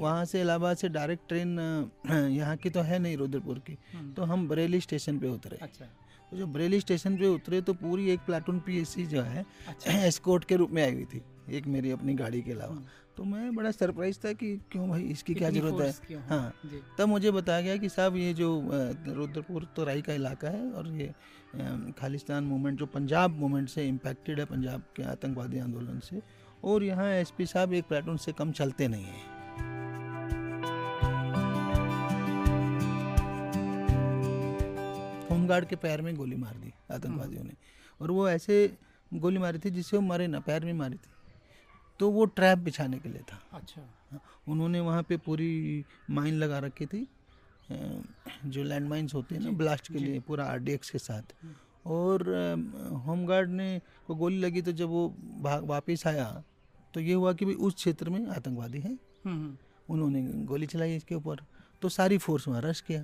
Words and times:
वहाँ 0.00 0.24
से 0.24 0.40
इलाहाबाद 0.40 0.76
से 0.76 0.88
डायरेक्ट 0.88 1.28
ट्रेन 1.28 1.58
यहाँ 2.32 2.56
की 2.56 2.70
तो 2.70 2.80
है 2.80 2.98
नहीं 2.98 3.16
रुद्रपुर 3.16 3.58
की। 3.58 3.76
हम्म, 3.94 4.12
तो 4.12 4.22
हम 4.24 4.46
बरेली 4.48 4.80
स्टेशन 4.80 5.18
पे 5.18 5.28
उतरे। 5.28 5.58
अच्छा। 5.62 5.84
तो 6.30 6.36
जब 6.36 6.52
बरेली 6.52 6.80
स्टेशन 6.80 7.16
पे 7.16 7.26
उतरे 7.26 7.60
तो 7.60 7.74
पूरी 7.74 8.10
एक 8.10 8.20
प्लाटून 8.26 8.58
पीएससी 8.66 9.06
जो 9.06 9.22
है 9.22 9.44
अच्छा। 9.68 9.92
एस्कोर्ट 10.06 10.44
के 10.44 10.56
रूप 10.56 10.70
में 10.70 10.82
आई 10.82 10.92
हुई 10.94 11.04
थी 11.04 11.22
एक 11.56 11.66
मेरी 11.66 11.90
अपनी 11.90 12.14
गाड़ी 12.14 12.40
के 12.42 12.52
अलावा। 12.52 12.74
हम्म। 12.74 12.84
तो 13.16 13.24
मैं 13.24 13.54
बड़ा 13.54 13.70
सरप्राइज़ 13.70 14.18
था 14.24 14.32
कि 14.32 14.56
क्यों 14.72 14.88
भाई 14.88 15.02
इसकी 15.12 15.34
क्या 15.34 15.48
ज़रूरत 15.50 16.04
है? 16.10 16.18
हाँ। 16.28 16.52
तब 16.98 17.08
मुझे 17.08 17.30
बताया 17.30 17.60
गया 17.60 17.76
कि 17.76 17.88
साहब 17.88 18.16
ये 18.16 18.32
जो 18.34 18.48
रुद्रपुर 19.08 19.64
तराई 19.76 20.02
का 20.02 20.12
इलाका 20.14 20.48
है 20.48 20.70
और 20.72 20.88
ये 20.92 21.12
खालिस्तान 21.98 22.44
मूवमेंट 22.44 22.78
जो 22.78 22.86
पंजाब 22.86 23.38
मूवमेंट 23.38 23.68
से 23.68 23.86
इम्पैक्टेड 23.88 24.38
है 24.40 24.44
पंजाब 24.46 24.82
के 24.96 25.02
आतंकवादी 25.12 25.58
आंदोलन 25.58 25.98
से। 26.00 26.20
और 26.64 26.84
यहाँ 26.84 27.08
एसपी 27.10 27.46
साहब 27.46 27.72
एक 27.74 27.84
प्लाटून 27.88 28.16
से 28.16 28.32
कम 28.32 28.52
चलते 28.52 28.88
नहीं 28.88 29.04
हैं। 29.04 29.29
होमगार्ड 35.50 35.68
के 35.68 35.76
पैर 35.76 36.00
में 36.02 36.14
गोली 36.16 36.36
मार 36.36 36.54
दी 36.54 36.72
आतंकवादियों 36.90 37.44
ने। 37.44 37.54
और 38.00 38.10
वो 38.10 38.28
ऐसे 38.28 38.56
गोली 39.10 39.38
मारी 39.38 39.58
थी 39.58 39.70
जिससे 39.70 39.96
वो 39.96 40.02
मरे 40.02 40.26
ना 40.26 40.40
पैर 40.40 40.64
में 40.64 40.72
मारी 40.72 40.96
थी। 40.96 41.10
तो 42.00 42.10
वो 42.10 42.24
ट्रैप 42.30 42.58
बिछाने 42.58 42.98
के 42.98 43.08
लिए 43.08 43.22
था। 43.22 43.38
अच्छा। 43.52 43.82
उन्होंने 44.48 44.80
वहाँ 44.80 45.02
पे 45.02 45.16
पूरी 45.18 45.84
माइन 46.10 46.34
लगा 46.34 46.58
रखी 46.58 46.86
थी। 46.86 47.06
जो 47.70 48.62
लैंड 48.64 48.88
माइन्स 48.88 49.14
होते 49.14 49.34
हैं 49.34 49.42
ना 49.42 49.50
ब्लास्ट 49.58 49.92
के 49.92 49.98
लिए 49.98 50.20
पूरा 50.20 50.44
आरडीएक्स 50.46 50.90
के 50.90 50.98
साथ। 50.98 51.34
और 51.86 52.22
होमगार्ड 53.06 53.50
ने 53.50 53.70
को 54.06 54.14
गोली 54.14 54.38
लगी 54.38 54.62
तो 54.62 54.72
जब 54.72 54.88
वो 54.88 55.08
भाग 55.42 55.64
वापस 55.66 56.06
आया 56.06 56.26
तो 56.94 57.00
ये 57.00 57.14
हुआ 57.14 57.32
कि 57.32 57.44
भाई 57.44 57.54
उस 57.56 57.74
क्षेत्र 57.74 58.10
में 58.10 58.26
आतंकवादी 58.28 58.80
हैं। 58.80 58.98
हम्म, 59.24 59.56
उन्होंने 59.88 60.22
गोली 60.46 60.66
चलाई 60.66 60.96
इसके 60.96 61.14
ऊपर। 61.14 61.44
तो 61.82 61.88
सारी 61.88 62.18
फोर्स 62.18 62.48
वहाँ 62.48 62.60
रश 62.62 62.80
किया। 62.80 63.02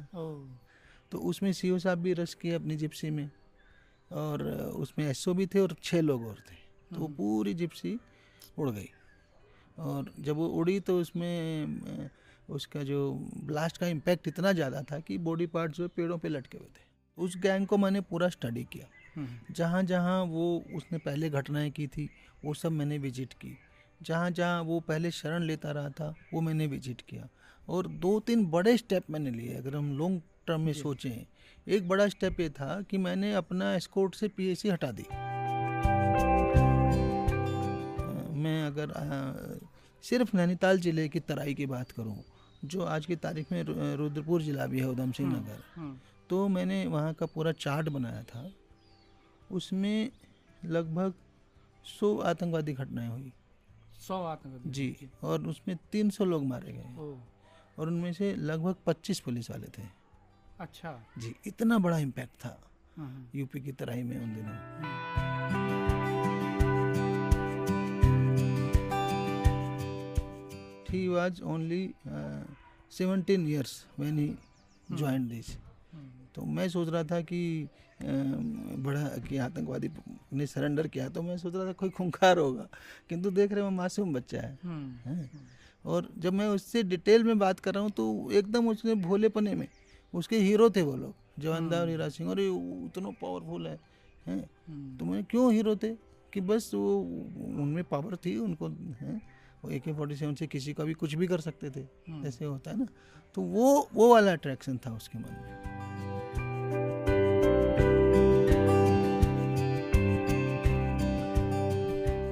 तो 1.12 1.18
उसमें 1.20 1.52
सीओ 1.52 1.78
साहब 1.78 1.98
भी 1.98 2.12
रश 2.14 2.34
किए 2.34 2.52
अपनी 2.52 2.76
जिप्सी 2.76 3.10
में 3.10 3.28
और 4.10 4.42
उसमें 4.76 5.06
एसओ 5.06 5.34
भी 5.34 5.46
थे 5.46 5.60
और 5.60 5.76
छः 5.82 6.00
लोग 6.00 6.26
और 6.26 6.38
थे। 6.40 6.54
तो 6.90 7.00
वो 7.00 7.08
पूरी 7.08 7.54
जिप्सी 7.54 7.98
उड़ 8.58 8.70
गई। 8.70 8.88
और 9.78 10.12
जब 10.20 10.36
वो 10.36 10.46
उड़ी 10.50 10.78
तो 10.80 10.98
उसमें 11.00 12.10
उसका 12.48 12.82
जो 12.82 13.12
ब्लास्ट 13.44 13.76
का 13.76 13.86
इम्पैक्ट 13.86 14.28
इतना 14.28 14.52
ज़्यादा 14.52 14.82
था 14.82 14.98
कि 15.00 15.18
बॉडी 15.18 15.46
पार्ट 15.46 15.72
जो 15.72 15.88
पेड़ों 15.88 16.18
पे 16.18 16.28
लटके 16.28 16.58
हुए 16.58 16.68
थे। 16.68 16.84
उस 17.18 17.36
गैंग 17.36 17.66
को 17.66 17.76
मैंने 17.76 18.00
पूरा 18.02 18.28
स्टडी 18.28 18.64
किया। 18.64 18.86
हम्म, 19.16 19.54
जहाँ 19.54 19.82
जहाँ 19.82 20.22
वो 20.24 20.64
उसने 20.76 20.98
पहले 20.98 21.30
घटनाएँ 21.30 21.70
की 21.70 21.86
थी 21.86 22.08
वो 22.44 22.54
सब 22.54 22.72
मैंने 22.72 22.98
विज़िट 22.98 23.32
की। 23.32 23.56
जहाँ 24.00 24.30
जहाँ 24.30 24.62
वो 24.62 24.78
पहले 24.80 25.10
शरण 25.10 25.42
लेता 25.42 25.70
रहा 25.70 25.90
था 25.90 26.14
वो 26.34 26.40
मैंने 26.40 26.66
विज़िट 26.66 27.00
किया। 27.00 27.28
और 27.68 27.86
दो 27.86 28.18
तीन 28.20 28.44
बड़े 28.46 28.76
स्टेप 28.76 29.10
मैंने 29.10 29.30
लिए। 29.30 29.54
अगर 29.54 29.76
हम 29.76 29.96
लॉन्ग 29.98 30.20
टर्म 30.46 30.60
में 30.60 30.72
सोचें 30.74 31.24
एक 31.66 31.88
बड़ा 31.88 32.08
स्टेप 32.08 32.40
ये 32.40 32.48
था 32.50 32.80
कि 32.90 32.98
मैंने 32.98 33.32
अपना 33.34 33.74
एस्कोर्ट 33.74 34.14
से 34.14 34.28
पीएसी 34.28 34.68
हटा 34.68 34.90
दी। 34.92 35.06
मैं 38.40 38.62
अगर 38.66 38.92
सिर्फ़ 40.04 40.36
नैनीताल 40.36 40.78
ज़िले 40.80 41.08
की 41.08 41.20
तराई 41.20 41.54
की 41.54 41.66
बात 41.66 41.90
करूँ 41.90 42.16
जो 42.64 42.82
आज 42.84 43.06
की 43.06 43.16
तारीख 43.16 43.52
में 43.52 43.62
रुद्रपुर 43.62 44.42
ज़िला 44.42 44.66
भी 44.66 44.80
है 44.80 44.88
उधम 44.88 45.12
सिंह 45.12 45.28
नगर 45.30 45.62
हम्म, 45.76 45.96
तो 46.30 46.46
मैंने 46.48 46.86
वहाँ 46.86 47.12
का 47.14 47.26
पूरा 47.26 47.52
चार्ट 47.54 47.88
बनाया 47.88 48.22
था। 48.24 48.50
उसमें 49.50 50.10
लगभग 50.64 51.12
सौ 51.88 52.16
आतंकवादी 52.20 52.72
घटनाएँ 52.72 53.08
हुई। 53.08 53.32
सौ 54.06 54.22
आतंकवादी 54.24 54.70
जी 54.70 55.08
और 55.24 55.46
उसमें 55.48 55.76
तीन 55.92 56.10
सौ 56.10 56.24
लोग 56.24 56.44
मारे 56.44 56.72
गए 56.72 56.94
और 57.78 57.88
उनमें 57.88 58.12
से 58.12 58.34
लगभग 58.36 58.76
पच्चीस 58.86 59.20
पुलिस 59.20 59.50
वाले 59.50 59.66
थे। 59.78 59.86
अच्छा। 60.60 60.90
जी 61.18 61.34
इतना 61.46 61.78
बड़ा 61.78 61.98
इम्पैक्ट 61.98 62.34
था 62.44 62.58
यूपी 63.34 63.60
की 63.60 63.72
तराई 63.72 64.02
में 64.02 64.18
उन 64.20 64.34
दिनों। 64.34 65.66
He 70.90 71.08
was 71.08 71.40
only 71.42 71.94
uh, 72.08 72.44
17 72.90 73.46
years 73.46 73.84
when 73.96 74.18
he 74.18 74.28
joined 75.00 75.30
this. 75.30 75.48
हम्म, 75.92 76.10
तो 76.34 76.44
मैं 76.56 76.68
सोच 76.68 76.88
रहा 76.88 77.02
था 77.04 77.20
कि 77.20 77.40
बड़ा 78.86 79.02
कि 79.28 79.36
आतंकवादी 79.38 79.90
ने 80.32 80.46
सरेंडर 80.46 80.86
किया 80.88 81.08
तो 81.08 81.22
मैं 81.22 81.36
सोच 81.38 81.54
रहा 81.54 81.66
था 81.66 81.72
कोई 81.72 81.90
खूंखार 81.98 82.38
होगा। 82.38 82.68
किंतु 83.08 83.30
देख 83.30 83.52
रहे 83.52 83.64
हो 83.64 83.70
मासूम 83.70 84.14
बच्चा 84.14 84.40
है। 84.40 84.58
हम्म, 84.64 85.10
हैं? 85.10 85.30
और 85.84 86.08
जब 86.18 86.32
मैं 86.32 86.46
उससे 86.48 86.82
डिटेल 86.82 87.24
में 87.24 87.38
बात 87.38 87.60
कर 87.60 87.74
रहा 87.74 87.82
हूँ 87.82 87.90
तो 87.96 88.30
एकदम 88.32 88.68
उसने 88.68 88.94
भोलेपने 88.94 89.54
में 89.54 89.68
उसके 90.16 90.36
हीरो 90.36 90.70
थे 90.70 90.82
वो 90.82 90.96
लोग 90.96 91.14
जवानदार 91.38 91.80
और 91.80 91.88
हीरा 91.88 92.08
सिंह। 92.08 92.30
और 92.30 92.40
ये 92.40 92.48
उतना 92.48 93.10
पावरफुल 93.10 93.66
है 93.66 93.80
हैं? 94.26 94.50
हम्म, 94.68 94.98
तो 94.98 95.04
मैं 95.04 95.24
क्यों 95.24 95.52
हीरो 95.52 95.76
थे? 95.76 95.94
कि 96.32 96.40
बस 96.40 96.70
वो 96.74 97.00
उनमें 97.44 97.84
पावर 97.84 98.16
थी 98.16 98.36
उनको 98.36 98.68
हैं? 99.00 99.22
वो 99.64 99.70
ए 99.70 99.78
के 99.78 99.92
फोर्टी 99.92 100.16
सेवन 100.16 100.34
से 100.34 100.46
किसी 100.46 100.72
का 100.72 100.84
भी 100.84 100.92
कुछ 100.92 101.14
भी 101.14 101.26
कर 101.26 101.40
सकते 101.40 101.70
थे 101.70 101.80
हम्म। 101.80 102.26
ऐसे 102.26 102.44
होता 102.44 102.70
है 102.70 102.78
ना? 102.78 102.86
तो 103.34 103.42
वो 103.42 103.88
वो 103.94 104.12
वाला 104.12 104.32
अट्रैक्शन 104.32 104.78
था 104.78 104.92
उसके 104.92 105.18
मन 105.18 105.24
में। 105.24 105.76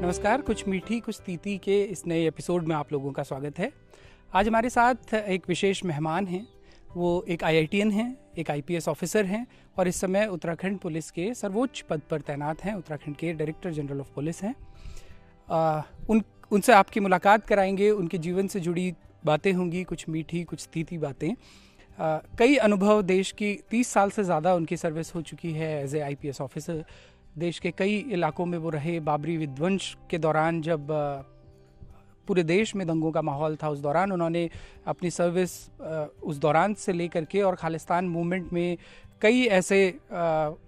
नमस्कार 0.03 0.43
कुछ 0.43 0.69
मीठी 0.69 1.01
कुछ 1.01 1.21
तीती 1.27 1.59
के 1.59 1.83
इस 1.83 2.07
नए 2.07 2.29
एपिसोड 2.29 2.65
में 2.65 2.77
आप 2.77 2.93
लोगों 2.93 3.13
का 3.13 3.23
स्वागत 3.23 3.59
है। 3.59 3.73
आज 4.35 4.49
हमारे 4.49 4.71
साथ 4.71 5.15
एक 5.15 5.43
विशेष 5.49 5.85
मेहमान 5.85 6.27
हैं 6.27 6.47
वो 6.97 7.25
एक 7.29 7.45
आईआईटीएन 7.45 7.91
हैं, 7.91 8.17
एक 8.39 8.51
आईपीएस 8.51 8.89
ऑफिसर 8.89 9.25
हैं, 9.25 9.47
और 9.79 9.89
इस 9.89 10.01
समय 10.01 10.27
उत्तराखंड 10.27 10.79
पुलिस 10.79 11.11
के 11.11 11.33
सर्वोच्च 11.35 11.81
पद 11.81 12.01
पर 12.11 12.21
तैनात 12.21 12.65
हैं, 12.65 12.75
उत्तराखंड 12.75 13.17
के 13.17 13.33
डायरेक्टर 13.33 13.73
जनरल 13.73 14.01
ऑफ़ 14.01 14.13
पुलिस 14.15 14.43
हैं। 14.43 14.55
उन, 16.09 16.23
उनसे 16.51 16.73
आपकी 16.73 17.01
मुलाकात 17.01 17.47
कराएँगे, 17.47 17.91
उनके 17.91 18.19
जीवन 18.19 18.47
से 18.47 18.61
जुड़ी 18.61 18.93
बातें 19.25 19.53
होंगी, 19.53 19.85
कुछ 19.85 20.09
मीठी, 20.09 20.45
कुछ 20.45 20.69
तीती 20.73 20.99
बातें। 20.99 21.35
कई 22.39 22.57
अनुभव 22.57 23.03
देश 23.03 23.33
की 23.33 23.55
तीस 23.71 23.89
साल 23.89 24.11
से 24.11 24.25
ज़्यादा 24.25 24.55
उनकी 24.55 24.77
सर्विस 24.77 25.15
हो 25.15 25.23
चुकी 25.23 25.53
है 25.53 25.83
एज 25.85 25.95
ए 25.95 26.01
आई 26.01 26.33
ऑफिसर 26.41 26.85
देश 27.39 27.59
के 27.59 27.71
कई 27.71 27.97
इलाकों 28.13 28.47
में 28.47 28.59
वो 28.59 28.71
रहे, 28.71 28.99
बाबरी 29.01 29.37
विध्वंस 29.37 29.97
के 30.11 30.19
दौरान 30.19 30.61
जब 30.63 30.87
पूरे 32.29 32.43
देश 32.43 32.75
में 32.77 32.87
दंगों 32.87 33.11
का 33.13 33.23
माहौल 33.23 33.57
था 33.63 33.69
उस 33.69 33.79
दौरान। 33.79 34.13
उन्होंने 34.13 34.49
अपनी 34.87 35.11
सर्विस 35.11 35.53
उस 36.23 36.37
दौरान 36.39 36.75
से 36.75 36.93
लेकर 36.93 37.25
के 37.25 37.43
और 37.43 37.55
खालिस्तान 37.55 38.09
मूवमेंट 38.09 38.53
में 38.53 38.77
कई 39.23 39.45
ऐसे 39.57 39.79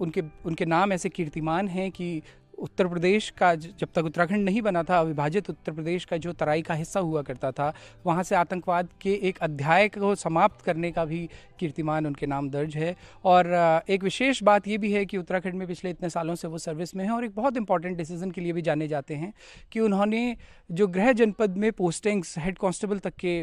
उनके 0.01 0.23
उनके 0.47 0.65
नाम 0.65 0.93
ऐसे 0.93 1.09
कीर्तिमान 1.09 1.69
हैं 1.69 1.91
कि 1.91 2.23
उत्तर 2.59 2.87
प्रदेश 2.87 3.29
का 3.39 3.55
जब 3.55 3.89
तक 3.95 4.05
उत्तराखंड 4.05 4.45
नहीं 4.45 4.63
बना 4.63 4.83
था, 4.83 4.99
अविभाजित 4.99 5.51
उत्तर 5.51 5.73
प्रदेश 5.73 6.05
का 6.05 6.17
जो 6.17 6.33
तराई 6.33 6.63
का 6.63 6.75
हिस्सा 6.75 7.01
हुआ 7.01 7.23
करता 7.23 7.51
था, 7.53 7.73
वहाँ 8.07 8.23
से 8.23 8.35
आतंकवाद 8.35 8.89
के 9.01 9.13
एक 9.29 9.39
अध्याय 9.43 9.89
को 9.89 10.15
समाप्त 10.15 10.65
करने 10.65 10.91
का 10.91 11.05
भी 11.05 11.29
कीर्तिमान 11.61 12.07
उनके 12.07 12.27
नाम 12.27 12.49
दर्ज 12.51 12.77
है। 12.77 12.95
और 13.25 13.47
एक 13.89 14.03
विशेष 14.03 14.43
बात 14.43 14.69
ये 14.69 14.79
भी 14.79 14.93
है 14.93 15.05
कि 15.05 15.19
उत्तराखंड 15.19 15.55
में 15.55 15.67
पिछले 15.69 15.91
इतने 15.91 16.11
सालों 16.11 16.35
से 16.35 16.49
वो 16.49 16.59
सर्विस 16.59 16.95
में 16.97 17.05
हैं 17.05 17.11
और 17.13 17.25
एक 17.25 17.35
बहुत 17.37 17.57
इंपॉर्टेंट 17.57 17.97
डिसीज़न 17.97 18.31
के 18.31 18.41
लिए 18.41 18.53
भी 18.53 18.63
जाने 18.63 18.89
जाते 18.89 19.15
हैं 19.15 19.33
कि 19.73 19.81
उन्होंने 19.81 20.37
जो 20.71 20.87
गृह 20.89 21.13
जनपद 21.13 21.57
में 21.57 21.71
पोस्टिंग्स 21.73 22.35
हेड 22.39 22.59
कांस्टेबल 22.59 22.99
तक 22.99 23.15
के 23.25 23.41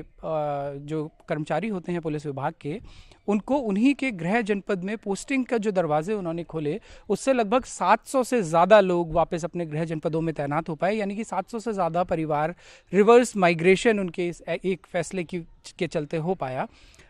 जो 0.88 1.07
कर्मचारी 1.30 1.68
होते 1.68 1.91
हैं 1.91 2.01
पुलिस 2.01 2.25
विभाग 2.25 2.53
के 2.62 2.80
उनको 3.28 3.57
उन्हीं 3.57 3.94
के 3.95 4.11
गृह 4.13 4.41
जनपद 4.41 4.84
में 4.84 4.95
पोस्टिंग 4.97 5.45
का 5.45 5.57
जो 5.57 5.72
दरवाजे 5.72 6.13
उन्होंने 6.13 6.44
खोले 6.45 6.79
उससे 7.09 7.34
लगभग 7.34 7.63
700 7.66 8.23
से 8.23 8.41
ज़्यादा 8.44 8.79
लोग 8.79 9.13
वापस 9.13 9.45
अपने 9.45 9.66
गृह 9.66 9.85
जनपदों 9.85 10.22
में 10.22 10.33
तैनात 10.36 10.69
हो 10.69 10.75
पाए 10.75 10.95
यानी 10.95 11.15
कि 11.15 11.24
700 11.24 11.59
से 11.59 11.74
ज़्यादा 11.74 12.03
परिवार 12.06 12.56
रिवर्स 12.94 13.36
माइग्रेशन 13.38 14.00
उनके 14.00 14.27
इस 14.27 14.42
एक 14.50 14.86
फैसले 14.88 15.24
की 15.24 15.39
के 15.77 15.88
चलते 15.88 16.18
हो 16.18 16.33
पाया। 16.36 16.68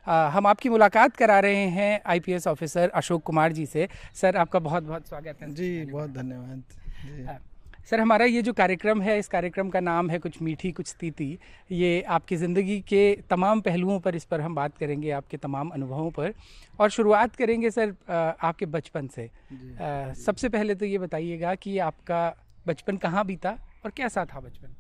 आ, 0.08 0.28
हम 0.30 0.48
आपकी 0.48 0.70
मुलाकात 0.70 1.16
करा 1.16 1.40
रहे 1.40 1.66
हैं 1.70 2.02
आईपीएस 2.06 2.48
ऑफिसर 2.48 2.90
अशोक 2.92 3.24
कुमार 3.24 3.52
जी 3.52 3.66
से। 3.66 3.88
सर 4.16 4.38
आपका 4.38 4.60
बहुत 4.60 4.84
बहुत 4.84 5.08
स्वागत 5.08 5.42
है। 5.42 5.54
जी 5.54 5.86
बहुत 5.86 6.10
धन्यवाद। 6.12 7.52
सर 7.88 8.00
हमारा 8.00 8.26
ये 8.26 8.42
जो 8.42 8.52
कार्यक्रम 8.54 9.02
है 9.02 9.18
इस 9.20 9.28
कार्यक्रम 9.28 9.70
का 9.70 9.80
नाम 9.80 10.10
है 10.10 10.18
कुछ 10.20 10.42
मीठी 10.42 10.72
कुछ 10.72 10.94
तीती। 11.00 11.28
ये 11.72 12.02
आपकी 12.10 12.36
ज़िंदगी 12.36 12.80
के 12.82 13.02
तमाम 13.30 13.62
पहलुओं 13.62 14.00
पर 14.00 14.16
इस 14.16 14.26
पर 14.26 14.42
हम 14.42 14.56
बात 14.56 14.78
करेंगे 14.78 15.10
आपके 15.12 15.38
तमाम 15.38 15.70
अनुभवों 15.70 16.12
पर। 16.12 16.34
और 16.80 16.90
शुरुआत 16.90 17.36
करेंगे 17.36 17.72
सर 17.72 17.94
आपके 18.10 18.66
बचपन 18.68 19.08
से। 19.08 19.26
आ, 19.26 20.14
सबसे 20.16 20.50
पहले 20.50 20.76
तो 20.76 20.86
ये 20.86 20.98
बताइएगा 20.98 21.56
कि 21.56 21.78
आपका 21.80 22.24
बचपन 22.68 22.98
कहाँ 22.98 23.26
बीता 23.26 23.58
और 23.86 23.92
कैसा 23.92 24.26
था 24.26 24.40
बचपन? 24.40 24.76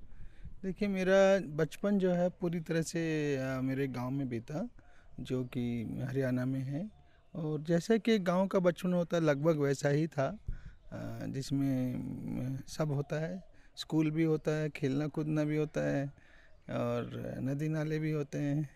देखिए 0.63 0.87
मेरा 0.87 1.21
बचपन 1.55 1.99
जो 1.99 2.11
है 2.11 2.29
पूरी 2.41 2.59
तरह 2.61 2.81
से 2.83 3.01
मेरे 3.61 3.87
गाँव 3.89 4.11
में 4.11 4.27
बीता 4.29 4.67
जो 5.19 5.43
कि 5.45 5.63
हरियाणा 6.03 6.45
में 6.45 6.61
है। 6.61 6.89
और 7.33 7.63
जैसे 7.67 7.99
कि 7.99 8.17
गाँव 8.21 8.47
का 8.47 8.59
बचपन 8.61 8.93
होता 8.93 9.19
लगभग 9.19 9.59
वैसा 9.59 9.89
ही 9.89 10.07
था। 10.07 10.37
जिसमें 11.33 12.57
सब 12.67 12.91
होता 12.91 13.19
है। 13.19 13.43
स्कूल 13.77 14.11
भी 14.11 14.23
होता 14.23 14.51
है 14.51 14.69
खेलना 14.69 15.07
कूदना 15.07 15.43
भी 15.43 15.57
होता 15.57 15.81
है 15.87 16.05
और 16.69 17.39
नदी 17.43 17.67
नाले 17.67 17.99
भी 17.99 18.11
होते 18.11 18.37
हैं। 18.37 18.69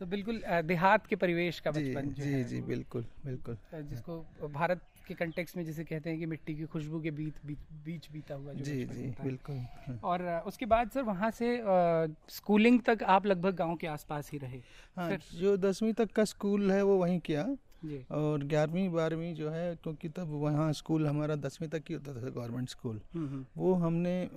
तो 0.00 0.06
बिल्कुल 0.06 0.42
देहात 0.64 1.06
के 1.06 1.16
परिवेश 1.16 1.60
का 1.60 1.70
बचपन 1.70 2.08
जो 2.08 2.24
जी 2.24 2.30
है 2.30 2.44
जी 2.44 2.60
बिल्कुल 2.60 3.04
बिल्कुल। 3.24 3.56
जिसको 3.74 4.18
भारत 4.54 4.82
के 5.08 5.14
कंटेक्स 5.14 5.56
में 5.56 5.64
जिसे 5.64 5.84
कहते 5.84 6.10
हैं 6.10 6.18
कि 6.18 6.26
मिट्टी 6.26 6.54
की 6.54 6.64
खुशबू 6.64 7.00
के 7.00 7.10
बीच 7.10 7.34
बीच, 7.46 7.58
बीच 7.84 8.10
बीता 8.12 8.34
हुआ 8.34 8.52
जो 8.52 8.64
जी 8.64 8.84
जी 8.84 9.08
बिल्कुल। 9.22 9.56
हाँ। 9.86 9.98
और 10.04 10.22
उसके 10.46 10.66
बाद 10.66 10.90
सर 10.90 11.02
वहाँ 11.02 11.30
से 11.30 11.56
स्कूलिंग 12.30 12.80
तक 12.86 13.02
आप 13.08 13.26
लगभग 13.26 13.54
गाँव 13.56 13.76
के 13.76 13.86
आसपास 13.86 14.30
ही 14.32 14.38
रहे। 14.38 14.60
हाँ 14.96 15.18
जो 15.34 15.56
दसवीं 15.56 15.92
तक 15.92 16.12
का 16.12 16.24
स्कूल 16.24 16.70
है 16.70 16.82
वो 16.82 16.96
वहीं 16.98 17.18
किया। 17.20 17.46
और 18.10 18.44
ग्यारहवीं 18.44 18.88
बारहवीं 18.92 19.34
जो 19.34 19.50
है 19.50 19.74
क्योंकि 19.82 20.08
तब 20.08 20.30
वहाँ 20.42 20.72
स्कूल 20.72 21.06
हमारा 21.06 21.36
दसवीं 21.46 21.68
तक 21.68 21.82
ही 21.88 21.94
होता 21.94 22.14
था 22.14 22.28
गवर्नमेंट 22.28 22.68
स्कूल। 22.68 23.00
हम्म, 23.14 23.28
हम्म, 23.28 23.44
वो 23.56 23.74
हमने 23.74 24.28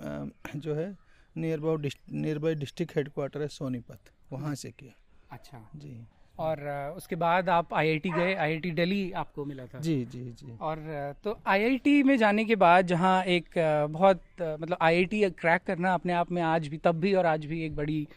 जो 0.55 0.75
है 0.75 0.95
नियर 1.35 1.59
बाउ 1.59 1.77
नियर 1.77 2.39
बाई 2.39 2.55
डिस्ट्रिक्ट 2.55 2.95
हेडक्वार्टर 2.97 3.41
है 3.41 3.47
सोनीपत 3.49 4.11
वहाँ 4.31 4.55
से 4.55 4.71
किया। 4.71 4.93
अच्छा। 5.31 5.69
जी। 5.75 5.95
और 6.39 6.59
उसके 6.97 7.15
बाद 7.15 7.49
आप 7.49 7.73
आईआईटी 7.73 8.09
गए 8.09 8.33
आईआईटी 8.33 8.71
दिल्ली 8.71 9.11
आपको 9.11 9.45
मिला 9.45 9.65
था। 9.65 9.79
जी 9.79 9.93
जी 10.05 10.23
जी। 10.39 10.57
और 10.61 10.77
तो 11.23 11.37
आईआईटी 11.47 12.01
में 12.03 12.17
जाने 12.17 12.45
के 12.45 12.55
बाद 12.55 12.87
जहाँ 12.87 13.23
एक 13.23 13.49
बहुत 13.91 14.21
मतलब 14.41 14.77
आईआईटी 14.81 15.29
क्रैक 15.29 15.63
करना 15.67 15.93
अपने 15.93 16.13
आप 16.13 16.31
में 16.31 16.41
आज 16.41 16.67
भी 16.67 16.77
तब 16.77 16.99
भी 16.99 17.13
और 17.13 17.25
आज 17.25 17.45
भी 17.45 17.63
एक 17.65 17.75
बड़ी 17.75 18.07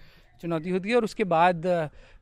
चुनौती 0.42 0.70
होती 0.70 0.88
है 0.90 0.96
और 0.96 1.04
उसके 1.04 1.24
बाद 1.24 1.66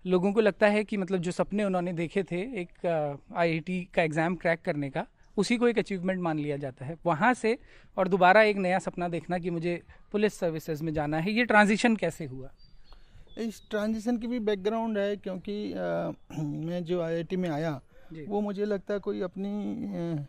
लोगों 0.04 0.32
को 0.32 0.40
लगता 0.40 0.66
है 0.66 0.84
कि 0.84 0.96
मतलब 0.96 1.20
जो 1.20 1.30
सपने 1.30 1.64
उन्होंने 1.64 1.92
देखे 1.92 2.22
थे 2.22 2.40
एक 2.60 2.86
आईआईटी 2.86 3.80
का 3.94 4.02
एग्ज़ाम 4.02 4.34
क्रैक 4.36 4.60
करने 4.64 4.90
का 4.90 5.06
उसी 5.36 5.56
को 5.56 5.68
एक 5.68 5.78
अचीवमेंट 5.78 6.20
मान 6.22 6.38
लिया 6.38 6.56
जाता 6.56 6.84
है। 6.84 6.96
वहाँ 7.06 7.32
से 7.34 7.56
और 7.96 8.08
दोबारा 8.08 8.42
एक 8.42 8.56
नया 8.56 8.78
सपना 8.78 9.08
देखना 9.08 9.38
कि 9.38 9.50
मुझे 9.50 9.80
पुलिस 10.12 10.34
सर्विसेज़ 10.34 10.82
में 10.84 10.92
जाना 10.92 11.18
है 11.18 11.32
ये 11.32 11.44
ट्रांजिशन 11.44 11.96
कैसे 11.96 12.24
हुआ? 12.24 12.50
इस 13.38 13.62
ट्रांजिशन 13.70 14.18
की 14.18 14.26
भी 14.26 14.38
बैकग्राउंड 14.40 14.98
है 14.98 15.16
क्योंकि 15.16 15.72
अ, 15.72 16.12
मैं 16.38 16.84
जो 16.84 17.00
आईआईटी 17.02 17.36
में 17.36 17.48
आया 17.48 17.80
वो 18.28 18.40
मुझे 18.40 18.64
लगता 18.64 18.94
है 18.94 19.00
कोई 19.00 19.20
अपनी 19.22 20.24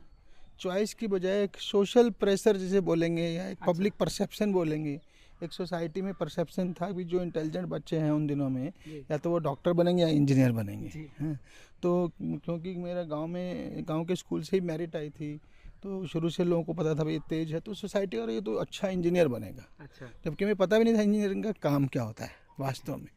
चॉइस 0.60 0.94
की 0.94 1.08
बजाय 1.08 1.44
एक 1.44 1.58
सोशल 1.60 2.10
प्रेशर 2.10 2.58
जिसे 2.58 2.80
बोलेंगे 2.82 3.24
या 3.24 3.48
एक 3.48 3.58
अच्छा। 3.58 3.72
पब्लिक 3.72 3.94
परसेप्शन 4.00 4.52
बोलेंगे 4.54 5.00
एक 5.44 5.54
सोसाइटी 5.54 6.02
में 6.02 6.14
परसेप्शन 6.14 6.74
था 6.74 6.92
कि 6.92 7.04
जो 7.04 7.22
इंटेलिजेंट 7.22 7.66
बच्चे 7.68 7.98
हैं 7.98 8.12
उन 8.12 8.28
दिनों 8.28 8.50
में 8.50 8.72
या 9.12 9.18
तो 9.18 9.30
वो 9.30 9.38
डॉक्टर 9.40 9.74
बनेंगे 9.74 10.04
या 10.04 10.10
इंजीनियर 10.10 10.52
बनेंगे। 10.52 11.10
हैं। 11.20 11.40
तो 11.84 12.12
क्योंकि 12.20 12.76
मेरा 12.76 13.04
गाँव 13.04 13.28
में 13.28 13.84
गाँव 13.88 14.06
के 14.06 14.16
स्कूल 14.16 14.42
से 14.42 14.58
ही 14.58 14.62
मेरिट 14.62 14.96
आई 14.96 15.10
थी 15.10 15.36
तो 15.84 16.06
शुरू 16.08 16.30
से 16.30 16.44
लोगों 16.44 16.64
को 16.64 16.74
पता 16.74 16.94
था 16.96 17.04
भाई 17.04 17.20
तेज 17.20 17.54
है 17.54 17.60
तो 17.60 17.74
सोसाइटी 17.74 18.18
और 18.18 18.32
ये 18.32 18.42
तो 18.42 18.54
अच्छा 18.56 18.88
इंजीनियर 18.88 19.28
बनेगा। 19.28 19.68
अच्छा। 19.80 20.10
जबकि 20.26 20.46
मैं 20.46 20.56
पता 20.56 20.78
भी 20.78 20.84
नहीं 20.84 20.96
था 20.96 21.02
इंजीनियरिंग 21.02 21.44
का 21.44 21.52
काम 21.62 21.86
क्या 21.88 22.04
होता 22.04 22.26
है 22.26 22.32
वास्तव 22.60 22.96
में। 22.96 23.08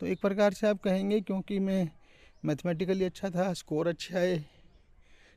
तो 0.00 0.06
एक 0.06 0.20
प्रकार 0.20 0.52
से 0.52 0.66
आप 0.68 0.80
कहेंगे 0.80 1.20
क्योंकि 1.20 1.58
मैं 1.58 1.88
मैथमेटिकली 2.44 3.04
अच्छा 3.04 3.30
था 3.30 3.52
स्कोर 3.52 3.88
अच्छा 3.88 4.18
है 4.18 4.44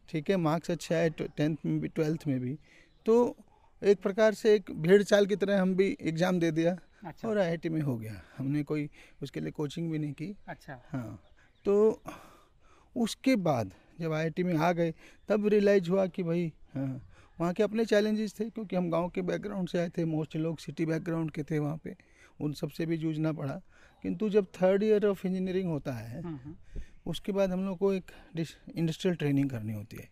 ठीक 0.09 0.29
है 0.29 0.37
मार्क्स 0.37 0.71
अच्छा 0.71 0.95
है 0.95 1.09
टेंथ 1.09 1.55
में 1.65 1.79
भी 1.79 1.87
ट्वेल्थ 1.87 2.27
में 2.27 2.39
भी 2.39 2.57
तो 3.05 3.35
एक 3.81 4.01
प्रकार 4.01 4.33
से 4.33 4.53
एक 4.55 4.71
भेड़ 4.81 5.01
चाल 5.03 5.25
की 5.25 5.35
तरह 5.35 5.61
हम 5.61 5.75
भी 5.75 5.97
एग्ज़ाम 6.01 6.39
दे 6.39 6.51
दिया 6.51 6.77
अच्छा। 7.05 7.27
और 7.29 7.37
आईआईटी 7.37 7.69
में 7.69 7.81
हो 7.81 7.97
गया। 7.97 8.21
हमने 8.37 8.63
कोई 8.63 8.89
उसके 9.21 9.39
लिए 9.39 9.51
कोचिंग 9.51 9.91
भी 9.91 9.99
नहीं 9.99 10.13
की। 10.13 10.35
अच्छा। 10.47 10.81
हाँ 10.91 11.19
तो 11.65 12.01
उसके 12.95 13.35
बाद 13.35 13.73
जब 14.01 14.13
आईआईटी 14.13 14.43
में 14.43 14.55
आ 14.55 14.71
गए 14.71 14.93
तब 15.29 15.47
रियलाइज़ 15.47 15.89
हुआ 15.89 16.05
कि 16.07 16.23
भाई 16.23 16.51
हाँ 16.75 17.01
वहाँ 17.39 17.53
के 17.53 17.63
अपने 17.63 17.85
चैलेंजेस 17.85 18.33
थे 18.39 18.49
क्योंकि 18.49 18.75
हम 18.75 18.89
गाँव 18.91 19.09
के 19.09 19.21
बैकग्राउंड 19.21 19.69
से 19.69 19.79
आए 19.79 19.89
थे। 19.89 20.05
मोस्ट 20.05 20.35
लोग 20.35 20.59
सिटी 20.59 20.85
बैकग्राउंड 20.85 21.31
के 21.31 21.43
थे 21.43 21.59
वहाँ 21.59 21.77
पे। 21.83 21.95
उन 22.41 22.53
सबसे 22.53 22.85
भी 22.85 22.97
जूझना 22.97 23.31
पड़ा। 23.33 23.61
किंतु 24.03 24.29
जब 24.29 24.45
थर्ड 24.61 24.83
ईयर 24.83 25.05
ऑफ़ 25.05 25.25
इंजीनियरिंग 25.27 25.69
होता 25.69 25.93
है 25.93 26.21
हम्म, 26.23 26.35
हम्म, 26.35 26.81
उसके 27.05 27.31
बाद 27.31 27.51
हम 27.51 27.65
लोग 27.65 27.77
को 27.77 27.93
एक 27.93 28.11
इंडस्ट्रियल 28.75 29.15
ट्रेनिंग 29.15 29.49
करनी 29.49 29.73
होती 29.73 29.97
है। 29.97 30.09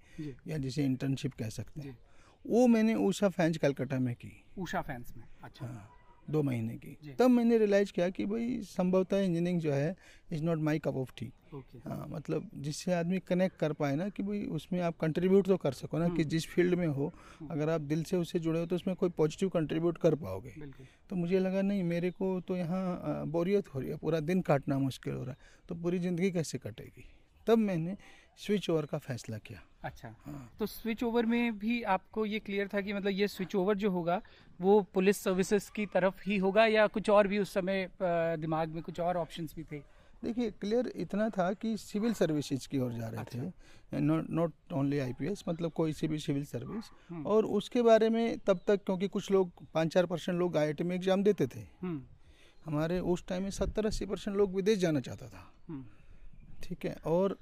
या 0.47 0.57
जिसे 0.57 0.85
इंटर्नशिप 0.85 1.33
कह 1.33 1.49
सकते 1.49 1.81
हैं। 1.81 1.97
वो 2.45 2.67
मैंने 2.67 2.95
ऊषा 2.95 3.29
फैंस 3.29 3.57
कलकत्ता 3.57 3.99
में 3.99 4.13
की। 4.15 4.31
उषा 4.57 4.81
फैंस 4.81 5.13
में 5.17 5.23
अच्छा। 5.43 5.65
हाँ 5.65 5.89
दो 6.29 6.41
महीने 6.43 6.75
की। 6.77 7.15
तब 7.19 7.29
मैंने 7.29 7.57
रियलाइज़ 7.57 7.91
किया 7.91 8.09
कि 8.09 8.25
भाई 8.25 8.59
संभवतः 8.61 9.19
इंजीनियरिंग 9.19 9.59
जो 9.61 9.71
है 9.73 9.95
is 10.31 10.43
not 10.43 10.59
my 10.59 10.79
cup 10.79 10.95
of 10.95 11.11
tea 11.17 11.31
हाँ 11.85 12.05
मतलब 12.09 12.49
जिससे 12.55 12.93
आदमी 12.93 13.19
कनेक्ट 13.19 13.57
कर 13.57 13.73
पाए 13.73 13.95
ना 13.95 14.07
कि 14.09 14.23
भाई 14.23 14.43
उसमें 14.51 14.79
आप 14.81 14.97
कंट्रीब्यूट 14.97 15.47
तो 15.47 15.57
कर 15.57 15.73
सको 15.73 15.97
ना 15.97 16.05
कि 16.05 16.11
हम्म। 16.11 16.23
जिस 16.23 16.47
फ़ील्ड 16.47 16.75
में 16.75 16.87
हो 16.87 17.11
अगर 17.51 17.69
आप 17.69 17.81
दिल 17.81 18.03
से 18.03 18.17
उससे 18.17 18.39
जुड़े 18.39 18.59
हो 18.59 18.65
तो 18.65 18.75
उसमें 18.75 18.95
कोई 18.95 19.09
पॉजिटिव 19.09 19.49
कंट्रीब्यूट 19.49 19.97
कर 19.97 20.15
पाओगे। 20.15 20.53
तो 21.09 21.15
मुझे 21.15 21.39
लगा 21.39 21.61
नहीं 21.61 21.83
मेरे 21.83 22.11
को 22.11 22.39
तो 22.41 22.57
यहाँ 22.57 23.25
बोरियत 23.27 23.73
हो 23.73 23.79
रही 23.79 23.89
है 23.89 23.97
पूरा 23.97 24.19
दिन 24.19 24.41
काटना 24.41 24.79
मुश्किल 24.79 25.13
हो 25.13 25.23
रहा 25.23 25.31
है 25.31 25.37
तो 25.69 25.75
पूरी 25.75 25.99
ज़िंदगी 25.99 26.31
कैसे 26.31 26.57
कटेगी? 26.57 27.05
तब 27.47 27.57
मैंने 27.57 27.97
स्विच 28.37 28.69
ओवर 28.69 28.85
का 28.85 28.97
फैसला 28.97 29.37
किया। 29.37 29.61
अच्छा। 29.83 30.15
हाँ। 30.25 30.49
तो 30.59 30.65
स्विच 30.65 31.03
ओवर 31.03 31.25
में 31.25 31.57
भी 31.57 31.81
आपको 31.83 32.25
ये 32.25 32.39
क्लियर 32.39 32.67
था 32.67 32.81
कि 32.81 32.93
मतलब 32.93 33.11
ये 33.11 33.27
स्विच 33.27 33.55
ओवर 33.55 33.75
जो 33.75 33.91
होगा 33.91 34.21
वो 34.59 34.81
पुलिस 34.93 35.17
सर्विसेज़ 35.17 35.69
की 35.75 35.85
तरफ़ 35.85 36.21
ही 36.25 36.37
होगा 36.37 36.65
या 36.65 36.87
कुछ 36.87 37.09
और 37.09 37.27
भी 37.27 37.39
उस 37.39 37.53
समय 37.53 37.89
दिमाग 38.01 38.69
में 38.69 38.81
कुछ 38.83 38.99
और 38.99 39.17
ऑप्शंस 39.17 39.53
भी 39.55 39.63
थे? 39.63 39.79
देखिए 40.23 40.51
क्लियर 40.51 40.91
इतना 40.95 41.29
था 41.29 41.51
कि 41.53 41.75
सिविल 41.77 42.13
सर्विसेज़ 42.13 42.67
की 42.67 42.79
ओर 42.79 42.91
जा 42.91 43.07
रहे 43.07 43.21
अच्छा। 43.21 43.39
थे। 43.39 43.99
नॉट 43.99 44.29
नॉट 44.29 44.73
ओनली 44.73 44.99
आईपीएस 44.99 45.43
मतलब 45.47 45.71
कोई 45.71 45.93
सी 45.93 46.07
भी 46.07 46.19
सिविल 46.19 46.45
सर्विस। 46.45 46.89
हम्म। 47.09 47.25
और 47.25 47.45
उसके 47.45 47.81
बारे 47.81 48.09
में 48.09 48.37
तब 48.39 48.59
तक 48.67 48.83
क्योंकि 48.85 49.07
कुछ 49.07 49.31
लोग 49.31 49.51
पाँच 49.73 49.93
चार 49.93 50.05
परसेंट 50.05 50.37
लोग 50.39 50.57
आई 50.57 50.73
में 50.81 50.95
एग्ज़ाम 50.95 51.23
देते 51.23 51.47
थे। 51.47 51.59
हम्म। 51.81 52.01
हमारे 52.65 52.99
उस 52.99 53.25
टाइम 53.27 53.43
में 53.43 53.49
सत्तर 53.51 53.85
अस्सी 53.85 54.05
परसेंट 54.05 54.35
लोग 54.37 54.55
विदेश 54.55 54.77
जाना 54.79 54.99
चाहता 54.99 55.27
था। 55.27 55.51
हम्म। 55.69 55.85
ठीक 56.63 56.85
है, 56.85 56.95
और 57.05 57.37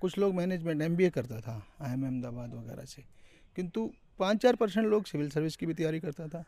कुछ 0.00 0.18
लोग 0.18 0.34
मैनेजमेंट 0.34 0.82
एमबीए 0.82 1.10
करता 1.10 1.40
था 1.40 1.62
आई 1.80 1.92
एम 1.92 2.04
अहमदाबाद 2.04 2.54
वगैरह 2.54 2.84
से। 2.84 3.02
किंतु 3.56 3.90
पाँच 4.18 4.42
चार 4.42 4.56
परसेंट 4.56 4.86
लोग 4.86 5.06
सिविल 5.06 5.30
सर्विस 5.30 5.56
की 5.56 5.66
भी 5.66 5.74
तैयारी 5.74 6.00
करता 6.00 6.28
था। 6.28 6.44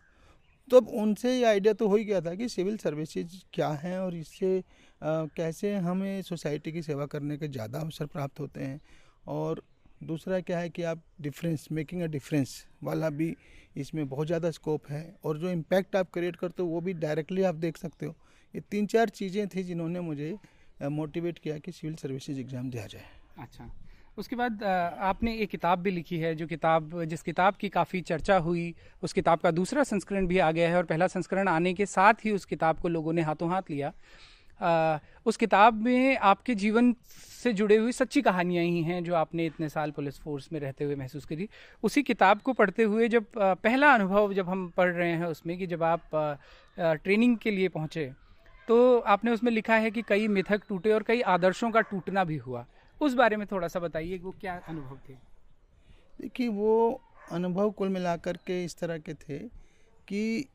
तब 0.69 0.89
उनसे 0.91 1.37
ये 1.39 1.45
आइडिया 1.45 1.73
तो 1.75 1.89
हो 1.89 1.97
ही 1.97 2.05
गया 2.05 2.21
था 2.21 2.35
कि 2.35 2.49
सिविल 2.49 2.77
सर्विसेज़ 2.77 3.37
क्या 3.55 3.69
हैं 3.83 3.99
और 3.99 4.15
इससे 4.17 4.63
कैसे 5.01 5.75
हमें 5.77 6.23
सोसाइटी 6.23 6.73
की 6.73 6.83
सेवा 6.83 7.07
करने 7.07 7.37
के 7.37 7.49
ज़्यादा 7.49 7.81
अवसर 7.81 8.07
प्राप्त 8.07 8.41
होते 8.41 8.61
हैं। 8.61 8.81
और 9.27 9.63
दूसरा 10.05 10.41
क्या 10.41 10.59
है 10.59 10.71
कि 10.71 10.83
आप 10.83 11.03
डिफरेंस 11.21 11.67
मेकिंग 11.73 12.03
अ 12.03 12.07
डिफरेंस 12.07 12.65
वाला 12.85 13.11
भी 13.11 13.35
इसमें 13.77 14.09
बहुत 14.09 14.27
ज़्यादा 14.27 14.51
स्कोप 14.51 14.89
है। 14.91 15.15
और 15.25 15.39
जो 15.39 15.51
इम्पैक्ट 15.51 15.97
आप 15.97 16.11
क्रिएट 16.13 16.37
करते 16.37 16.63
हो, 16.63 16.69
वो 16.69 16.81
भी 16.81 16.93
डायरेक्टली 16.95 17.43
आप 17.43 17.55
देख 17.57 17.77
सकते 17.77 18.07
हो। 18.07 18.15
ये 18.55 18.61
तीन 18.71 18.87
चार 18.87 19.09
चीज़ें 19.11 19.47
थी 19.49 19.63
जिन्होंने 19.63 20.01
मुझे 20.01 20.37
मोटिवेट 20.81 21.39
किया 21.39 21.59
कि 21.59 21.73
सिविल 21.73 21.97
सर्विसेज़ 21.97 22.41
एग्ज़ाम 22.41 22.71
दिया 22.71 22.87
जाए। 22.87 23.05
अच्छा। 23.39 23.71
उसके 24.19 24.37
बाद 24.37 24.63
आपने 24.63 25.35
एक 25.37 25.51
किताब 25.51 25.79
भी 25.79 25.91
लिखी 25.91 26.19
है 26.19 26.35
जो 26.35 26.47
किताब 26.47 27.03
जिस 27.05 27.23
किताब 27.23 27.55
की 27.55 27.69
काफ़ी 27.69 28.01
चर्चा 28.03 28.37
हुई 28.39 28.75
उस 29.03 29.13
किताब 29.13 29.39
का 29.39 29.51
दूसरा 29.51 29.83
संस्करण 29.85 30.27
भी 30.27 30.39
आ 30.39 30.51
गया 30.53 30.69
है 30.69 30.77
और 30.77 30.85
पहला 30.85 31.07
संस्करण 31.07 31.49
आने 31.49 31.73
के 31.75 31.87
साथ 31.87 32.25
ही 32.25 32.31
उस 32.31 32.45
किताब 32.45 32.79
को 32.79 32.89
लोगों 32.89 33.13
ने 33.13 33.23
हाथों 33.23 33.51
हाथ 33.51 33.71
लिया। 33.71 33.93
अ, 34.61 34.99
उस 35.27 35.37
किताब 35.37 35.83
में 35.83 36.17
आपके 36.19 36.55
जीवन 36.55 36.95
से 37.43 37.53
जुड़े 37.53 37.77
हुई 37.77 37.93
सच्ची 37.93 38.23
कहानियाँ 38.23 38.65
ही 38.65 38.83
हैं 38.83 39.03
जो 39.05 39.15
आपने 39.15 39.47
इतने 39.47 39.69
साल 39.69 39.91
पुलिस 39.91 40.19
फोर्स 40.21 40.49
में 40.53 40.61
रहते 40.61 40.85
हुए 40.85 40.95
महसूस 40.97 41.25
करी। 41.25 41.49
उसी 41.83 42.03
किताब 42.03 42.41
को 42.41 42.53
पढ़ते 42.53 42.83
हुए 42.83 43.09
जब 43.09 43.27
पहला 43.37 43.93
अनुभव 43.95 44.33
जब 44.35 44.49
हम 44.49 44.69
पढ़ 44.77 44.93
रहे 44.93 45.11
हैं 45.13 45.27
उसमें 45.27 45.57
कि 45.59 45.67
जब 45.67 45.83
आप 45.85 46.09
ट्रेनिंग 46.79 47.37
के 47.39 47.51
लिए 47.51 47.69
पहुँचे 47.69 48.13
तो 48.69 48.99
आपने 48.99 49.31
उसमें 49.31 49.51
लिखा 49.53 49.75
है 49.75 49.91
कि 49.91 50.03
कई 50.03 50.29
मिथक 50.29 50.63
टूटे 50.69 50.93
और 50.93 51.03
कई 51.03 51.21
आदर्शों 51.29 51.71
का 51.71 51.81
टूटना 51.81 52.25
भी 52.25 52.37
हुआ। 52.37 52.67
उस 53.01 53.15
बारे 53.15 53.37
में 53.37 53.47
थोड़ा 53.47 53.69
सा 53.69 53.81
बताइए, 53.81 54.19
वो 54.19 54.35
क्या 54.41 54.61
अनुभव 54.69 54.99
थे? 55.09 55.15
देखिए, 56.21 56.49
वो 56.49 57.01
अनुभव 57.33 57.71
कुल 57.71 57.89
मिलाकर 57.89 58.37
के 58.47 58.65
इस 58.65 58.79
तरह 58.79 58.99
के 58.99 59.15
थे 59.15 59.39
कि 60.09 60.49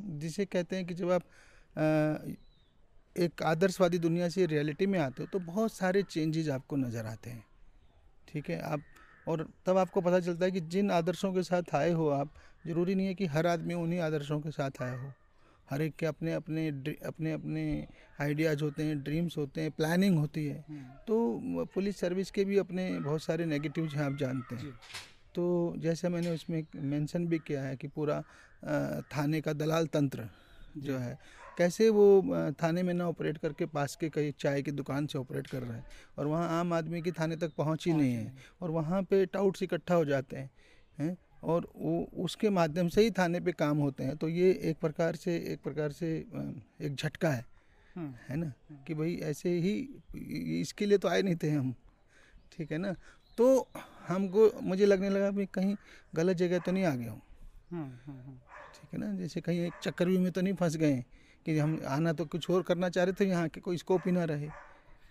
जिसे 0.00 0.44
कहते 0.44 0.76
हैं 0.76 0.86
कि 0.86 0.94
जब 0.94 1.10
आप 1.10 1.22
एक 3.16 3.42
आदर्शवादी 3.42 3.98
दुनिया 3.98 4.28
से 4.28 4.46
रियलिटी 4.46 4.86
में 4.86 4.98
आते 4.98 5.22
हो 5.22 5.28
तो 5.32 5.38
बहुत 5.40 5.72
सारे 5.72 6.02
चेंजेज 6.02 6.48
आपको 6.50 6.76
नज़र 6.76 7.06
आते 7.06 7.30
हैं। 7.30 7.44
ठीक 8.28 8.50
है? 8.50 8.60
आप, 8.60 8.80
और 9.28 9.48
तब 9.66 9.76
आपको 9.76 10.00
पता 10.00 10.20
चलता 10.20 10.44
है 10.44 10.50
कि 10.50 10.60
जिन 10.60 10.90
आदर्शों 10.90 11.32
के 11.32 11.42
साथ 11.42 11.74
आए 11.74 11.90
हो 11.92 12.08
आप, 12.10 12.32
ज़रूरी 12.66 12.94
नहीं 12.94 13.06
है 13.06 13.14
कि 13.14 13.26
हर 13.26 13.46
आदमी 13.46 13.74
उन्हीं 13.74 14.00
आदर्शों 14.00 14.40
के 14.40 14.50
साथ 14.50 14.82
आया 14.82 14.94
हो। 14.94 15.12
हर 15.72 15.82
एक 15.82 15.94
के 15.96 16.06
अपने 16.06 16.32
अपने 16.34 16.68
अपने 17.06 17.32
अपने 17.32 17.62
आइडियाज़ 18.20 18.62
होते 18.64 18.82
हैं 18.82 19.02
ड्रीम्स 19.02 19.36
होते 19.38 19.60
हैं 19.60 19.70
प्लानिंग 19.70 20.18
होती 20.18 20.44
है। 20.46 20.64
तो 21.06 21.64
पुलिस 21.74 22.00
सर्विस 22.00 22.30
के 22.30 22.44
भी 22.44 22.58
अपने 22.58 22.88
बहुत 23.00 23.22
सारे 23.22 23.44
नेगेटिव्स 23.46 23.94
हैं 23.94 24.02
आप 24.02 24.16
जानते 24.16 24.56
हैं। 24.56 24.74
तो 25.34 25.74
जैसे 25.78 26.08
मैंने 26.08 26.30
उसमें 26.30 26.62
मेंशन 26.74 27.26
भी 27.26 27.38
किया 27.38 27.62
है 27.62 27.76
कि 27.76 27.88
पूरा 27.88 28.22
थाने 29.12 29.40
का 29.40 29.52
दलाल 29.52 29.86
तंत्र 29.86 30.28
जो। 30.76 30.98
है 30.98 31.18
कैसे 31.58 31.88
वो 31.88 32.04
थाने 32.62 32.82
में 32.82 32.92
ना 32.94 33.08
ऑपरेट 33.08 33.38
करके 33.38 33.66
पास 33.66 33.96
के 33.96 34.08
कई 34.08 34.30
चाय 34.40 34.62
की 34.62 34.70
दुकान 34.70 35.06
से 35.06 35.18
ऑपरेट 35.18 35.46
कर 35.46 35.62
रहे 35.62 35.76
हैं 35.76 35.84
और 36.18 36.26
वहाँ 36.26 36.60
आम 36.60 36.72
आदमी 36.72 37.02
की 37.02 37.12
थाने 37.12 37.36
तक 37.36 37.52
पहुँच 37.58 37.86
ही 37.86 37.92
नहीं 37.92 38.14
है 38.14 38.32
और 38.60 38.70
वहाँ 38.70 39.02
पे 39.02 39.26
टाउट्स 39.26 39.62
इकट्ठा 39.62 39.94
हो 39.94 40.04
जाते 40.04 40.36
हैं 40.36 40.50
हैं? 40.98 41.16
और 41.44 41.72
वो 41.76 42.10
उसके 42.16 42.50
माध्यम 42.50 42.88
से 42.88 43.02
ही 43.02 43.10
थाने 43.10 43.40
पे 43.40 43.52
काम 43.52 43.78
होते 43.78 44.04
हैं। 44.04 44.16
तो 44.16 44.28
ये 44.28 44.60
एक 44.62 44.76
प्रकार 44.80 45.16
से 45.16 45.36
एक 45.36 45.62
प्रकार 45.62 45.92
से 45.92 46.26
एक 46.80 46.94
झटका 46.94 47.30
है। 47.30 47.46
हम्म, 47.94 48.14
है 48.28 48.36
ना? 48.36 48.52
कि 48.86 48.94
भाई 48.94 49.16
ऐसे 49.16 49.50
ही 49.50 49.88
इसके 50.60 50.86
लिए 50.86 50.98
तो 50.98 51.08
आए 51.08 51.22
नहीं 51.22 51.36
थे 51.42 51.50
हम। 51.50 51.74
ठीक 52.52 52.72
है 52.72 52.78
ना? 52.78 52.94
तो 53.38 53.68
हमको 54.08 54.60
मुझे 54.60 54.86
लगने 54.86 55.10
लगा 55.10 55.30
भी 55.30 55.46
कहीं 55.46 55.76
गलत 56.14 56.36
जगह 56.36 56.58
तो 56.58 56.72
नहीं 56.72 56.84
आ 56.84 56.94
गया 56.94 57.10
हूँ। 57.10 57.22
हम्म, 57.70 57.82
हम्म, 57.82 58.20
हम्म। 58.20 58.36
ठीक 58.74 58.88
है 58.92 58.98
ना? 58.98 59.18
जैसे 59.18 59.40
कहीं 59.40 59.60
एक 59.60 59.72
चक्रव्यूह 59.82 60.22
में 60.22 60.32
तो 60.32 60.40
नहीं 60.40 60.54
फंस 60.54 60.76
गए 60.76 61.04
कि 61.46 61.58
हम 61.58 61.80
आना 61.86 62.12
तो 62.12 62.24
कुछ 62.24 62.50
और 62.50 62.62
करना 62.62 62.88
चाह 62.88 63.04
रहे 63.04 63.12
थे 63.12 63.28
यहाँ 63.28 63.48
के 63.48 63.60
कोई 63.60 63.76
स्कोप 63.76 64.02
ही 64.06 64.12
ना 64.12 64.24
रहे। 64.24 64.48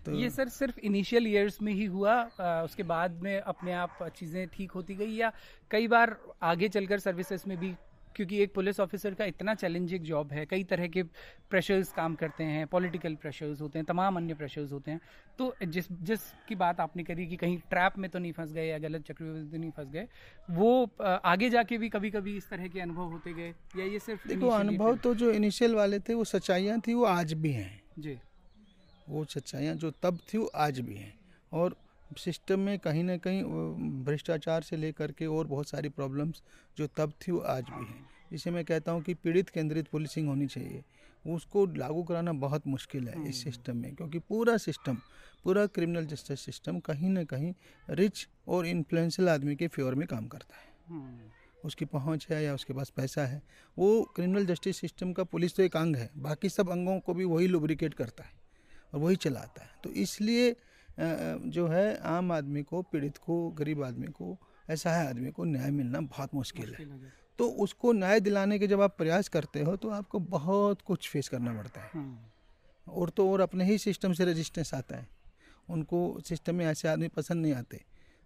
तो 0.06 0.12
ये 0.14 0.30
सर 0.30 0.50
सिर्फ़ 0.50 0.80
इनिशियल 0.82 1.28
ईयर्स 1.28 1.62
में 1.62 1.72
ही 1.74 1.86
हुआ 1.86 2.14
आ, 2.14 2.62
उसके 2.64 2.84
बाद 2.86 3.22
में 3.24 3.40
अपने 3.40 3.72
आप 3.76 4.04
चीज़ें 4.16 4.48
ठीक 4.48 4.72
होती 4.72 4.96
गई 4.96 5.16
या 5.16 5.32
कई 5.72 5.88
बार 5.88 6.18
आगे 6.44 6.70
चलकर 6.70 7.00
सर्विसेज़ 7.00 7.44
में 7.48 7.58
भी 7.58 7.78
क्योंकि 8.16 8.38
एक 8.44 8.54
पुलिस 8.54 8.80
ऑफिसर 8.80 9.14
का 9.14 9.26
इतना 9.26 9.54
चैलेंजिंग 9.56 10.04
जॉब 10.06 10.32
है 10.34 10.46
कई 10.46 10.64
तरह 10.64 10.88
के 10.88 11.04
प्रेशर्स 11.52 11.92
काम 11.92 12.16
करते 12.16 12.44
हैं 12.44 12.66
पॉलिटिकल 12.68 13.14
प्रेशर्स 13.16 13.62
होते 13.62 13.80
हैं 13.80 13.86
तमाम 13.86 14.16
अन्य 14.18 14.34
प्रेशर्स 14.34 14.72
होते 14.72 14.92
हैं। 14.92 15.00
तो 15.40 15.54
जिस 15.66 15.86
जिस 16.02 16.22
की 16.48 16.56
बात 16.56 16.80
आपने 16.80 17.04
करी 17.04 17.28
कि 17.28 17.38
कहीं 17.38 17.58
ट्रैप 17.70 17.98
में 17.98 18.10
तो 18.10 18.20
नहीं 18.20 18.32
फंस 18.32 18.52
गए 18.54 18.66
या 18.68 18.78
गलत 18.80 19.06
चक्रव्यूह 19.08 19.38
में 19.38 19.52
तो 19.52 19.58
नहीं 19.58 19.72
फंस 19.72 19.92
गए 19.92 20.08
वो 20.52 20.90
आगे 21.26 21.50
जाके 21.50 21.78
भी 21.78 21.90
कभी 21.90 22.10
कभी 22.12 22.36
इस 22.38 22.50
तरह 22.50 22.68
के 22.68 22.80
अनुभव 22.80 23.12
होते 23.12 23.34
गए 23.34 23.54
या 23.78 23.86
ये 23.86 24.00
सिर्फ़ 24.00 24.28
देखो 24.28 24.50
अनुभव 24.50 24.96
तो 25.04 25.14
जो 25.16 25.32
इनिशियल 25.32 25.76
वाले 25.76 26.00
थे 26.00 26.14
वो 26.14 26.24
सच्चाइयाँ 26.26 26.80
थी 26.88 26.94
वो 26.94 27.06
आज 27.06 27.34
भी 27.36 27.52
हैं। 27.52 27.72
जी। 28.00 28.18
वो 29.12 29.24
सच्चाइयाँ 29.26 29.76
जो 29.76 29.92
तब 30.04 30.20
थी 30.34 30.38
वो 30.38 30.46
आज 30.56 30.80
भी 30.80 30.96
हैं। 30.96 31.14
और 31.52 31.76
सिस्टम 32.18 32.60
में 32.60 32.78
कहीं 32.80 33.04
ना 33.04 33.18
कहीं 33.18 33.44
भ्रष्टाचार 34.04 34.62
से 34.62 34.78
लेकर 34.78 35.12
के 35.12 35.26
और 35.26 35.48
बहुत 35.48 35.70
सारी 35.70 35.90
प्रॉब्लम्स 35.90 36.42
जो 36.78 36.88
तब 36.88 37.14
थी 37.22 37.32
वो 37.32 37.40
आज 37.40 37.70
भी 37.70 37.86
हैं। 37.86 38.10
जिसे 38.32 38.52
मैं 38.52 38.64
कहता 38.66 38.92
हूँ 38.92 39.02
कि 39.02 39.14
पीड़ित 39.14 39.50
केंद्रित 39.50 39.88
पुलिसिंग 39.88 40.28
होनी 40.28 40.48
चाहिए। 40.48 40.84
उसको 41.26 41.66
लागू 41.66 42.04
कराना 42.04 42.34
बहुत 42.34 42.68
मुश्किल 42.68 43.08
है 43.08 43.28
इस 43.30 43.44
सिस्टम 43.44 43.78
में 43.78 43.94
क्योंकि 43.96 44.20
पूरा 44.20 44.58
सिस्टम 44.58 44.98
पूरा 45.44 45.66
क्रिमिनल 45.66 46.06
जस्टिस 46.06 46.40
सिस्टम 46.40 46.80
कहीं 46.80 47.10
ना 47.10 47.24
कहीं 47.24 47.54
रिच 47.90 48.28
और 48.48 48.66
इन्फ्लुएंशियल 48.66 49.30
आदमी 49.30 49.56
के 49.56 49.68
फेवर 49.68 49.96
में 49.96 50.08
काम 50.08 50.28
करता 50.28 50.56
है। 50.56 50.70
हम्म, 50.88 51.30
उसकी 51.64 51.86
पहुँच 51.86 52.28
है 52.30 52.44
या 52.44 52.54
उसके 52.56 52.74
पास 52.74 52.90
पैसा 52.90 53.26
है 53.26 53.42
वो 53.78 54.02
क्रिमिनल 54.16 54.46
जस्टिस 54.46 54.78
सिस्टम 54.78 55.14
का 55.14 55.24
पुलिस 55.24 55.56
तो 55.56 55.64
एक 55.64 55.78
अंग 55.78 55.96
है 55.96 56.10
बाकी 56.18 56.50
सब 56.50 56.70
अंगों 56.70 57.00
को 57.00 57.14
भी 57.14 57.26
वही 57.26 57.48
लुब्रिकेट 57.48 57.94
करता 57.94 58.24
है। 58.24 58.41
और 58.94 59.00
वही 59.00 59.16
चलाता 59.16 59.64
है। 59.64 59.70
तो 59.84 59.90
इसलिए 59.90 60.56
जो 61.00 61.68
है 61.68 61.98
आम 62.08 62.32
आदमी 62.32 62.64
को 62.64 62.82
पीड़ित 62.82 63.18
को 63.18 63.50
गरीब 63.50 63.84
आदमी 63.84 64.08
को 64.08 64.38
ऐसा 64.70 64.92
है 64.92 65.08
आदमी 65.10 65.32
को 65.32 65.44
न्याय 65.44 65.72
मिलना 65.72 66.02
बहुत 66.02 66.34
मुश्किल 66.36 66.74
है। 66.74 66.86
हो। 66.86 67.00
तो 67.40 67.48
उसको 67.64 67.92
न्याय 67.94 68.20
दिलाने 68.20 68.60
के 68.60 68.68
जब 68.68 68.82
आप 68.82 68.98
प्रयास 68.98 69.28
करते 69.30 69.62
हो 69.62 69.76
तो 69.76 69.90
आपको 69.90 70.20
बहुत 70.20 70.82
कुछ 70.82 71.10
फेस 71.10 71.30
करना 71.30 71.54
पड़ता 71.54 71.82
है। 71.82 71.90
हम्म, 71.94 72.18
और 72.88 73.10
तो 73.10 73.32
और 73.32 73.42
अपने 73.42 73.66
ही 73.66 73.78
सिस्टम 73.78 74.14
से 74.14 74.26
रेजिस्टेंस 74.26 74.74
आता 74.74 74.96
है। 74.96 75.08
उनको 75.70 76.20
सिस्टम 76.20 76.56
में 76.56 76.66
ऐसे 76.66 76.88
आदमी 76.88 77.08
पसंद 77.08 77.42
नहीं 77.42 77.54
आते। 77.54 77.82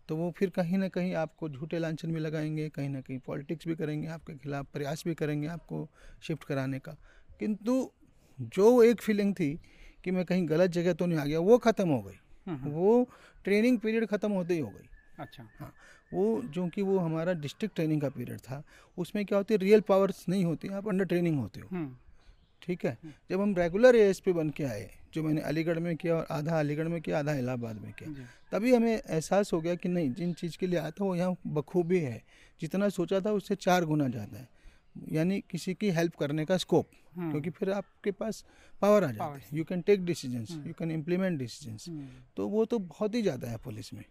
तो 0.10 0.16
वो 0.16 0.32
फिर 0.32 0.50
कहीं 0.50 0.78
ना 0.78 0.88
कहीं 0.88 1.14
आपको 1.16 1.50
झूठे 1.50 1.80
लांछन 1.80 2.14
भी 2.14 2.20
लगाएँगे 2.20 2.68
कहीं 2.70 2.90
ना 2.90 3.02
कहीं 3.02 3.20
पॉलिटिक्स 3.20 3.68
भी 3.68 3.76
करेंगे 3.76 4.08
आपके 4.08 4.34
खिलाफ 4.34 4.68
प्रयास 4.74 5.04
भी 5.08 5.14
करेंगे 5.16 5.48
आपको 5.48 5.88
शिफ्ट 6.22 6.44
कराने 6.44 6.80
का। 6.80 6.96
किंतु 7.40 7.92
जो 8.40 8.82
एक 8.84 9.02
फीलिंग 9.02 9.34
थी 9.36 9.60
कि 10.06 10.12
मैं 10.12 10.26
कहीं 10.26 10.48
गलत 10.50 10.72
जगह 10.72 10.94
तो 10.94 11.06
नहीं 11.06 11.20
आ 11.20 11.26
गया 11.26 11.40
वो 11.42 11.58
ख़त्म 11.60 11.90
हो 11.90 12.02
गई। 12.02 12.20
हम्म, 12.48 12.70
वो 12.72 13.10
ट्रेनिंग 13.44 13.78
पीरियड 13.80 14.06
ख़त्म 14.08 14.32
होते 14.32 14.54
ही 14.54 14.60
हो 14.60 14.70
गई। 14.70 14.88
अच्छा। 15.20 15.44
हाँ 15.60 15.74
वो 16.14 16.42
जो 16.54 16.68
कि 16.68 16.82
वो 16.82 16.98
हमारा 17.00 17.34
डिस्ट्रिक्ट 17.36 17.76
ट्रेनिंग 17.76 18.02
का 18.02 18.10
पीरियड 18.10 18.40
था 18.40 18.64
उसमें 18.98 19.26
क्या 19.26 19.38
होती 19.38 19.54
है 19.54 19.60
रियल 19.60 19.82
पावर्स 19.82 20.26
नहीं 20.30 20.44
होती 20.46 20.68
आप 20.70 20.88
अंडर 20.88 21.06
ट्रेनिंग 21.06 21.40
होते 21.40 21.60
हो। 21.60 21.68
हम्म, 21.72 21.96
ठीक 22.62 22.86
है? 22.86 22.98
जब 23.30 23.42
हम 23.42 23.56
रेगुलर 23.56 23.96
एएसपी 23.96 24.34
बन 24.34 24.50
के 24.50 24.64
आए 24.64 24.90
जो 25.14 25.24
मैंने 25.24 25.42
अलीगढ़ 25.44 25.80
में 25.80 25.96
किया 25.96 26.16
और 26.16 26.26
आधा 26.32 26.60
अलीगढ़ 26.60 26.88
में 26.88 27.02
किया 27.02 27.20
आधा 27.20 27.34
इलाहाबाद 27.34 27.82
में 27.82 27.92
किया 27.94 28.26
तभी 28.52 28.74
हमें 28.76 28.92
एहसास 28.92 29.54
हो 29.54 29.60
गया 29.62 29.76
कि 29.76 29.90
नहीं 29.90 30.12
जिन 30.14 30.34
चीज़ 30.34 30.58
के 30.58 30.68
लिए 30.68 30.80
आया 30.80 30.92
था 30.92 31.06
वो 31.06 31.16
यहाँ 31.16 31.36
बखूबी 31.48 32.00
है। 32.00 32.22
जितना 32.62 32.90
सोचा 32.90 33.20
था 33.22 33.32
उससे 33.32 33.56
चार 33.58 33.86
गुना 33.86 34.08
ज़्यादा 34.08 34.38
है। 34.38 34.48
यानी 35.12 35.40
किसी 35.50 35.74
की 35.74 35.90
हेल्प 35.92 36.16
करने 36.16 36.46
का 36.46 36.58
स्कोप 36.58 36.86
हम्म, 36.86 37.05
क्योंकि 37.18 37.50
फिर 37.50 37.72
आपके 37.72 38.12
पास 38.12 38.44
पावर 38.82 39.04
आ 39.04 39.08
जाता. 39.08 39.26
है। 39.26 39.42
You 39.54 39.64
can 39.64 39.82
take 39.82 40.06
decisions 40.06 40.52
you 40.68 40.74
can 40.74 40.92
implement 40.92 41.40
decisions 41.40 41.86
हम्म, 41.90 42.08
तो 42.38 42.48
वो 42.48 42.66
तो 42.66 42.80
बहुत 42.82 43.16
ही 43.16 43.22
ज़्यादा 43.22 43.50
है 43.50 43.58
पुलिस 43.64 43.94
में। 43.94 44.04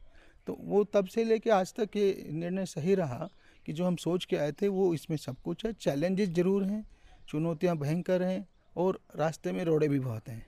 तो 0.47 0.57
वो 0.61 0.83
तब 0.85 1.07
से 1.07 1.25
लेके 1.25 1.51
आज 1.51 1.75
तक 1.75 1.97
ये 1.97 2.29
निर्णय 2.33 2.67
सही 2.67 2.95
रहा 2.95 3.29
कि 3.67 3.73
जो 3.73 3.85
हम 3.87 3.97
सोच 3.99 4.25
के 4.25 4.37
आए 4.37 4.53
थे 4.53 4.69
वो 4.71 4.93
इसमें 4.95 5.17
सब 5.17 5.37
कुछ 5.45 5.67
है। 5.67 5.73
चैलेंजेस 5.75 6.29
ज़रूर 6.31 6.65
हैं 6.65 6.85
चुनौतियाँ 7.29 7.77
भयंकर 7.77 8.23
हैं 8.23 8.47
और 8.77 9.01
रास्ते 9.17 9.53
में 9.53 9.65
रोड़े 9.65 9.89
भी 9.89 9.99
बहुत 10.01 10.29
हैं। 10.29 10.45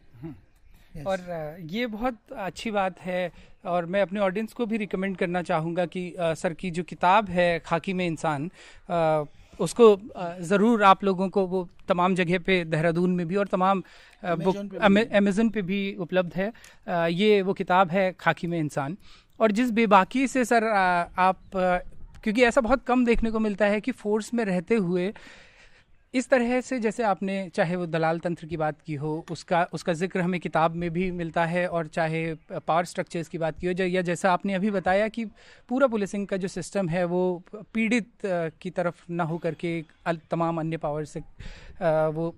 Yes. 0.97 1.07
और 1.07 1.57
ये 1.71 1.87
बहुत 1.87 2.33
अच्छी 2.33 2.71
बात 2.71 3.01
है 3.01 3.33
और 3.65 3.87
मैं 3.87 4.03
अपने 4.03 4.21
ऑडियंस 4.21 4.53
को 4.53 4.67
भी 4.67 4.77
रिकमेंड 4.77 5.17
करना 5.17 5.43
चाहूँगा 5.43 5.85
कि 5.87 6.13
सर 6.19 6.55
की 6.55 6.71
जो 6.71 6.83
किताब 6.85 7.29
है 7.31 7.59
खाकी 7.59 7.93
में 7.93 8.07
इंसान 8.07 8.51
उसको 9.61 9.87
ज़रूर 10.43 10.83
आप 10.85 11.05
लोगों 11.05 11.29
को 11.29 11.47
वो 11.47 11.69
तमाम 11.89 12.15
जगह 12.15 12.39
पे 12.39 12.63
देहरादून 12.65 13.11
में 13.11 13.27
भी 13.29 13.37
और 13.37 13.47
तमाम 13.47 13.83
बुक 14.23 14.75
अमेजन 14.83 15.49
पे 15.51 15.63
भी। 15.63 15.95
उपलब्ध 15.99 16.35
है। 16.35 16.53
ये 17.13 17.41
वो 17.43 17.53
किताब 17.53 17.91
है 17.91 18.11
खाकी 18.21 18.47
में 18.47 18.59
इंसान। 18.59 18.97
और 19.41 19.53
जिस 19.53 19.71
बेबाकी 19.71 20.27
से 20.29 20.45
सर 20.45 20.65
आप 20.65 21.41
क्योंकि 22.25 22.43
ऐसा 22.43 22.61
बहुत 22.61 22.85
कम 22.85 23.05
देखने 23.05 23.31
को 23.31 23.39
मिलता 23.39 23.67
है 23.67 23.81
कि 23.81 23.93
फोर्स 23.93 24.33
में 24.35 24.45
रहते 24.45 24.75
हुए 24.77 25.13
इस 26.15 26.29
तरह 26.29 26.61
से 26.61 26.79
जैसे 26.81 27.03
आपने, 27.03 27.49
चाहे 27.55 27.77
वो 27.77 27.87
दलाल 27.87 28.19
तंत्र 28.19 28.47
की 28.47 28.57
बात 28.57 28.81
की 28.87 28.95
हो, 28.95 29.25
उसका 29.31 29.63
उसका 29.75 29.93
ज़िक्र 29.93 30.21
हमें 30.21 30.39
किताब 30.41 30.75
में 30.75 30.91
भी 30.91 31.11
मिलता 31.13 31.45
है 31.45 31.67
और 31.69 31.87
चाहे 31.89 32.23
पावर 32.53 32.85
स्ट्रक्चर्स 32.85 33.29
की 33.29 33.39
बात 33.39 33.59
की 33.61 33.67
हो 33.67 33.73
या 33.85 34.03
जैसा 34.03 34.33
आपने 34.33 34.55
अभी 34.55 34.71
बताया 34.71 35.09
कि 35.09 35.25
पूरा 35.69 35.87
पुलिसिंग 35.87 36.27
का 36.27 36.37
जो 36.37 36.49
सिस्टम 36.49 36.89
है, 36.89 37.05
वो 37.05 37.43
पीड़ित 37.75 38.11
की 38.25 38.71
तरफ़ 38.71 39.05
ना 39.11 39.25
हो 39.25 39.39
करके 39.39 39.81
तमाम 40.31 40.61
अन्य 40.61 40.77
पावर 40.77 41.05
से 41.05 41.21
वो 41.83 42.35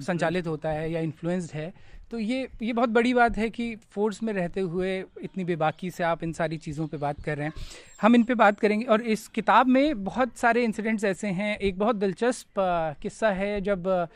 संचालित 0.00 0.46
होता 0.46 0.70
है 0.70 0.90
या 0.92 1.00
इन्फ्लुएंस्ड 1.00 1.54
है 1.54 1.72
तो 2.10 2.18
ये 2.18 2.48
ये 2.62 2.72
बहुत 2.72 2.88
बड़ी 2.88 3.12
बात 3.14 3.36
है 3.36 3.48
कि 3.50 3.74
फोर्स 3.90 4.22
में 4.22 4.32
रहते 4.32 4.60
हुए 4.60 4.98
इतनी 5.22 5.44
बेबाकी 5.44 5.90
से 5.90 6.04
आप 6.04 6.22
इन 6.24 6.32
सारी 6.32 6.56
चीज़ों 6.58 6.86
पे 6.86 6.96
बात 6.96 7.22
कर 7.22 7.36
रहे 7.36 7.46
हैं। 7.46 7.52
हम 8.02 8.14
इन 8.14 8.24
पे 8.24 8.34
बात 8.34 8.58
करेंगे 8.60 8.84
और 8.84 9.02
इस 9.02 9.26
किताब 9.28 9.66
में 9.66 10.02
बहुत 10.04 10.36
सारे 10.36 10.64
इंसिडेंट्स 10.64 11.04
ऐसे 11.04 11.28
हैं। 11.28 11.56
एक 11.58 11.78
बहुत 11.78 11.96
दिलचस्प 11.96 12.60
किस्सा 13.02 13.30
है 13.30 13.60
जब 13.60 14.08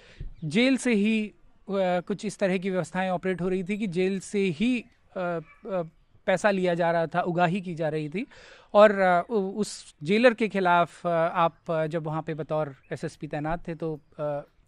जेल 0.44 0.76
से 0.76 0.94
ही 0.94 1.32
कुछ 1.68 2.24
इस 2.24 2.38
तरह 2.38 2.58
की 2.58 2.70
व्यवस्थाएँ 2.70 3.10
ऑपरेट 3.10 3.40
हो 3.40 3.48
रही 3.48 3.64
थी 3.64 3.78
कि 3.78 3.86
जेल 3.88 4.18
से 4.20 4.44
ही 4.50 4.84
पैसा 5.16 6.50
लिया 6.50 6.74
जा 6.74 6.90
रहा 6.90 7.06
था, 7.06 7.20
उगाही 7.20 7.60
की 7.60 7.74
जा 7.74 7.88
रही 7.88 8.08
थी 8.08 8.26
और 8.74 9.00
उस 9.30 9.94
जेलर 10.02 10.34
के 10.34 10.48
खिलाफ 10.48 11.06
आप 11.06 11.86
जब 11.90 12.04
वहाँ 12.04 12.22
पे 12.22 12.34
बतौर 12.34 12.74
एसएसपी 12.92 13.26
तैनात 13.26 13.66
थे 13.68 13.74
तो 13.74 13.98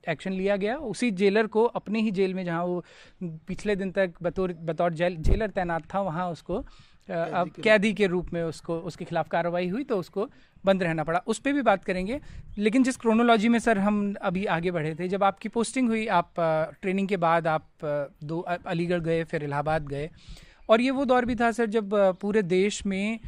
एक्शन 0.05 0.33
लिया 0.33 0.57
गया। 0.57 0.76
उसी 0.87 1.11
जेलर 1.12 1.47
को 1.47 1.64
अपने 1.76 2.00
ही 2.00 2.11
जेल 2.11 2.35
में 2.35 2.45
जहाँ 2.45 2.64
वो 2.64 2.85
पिछले 3.23 3.76
दिन 3.76 3.90
तक 3.90 4.12
बतौर 4.23 4.52
बतौर 4.62 4.93
जेल 4.95 5.17
जेलर 5.21 5.50
तैनात 5.50 5.95
था 5.95 6.00
वहाँ 6.02 6.31
उसको 6.31 6.64
अब 7.09 7.50
कैदी 7.64 7.93
के 7.95 8.07
रूप 8.07 8.33
में 8.33 8.43
उसको 8.43 8.78
उसके 8.81 9.05
खिलाफ 9.05 9.28
कार्रवाई 9.28 9.69
हुई 9.69 9.85
तो 9.85 9.99
उसको 9.99 10.28
बंद 10.64 10.83
रहना 10.83 11.05
पड़ा। 11.05 11.19
उस 11.26 11.38
पर 11.38 11.52
भी 11.52 11.62
बात 11.62 11.85
करेंगे। 11.85 12.19
लेकिन 12.59 12.83
जिस 12.83 12.97
क्रोनोलॉजी 12.97 13.49
में 13.49 13.59
सर 13.59 13.78
हम 13.78 14.14
अभी 14.23 14.45
आगे 14.47 14.71
बढ़े 14.71 14.95
थे 14.95 15.09
जब 15.09 15.25
आपकी 15.25 15.49
पोस्टिंग 15.49 15.88
हुई 15.88 16.07
आप 16.12 16.35
ट्रेनिंग 16.83 17.09
के 17.09 17.17
बाद 17.17 17.47
आप 17.47 17.67
दो 18.25 18.40
अलीगढ़ 18.40 19.00
गए 19.00 19.23
फिर 19.25 19.45
इलाहाबाद 19.45 19.87
गए। 19.88 20.09
और 20.69 20.81
ये 20.81 20.90
वो 20.90 21.05
दौर 21.05 21.25
भी 21.25 21.35
था 21.35 21.50
सर 21.52 21.67
जब 21.69 21.95
पूरे 22.21 22.43
देश 22.43 22.85
में 22.87 23.21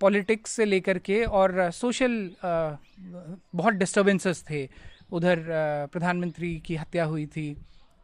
पॉलिटिक्स 0.00 0.50
से 0.50 0.64
लेकर 0.64 0.98
के 0.98 1.22
और 1.24 1.70
सोशल 1.70 2.30
बहुत 2.44 3.74
डिस्टर्बेंसेस 3.74 4.44
थे। 4.50 4.68
उधर 5.12 5.44
प्रधानमंत्री 5.92 6.54
की 6.66 6.76
हत्या 6.76 7.04
हुई 7.04 7.26
थी। 7.26 7.56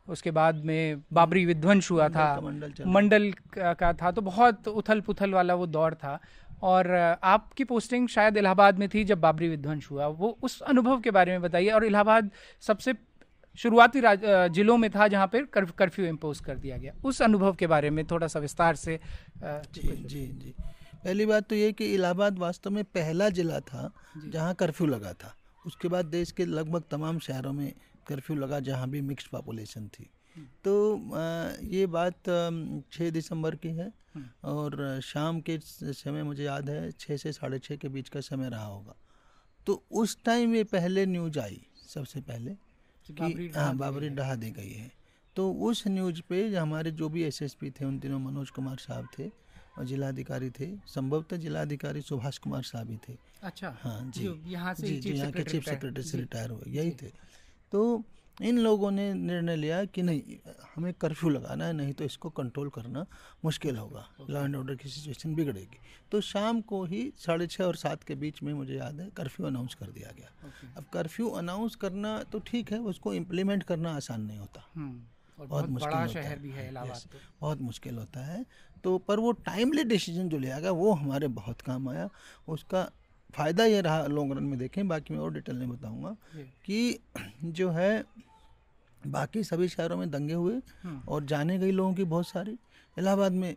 उसके 0.08 0.30
बाद 0.30 0.64
में 0.64 1.02
बाबरी 1.12 1.44
विध्वंस 1.46 1.90
हुआ 1.90 2.08
था। 2.08 2.40
मंडल 2.40 2.72
मंडल 2.86 3.30
का, 3.32 3.72
का 3.72 3.92
था। 3.92 4.10
तो 4.10 4.22
बहुत 4.22 4.68
उथल 4.68 5.00
पुथल 5.00 5.32
वाला 5.32 5.54
वो 5.54 5.66
दौर 5.66 5.94
था। 5.94 6.18
और 6.62 6.90
आपकी 7.22 7.64
पोस्टिंग 7.64 8.08
शायद 8.08 8.36
इलाहाबाद 8.36 8.78
में 8.78 8.88
थी 8.88 9.04
जब 9.04 9.20
बाबरी 9.20 9.48
विध्वंस 9.48 9.88
हुआ। 9.90 10.06
वो 10.06 10.36
उस 10.42 10.60
अनुभव 10.62 11.00
के 11.00 11.10
बारे 11.10 11.32
में 11.32 11.42
बताइए। 11.42 11.70
और 11.70 11.84
इलाहाबाद 11.84 12.30
सबसे 12.62 12.94
शुरुआती 13.58 14.00
जिलों 14.54 14.76
में 14.76 14.90
था 14.90 15.08
जहाँ 15.08 15.26
पर 15.26 15.44
कर, 15.44 15.64
कर्फ्यू 15.64 16.06
इम्पोज 16.06 16.40
कर 16.40 16.58
दिया 16.58 16.76
गया। 16.76 16.92
उस 17.04 17.22
अनुभव 17.22 17.54
के 17.54 17.66
बारे 17.66 17.90
में 17.90 18.04
थोड़ा 18.06 18.26
सा 18.26 18.38
विस्तार 18.40 18.76
से 18.76 18.98
जी 19.38 19.88
जी 20.04 20.26
जी। 20.26 20.54
पहली 21.04 21.26
बात 21.26 21.48
तो 21.48 21.54
ये 21.54 21.72
कि 21.72 21.92
इलाहाबाद 21.94 22.38
वास्तव 22.38 22.70
में 22.70 22.84
पहला 22.84 23.28
जिला 23.28 23.60
था 23.60 23.90
जहाँ 24.26 24.54
कर्फ्यू 24.54 24.86
लगा 24.86 25.12
था। 25.12 25.34
उसके 25.66 25.88
बाद 25.88 26.06
देश 26.06 26.32
के 26.32 26.44
लगभग 26.46 26.82
तमाम 26.90 27.18
शहरों 27.18 27.52
में 27.52 27.72
कर्फ्यू 28.06 28.36
लगा 28.36 28.60
जहाँ 28.60 28.88
भी 28.90 29.00
मिक्स्ड 29.02 29.28
पॉपुलेशन 29.30 29.88
थी। 29.88 30.10
तो 30.64 30.72
ये 31.64 31.86
बात 31.86 32.28
छः 32.92 33.10
दिसंबर 33.10 33.54
की 33.56 33.68
है 33.70 33.92
और 34.44 35.00
शाम 35.04 35.40
के 35.40 35.58
समय 35.62 36.22
मुझे 36.22 36.44
याद 36.44 36.70
है 36.70 36.90
छः 36.92 37.16
से 37.16 37.32
साढ़े 37.32 37.58
छः 37.58 37.76
के 37.76 37.88
बीच 37.88 38.08
का 38.08 38.20
समय 38.22 38.48
रहा 38.50 38.64
होगा। 38.64 38.96
तो 39.66 39.82
उस 39.92 40.16
टाइम 40.24 40.54
ये 40.54 40.64
पहले 40.66 41.06
न्यूज़ 41.06 41.38
आई 41.38 41.60
सबसे 41.86 42.20
पहले 42.22 42.56
कि 43.06 43.50
हाँ 43.56 43.76
बाबरी 43.76 44.08
ढहा 44.10 44.34
दी 44.34 44.50
गई 44.50 44.72
है। 44.72 44.90
तो 45.36 45.50
उस 45.68 45.86
न्यूज़ 45.88 46.20
पे 46.28 46.46
हमारे 46.56 46.90
जो 46.90 47.08
भी 47.08 47.22
एसएसपी 47.24 47.70
थे 47.70 47.84
उन 47.84 47.98
दिनों 47.98 48.18
मनोज 48.20 48.50
कुमार 48.50 48.76
साहब 48.78 49.08
थे 49.18 49.30
और 49.78 49.84
जिलाधिकारी 49.84 50.50
थे। 50.50 50.70
संभवतः 50.86 51.36
जिलाधिकारी 51.36 52.00
सुभाष 52.00 52.38
कुमार 52.38 52.62
साहब 52.62 52.90
ही 52.90 52.96
थे। 53.08 53.16
अच्छा। 53.42 53.76
हाँ 53.82 54.00
जी। 54.10 54.28
यहाँ 54.46 54.74
से 54.74 54.86
जी 54.86 54.96
जी 54.96 55.12
यहाँ 55.12 55.30
के 55.32 55.42
चीफ 55.42 55.64
सेक्रेटरी 55.64 56.02
से 56.02 56.18
रिटायर 56.18 56.50
हुए 56.50 56.72
यही 56.72 56.90
थे। 57.02 57.10
तो 57.72 58.02
इन 58.42 58.58
लोगों 58.58 58.90
ने 58.90 59.12
निर्णय 59.14 59.56
लिया 59.56 59.84
कि 59.84 60.02
नहीं 60.02 60.36
हमें 60.74 60.92
कर्फ्यू 60.94 61.30
लगाना 61.30 61.64
है 61.64 61.72
नहीं 61.72 61.92
तो 61.92 62.04
इसको 62.04 62.30
कंट्रोल 62.30 62.68
करना 62.68 63.04
मुश्किल 63.44 63.76
होगा। 63.76 64.06
लॉ 64.30 64.44
एंड 64.44 64.56
ऑर्डर 64.56 64.74
की 64.74 64.88
सिचुएशन 64.88 65.34
बिगड़ेगी। 65.34 65.78
तो 66.12 66.20
शाम 66.20 66.60
को 66.60 66.84
ही 66.84 67.02
साढ़े 67.16 67.46
छः 67.46 67.64
और 67.64 67.76
सात 67.76 68.02
के 68.02 68.14
बीच 68.14 68.42
में 68.42 68.52
मुझे 68.54 68.74
याद 68.74 69.00
है 69.00 69.08
कर्फ्यू 69.16 69.46
अनाउंस 69.46 69.74
कर 69.74 69.90
दिया 69.90 70.10
गया। 70.18 70.30
अब 70.76 70.84
कर्फ्यू 70.92 71.28
अनाउंस 71.40 71.74
करना 71.74 72.22
तो 72.22 72.38
ठीक 72.38 72.72
है 72.72 72.78
उसको 72.90 73.14
इम्प्लीमेंट 73.14 73.62
करना 73.62 73.94
आसान 73.96 74.22
नहीं 74.22 74.38
होता। 74.38 74.68
हम्म, 74.74 75.00
और 75.38 75.46
बहुत 75.46 75.48
बहुत 75.48 75.70
मुश्किल 75.70 75.92
होता 75.92 76.06
शहर 76.06 76.24
है। 76.24 76.38
भी 76.38 76.50
है 76.50 76.72
Yes, 76.72 77.02
तो। 77.02 77.18
बहुत 77.40 77.60
मुश्किल 77.60 77.98
होता 77.98 78.24
है। 78.24 78.44
तो 78.84 78.98
पर 78.98 79.20
वो 79.20 79.32
टाइमली 79.32 79.84
डिसीज़न 79.84 80.28
जो 80.28 80.38
लिया 80.38 80.60
गया 80.60 80.70
वो 80.70 80.92
हमारे 80.92 81.28
बहुत 81.28 81.60
काम 81.60 81.88
आया। 81.88 82.08
उसका 82.48 82.90
फ़ायदा 83.34 83.64
ये 83.64 83.80
रहा 83.80 84.06
लॉन्ग 84.06 84.32
रन 84.32 84.44
में 84.44 84.58
देखें 84.58 84.88
बाकी 84.88 85.14
मैं 85.14 85.20
और 85.20 85.32
डिटेल 85.32 85.56
में 85.56 85.68
बताऊँगा 85.68 86.16
कि 86.66 86.98
जो 87.44 87.70
है 87.70 88.04
बाकी 89.06 89.44
सभी 89.44 89.68
शहरों 89.68 89.96
में 89.96 90.10
दंगे 90.10 90.34
हुए 90.34 90.54
हम्म, 90.82 91.00
और 91.08 91.24
जाने 91.24 91.58
गई 91.58 91.70
लोगों 91.70 91.94
की 91.94 92.04
बहुत 92.04 92.28
सारी। 92.28 92.58
इलाहाबाद 92.98 93.32
में 93.32 93.56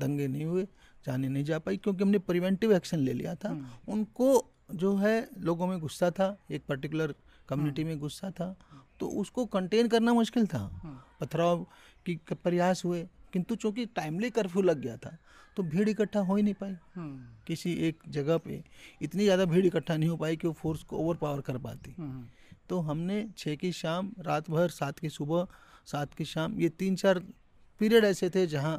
दंगे 0.00 0.28
नहीं 0.28 0.44
हुए 0.44 0.64
जाने 1.06 1.28
नहीं 1.28 1.44
जा 1.44 1.58
पाई 1.58 1.76
क्योंकि 1.76 2.04
हमने 2.04 2.18
प्रिवेंटिव 2.18 2.72
एक्शन 2.72 2.98
ले 2.98 3.12
लिया 3.12 3.34
था। 3.34 3.48
हम्म। 3.48 3.92
उनको 3.92 4.44
जो 4.74 4.96
है 4.96 5.28
लोगों 5.38 5.66
में 5.66 5.78
गुस्सा 5.80 6.10
था 6.10 6.36
एक 6.50 6.62
पर्टिकुलर 6.68 7.14
कम्युनिटी 7.48 7.84
में 7.84 7.98
गुस्सा 7.98 8.30
था। 8.30 8.56
तो 9.00 9.06
उसको 9.08 9.46
कंटेन 9.46 9.88
करना 9.88 10.12
मुश्किल 10.12 10.46
था। 10.46 10.58
हम्म, 10.58 10.98
पथराव 11.20 11.66
की 12.06 12.20
प्रयास 12.32 12.84
हुए। 12.84 13.08
किंतु 13.34 13.54
चूँकि 13.56 13.86
टाइमली 13.96 14.30
कर्फ्यू 14.30 14.62
लग 14.62 14.80
गया 14.80 14.96
था 14.96 15.16
तो 15.56 15.62
भीड़ 15.64 15.88
इकट्ठा 15.88 16.20
हो 16.20 16.36
ही 16.36 16.42
नहीं 16.42 16.54
पाई। 16.54 16.76
हम्म, 16.94 17.18
किसी 17.46 17.72
एक 17.88 18.02
जगह 18.08 18.38
पे 18.38 18.62
इतनी 19.02 19.24
ज़्यादा 19.24 19.44
भीड़ 19.44 19.64
इकट्ठा 19.66 19.96
नहीं 19.96 20.08
हो 20.08 20.16
पाई 20.16 20.36
कि 20.36 20.46
वो 20.46 20.52
फोर्स 20.52 20.82
को 20.82 20.98
ओवर 20.98 21.16
पावर 21.16 21.40
कर 21.40 21.58
पाती। 21.58 21.94
हम्म, 21.98 22.26
तो 22.68 22.80
हमने 22.80 23.26
छः 23.38 23.56
की 23.56 23.72
शाम 23.72 24.12
रात 24.20 24.50
भर 24.50 24.68
सात 24.70 24.98
की 24.98 25.08
सुबह 25.10 25.46
सात 25.86 26.14
की 26.14 26.24
शाम 26.24 26.58
ये 26.60 26.68
तीन 26.78 26.96
चार 26.96 27.18
पीरियड 27.80 28.04
ऐसे 28.04 28.30
थे 28.30 28.46
जहाँ 28.46 28.76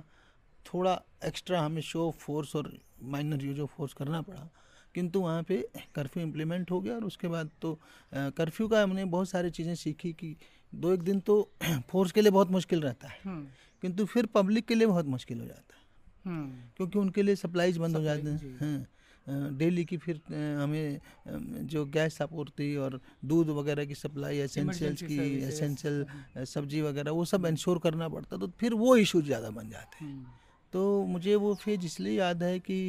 थोड़ा 0.65 1.01
एक्स्ट्रा 1.25 1.61
हमें 1.61 1.81
शो 1.81 2.09
फोर्स 2.19 2.55
और 2.55 2.71
माइनर 3.03 3.43
यूज़ 3.45 3.59
ऑफ़ 3.61 3.71
फोर्स 3.77 3.93
करना 3.93 4.21
पड़ा। 4.21 4.49
किंतु 4.95 5.19
वहाँ 5.21 5.43
पे 5.43 5.55
कर्फ्यू 5.95 6.23
इम्प्लीमेंट 6.23 6.71
हो 6.71 6.79
गया 6.81 6.95
और 6.95 7.03
उसके 7.03 7.27
बाद 7.27 7.49
तो 7.61 7.79
कर्फ्यू 8.13 8.67
का 8.67 8.81
हमने 8.83 9.05
बहुत 9.05 9.29
सारी 9.29 9.49
चीज़ें 9.49 9.73
सीखी 9.75 10.11
कि 10.13 10.35
दो 10.73 10.93
एक 10.93 11.01
दिन 11.03 11.19
तो 11.19 11.35
फोर्स 11.89 12.11
के 12.11 12.21
लिए 12.21 12.31
बहुत 12.31 12.51
मुश्किल 12.51 12.81
रहता 12.81 13.07
है। 13.07 13.19
हम्म, 13.25 13.47
किंतु 13.83 14.05
फिर 14.07 14.25
पब्लिक 14.35 14.65
के 14.67 14.75
लिए 14.75 14.87
बहुत 14.87 15.05
मुश्किल 15.07 15.39
हो 15.39 15.45
जाता 15.45 15.75
है। 15.75 15.83
हम्म, 16.25 16.51
क्योंकि 16.77 16.99
उनके 16.99 17.23
लिए 17.23 17.35
सप्लाईज 17.37 17.77
बंद 17.77 17.95
हो 17.95 18.03
जाते 18.03 18.29
हैं। 18.29 18.57
हाँ। 18.61 18.85
डेली 19.27 19.83
की 19.85 19.97
फिर 19.97 20.21
हमें 20.59 21.67
जो 21.67 21.85
गैस 21.87 22.21
आपूर्ति 22.21 22.75
और 22.77 22.99
दूध 23.25 23.49
वगैरह 23.49 23.85
की 23.85 23.95
सप्लाई 23.95 24.37
एसेंशियल्स 24.39 25.01
की 25.01 25.17
एसेंशियल 25.43 26.05
सब्ज़ी 26.45 26.81
वगैरह 26.81 27.11
वो 27.11 27.25
सब 27.25 27.45
इंश्योर 27.45 27.79
करना 27.83 28.09
पड़ता 28.09 28.37
तो 28.37 28.47
फिर 28.59 28.73
वो 28.75 28.95
इशू 28.97 29.21
ज़्यादा 29.21 29.49
बन 29.49 29.69
जाते 29.69 30.05
हैं। 30.05 30.11
हम्म, 30.11 30.25
तो 30.73 31.05
मुझे 31.05 31.35
वो 31.35 31.53
फ़ेज़ 31.55 31.85
इसलिए 31.85 32.17
याद 32.17 32.43
है 32.43 32.59
कि 32.59 32.79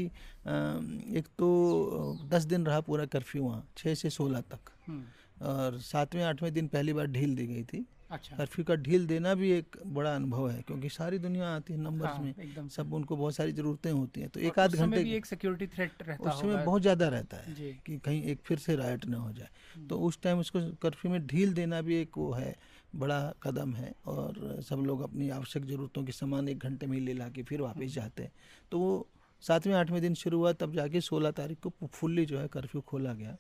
एक 1.16 1.26
तो 1.38 2.18
दस 2.28 2.44
दिन 2.44 2.66
रहा 2.66 2.80
पूरा 2.82 3.06
कर्फ्यू 3.06 3.42
वहाँ 3.42 3.66
छः 3.76 3.94
से 3.94 4.10
सोलह 4.10 4.40
तक। 4.52 4.70
हम्म, 4.86 5.04
और 5.46 5.78
सातवें 5.82 6.22
आठवें 6.24 6.52
दिन 6.54 6.68
पहली 6.68 6.92
बार 6.92 7.06
ढील 7.08 7.34
दी 7.36 7.46
गई 7.46 7.64
थी। 7.64 7.84
अच्छा। 8.10 8.36
कर्फ्यू 8.36 8.64
का 8.64 8.74
ढील 8.76 9.06
देना 9.06 9.34
भी 9.34 9.50
एक 9.50 9.76
बड़ा 9.86 10.14
अनुभव 10.14 10.48
है 10.50 10.62
क्योंकि 10.62 10.88
सारी 10.88 11.18
दुनिया 11.18 11.48
आती 11.48 11.72
है 11.72 11.78
नंबर्स 11.80 12.10
हाँ, 12.10 12.22
में 12.22 12.68
सब 12.68 12.92
उनको 12.94 13.16
बहुत 13.16 13.34
सारी 13.34 13.52
ज़रूरतें 13.52 13.90
होती 13.90 14.20
हैं 14.20 14.30
तो 14.30 14.40
एक 14.40 14.58
आध 14.58 14.74
घंटे 14.74 15.00
एक 15.16 15.26
सिक्योरिटी 15.26 15.66
थ्रेट 15.66 16.02
रहता 16.02 16.30
उस 16.30 16.40
समय 16.40 16.64
बहुत 16.64 16.82
ज़्यादा 16.82 17.08
रहता 17.08 17.36
है 17.36 17.54
कि 17.86 17.98
कहीं 17.98 18.22
एक 18.22 18.40
फिर 18.44 18.58
से 18.58 18.76
राइट 18.76 19.06
ना 19.06 19.16
हो 19.16 19.32
जाए। 19.32 19.48
हम्म। 19.74 19.86
तो 19.88 19.98
उस 19.98 20.20
टाइम 20.22 20.38
उसको 20.38 20.60
कर्फ्यू 20.82 21.12
में 21.12 21.26
ढील 21.26 21.54
देना 21.54 21.80
भी 21.82 21.96
एक 21.96 22.18
वो 22.18 22.30
है 22.32 22.54
बड़ा 22.96 23.20
कदम 23.42 23.74
है 23.74 23.94
और 24.06 24.60
सब 24.62 24.84
लोग 24.86 25.02
अपनी 25.02 25.28
आवश्यक 25.30 25.64
ज़रूरतों 25.64 26.04
के 26.04 26.12
सामान 26.12 26.48
एक 26.48 26.58
घंटे 26.58 26.86
में 26.86 26.98
ले 27.00 27.12
ला 27.12 27.28
के 27.28 27.42
फिर 27.42 27.60
हम्म। 27.60 27.68
वापस 27.68 27.92
जाते 27.92 28.22
हैं। 28.22 28.32
तो 28.72 28.78
वो 28.78 29.08
सातवें 29.42 29.74
आठवें 29.74 30.00
दिन 30.02 30.14
शुरू 30.14 30.38
हुआ 30.38 30.52
तब 30.52 30.72
जाके 30.72 31.00
सोलह 31.00 31.30
तारीख 31.30 31.60
को 31.60 31.86
फुल्ली 31.86 32.26
जो 32.26 32.38
है 32.38 32.48
कर्फ्यू 32.48 32.80
खोला 32.80 33.12
गया। 33.14 33.36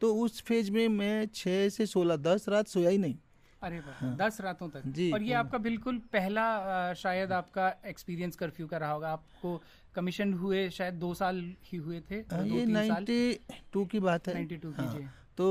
तो 0.00 0.14
उस 0.14 0.42
फ़ेज़ 0.42 0.70
में 0.70 0.88
मैं 0.88 1.26
छः 1.34 1.68
से 1.68 1.86
सोलह 1.86 2.16
दस 2.16 2.48
रात 2.48 2.68
सोया 2.68 2.90
ही 2.90 2.98
नहीं। 2.98 3.18
अरे 3.66 3.78
वाह 3.86 4.14
दस 4.16 4.40
रातों 4.40 4.68
तक 4.68 4.82
हाँ। 4.84 4.92
जी, 4.92 5.10
और 5.12 5.22
ये 5.22 5.28
पूरा। 5.28 5.38
आपका 5.40 5.58
बिल्कुल 5.66 5.98
पहला 6.12 6.44
शायद 7.02 7.32
आपका 7.32 7.68
एक्सपीरियंस 7.86 8.36
कर्फ्यू 8.36 8.66
का 8.66 8.78
रहा 8.78 8.90
होगा 8.92 9.10
आपको 9.12 9.60
कमीशन 9.94 10.32
हुए 10.42 10.68
शायद 10.78 10.94
दो 11.04 11.12
साल 11.14 11.42
ही 11.64 11.78
हुए 11.78 12.00
थे 12.10 12.16
हाँ, 12.32 12.44
ये 12.46 12.64
नाइन्टी 12.66 13.20
टू 13.72 13.84
की 13.92 14.00
बात 14.00 14.28
है 14.28 14.34
92 14.36 14.72
की, 14.72 14.82
हाँ। 14.82 15.12
तो 15.36 15.46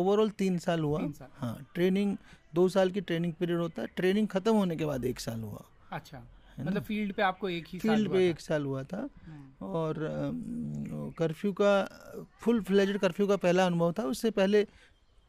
ओवरऑल 0.00 0.30
तीन 0.38 0.58
साल 0.64 0.80
हुआ 0.80 0.98
तीन 1.00 1.12
साल। 1.12 1.28
हाँ 1.38 1.56
ट्रेनिंग 1.74 2.16
दो 2.54 2.68
साल 2.68 2.90
की 2.90 3.00
ट्रेनिंग 3.10 3.32
पीरियड 3.40 3.60
होता 3.60 3.82
है 3.82 3.88
ट्रेनिंग 3.96 4.28
खत्म 4.28 4.54
होने 4.54 4.76
के 4.76 4.84
बाद 4.86 5.04
एक 5.04 5.20
साल 5.20 5.40
हुआ 5.42 5.64
अच्छा 5.92 6.22
मतलब 6.60 6.82
फ़ील्ड 6.82 7.12
पे 7.14 7.22
आपको 7.22 7.48
एक 7.48 7.66
ही 7.70 7.78
साल 7.78 7.94
फ़ील्ड 7.96 8.12
पे। 8.12 8.28
एक 8.28 8.40
साल 8.40 8.64
हुआ 8.64 8.82
था 8.92 8.98
हम्म, 9.26 9.66
और 9.66 9.94
कर्फ्यू 11.18 11.52
का 11.60 11.72
फुल 12.40 12.60
फ्लेजेड 12.70 12.98
कर्फ्यू 13.00 13.26
का 13.26 13.36
पहला 13.44 13.66
अनुभव 13.66 13.92
था 13.98 14.02
उससे 14.14 14.30
पहले 14.38 14.66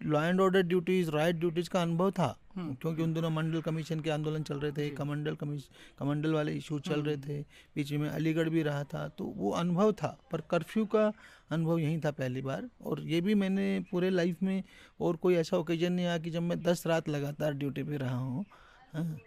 law 0.02 0.22
and 0.24 0.42
order 0.42 0.62
duties 0.64 1.10
right 1.12 1.36
duties 1.36 1.70
का 1.70 1.82
अनुभव 1.82 2.12
था। 2.12 2.36
हम्म, 2.56 2.74
क्योंकि 2.74 3.02
उन 3.04 3.14
दिनों 3.14 3.30
मंडल 3.30 3.62
कमीशन 3.62 4.00
के 4.00 4.10
आंदोलन 4.10 4.44
चल 4.44 4.60
रहे 4.60 4.72
थे 4.72 4.90
कमंडल 4.96 5.36
कमीश 5.36 5.68
कमंडल 6.00 6.34
वाले 6.34 6.54
इशू 6.54 6.80
चल 6.80 7.02
रहे 7.02 7.16
हम्म। 7.16 7.28
थे 7.28 7.42
बीच 7.76 7.92
में 7.94 8.08
अलीगढ़ 8.10 8.50
भी 8.50 8.64
रहा 8.64 8.84
था 8.84 9.08
तो 9.18 9.26
वो 9.38 9.52
अनुभव 9.54 9.92
था 9.94 10.18
पर 10.32 10.42
कर्फ्यू 10.52 10.86
का 10.86 11.12
अनुभव 11.52 11.80
यही 11.80 12.00
था 12.00 12.12
पहली 12.12 12.42
बार। 12.42 12.70
और 12.82 13.02
ये 13.04 13.22
भी 13.22 13.36
मैंने 13.36 13.68
पूरे 13.92 14.10
लाइफ 14.10 14.44
में 14.44 14.64
और 15.00 15.16
कोई 15.16 15.36
ऐसा 15.36 15.58
ओकेजन 15.58 15.94
नहीं 15.94 16.06
आया 16.06 16.18
कि 16.18 16.30
जब 16.30 16.42
मैं 16.42 16.62
दस 16.64 16.84
रात 16.88 17.10
लगातार 17.10 17.54
ड्यूटी 17.54 17.84
पे 17.84 17.98
रहा 17.98 18.18
हूँ। 18.18 18.46
हाँ, 18.94 19.18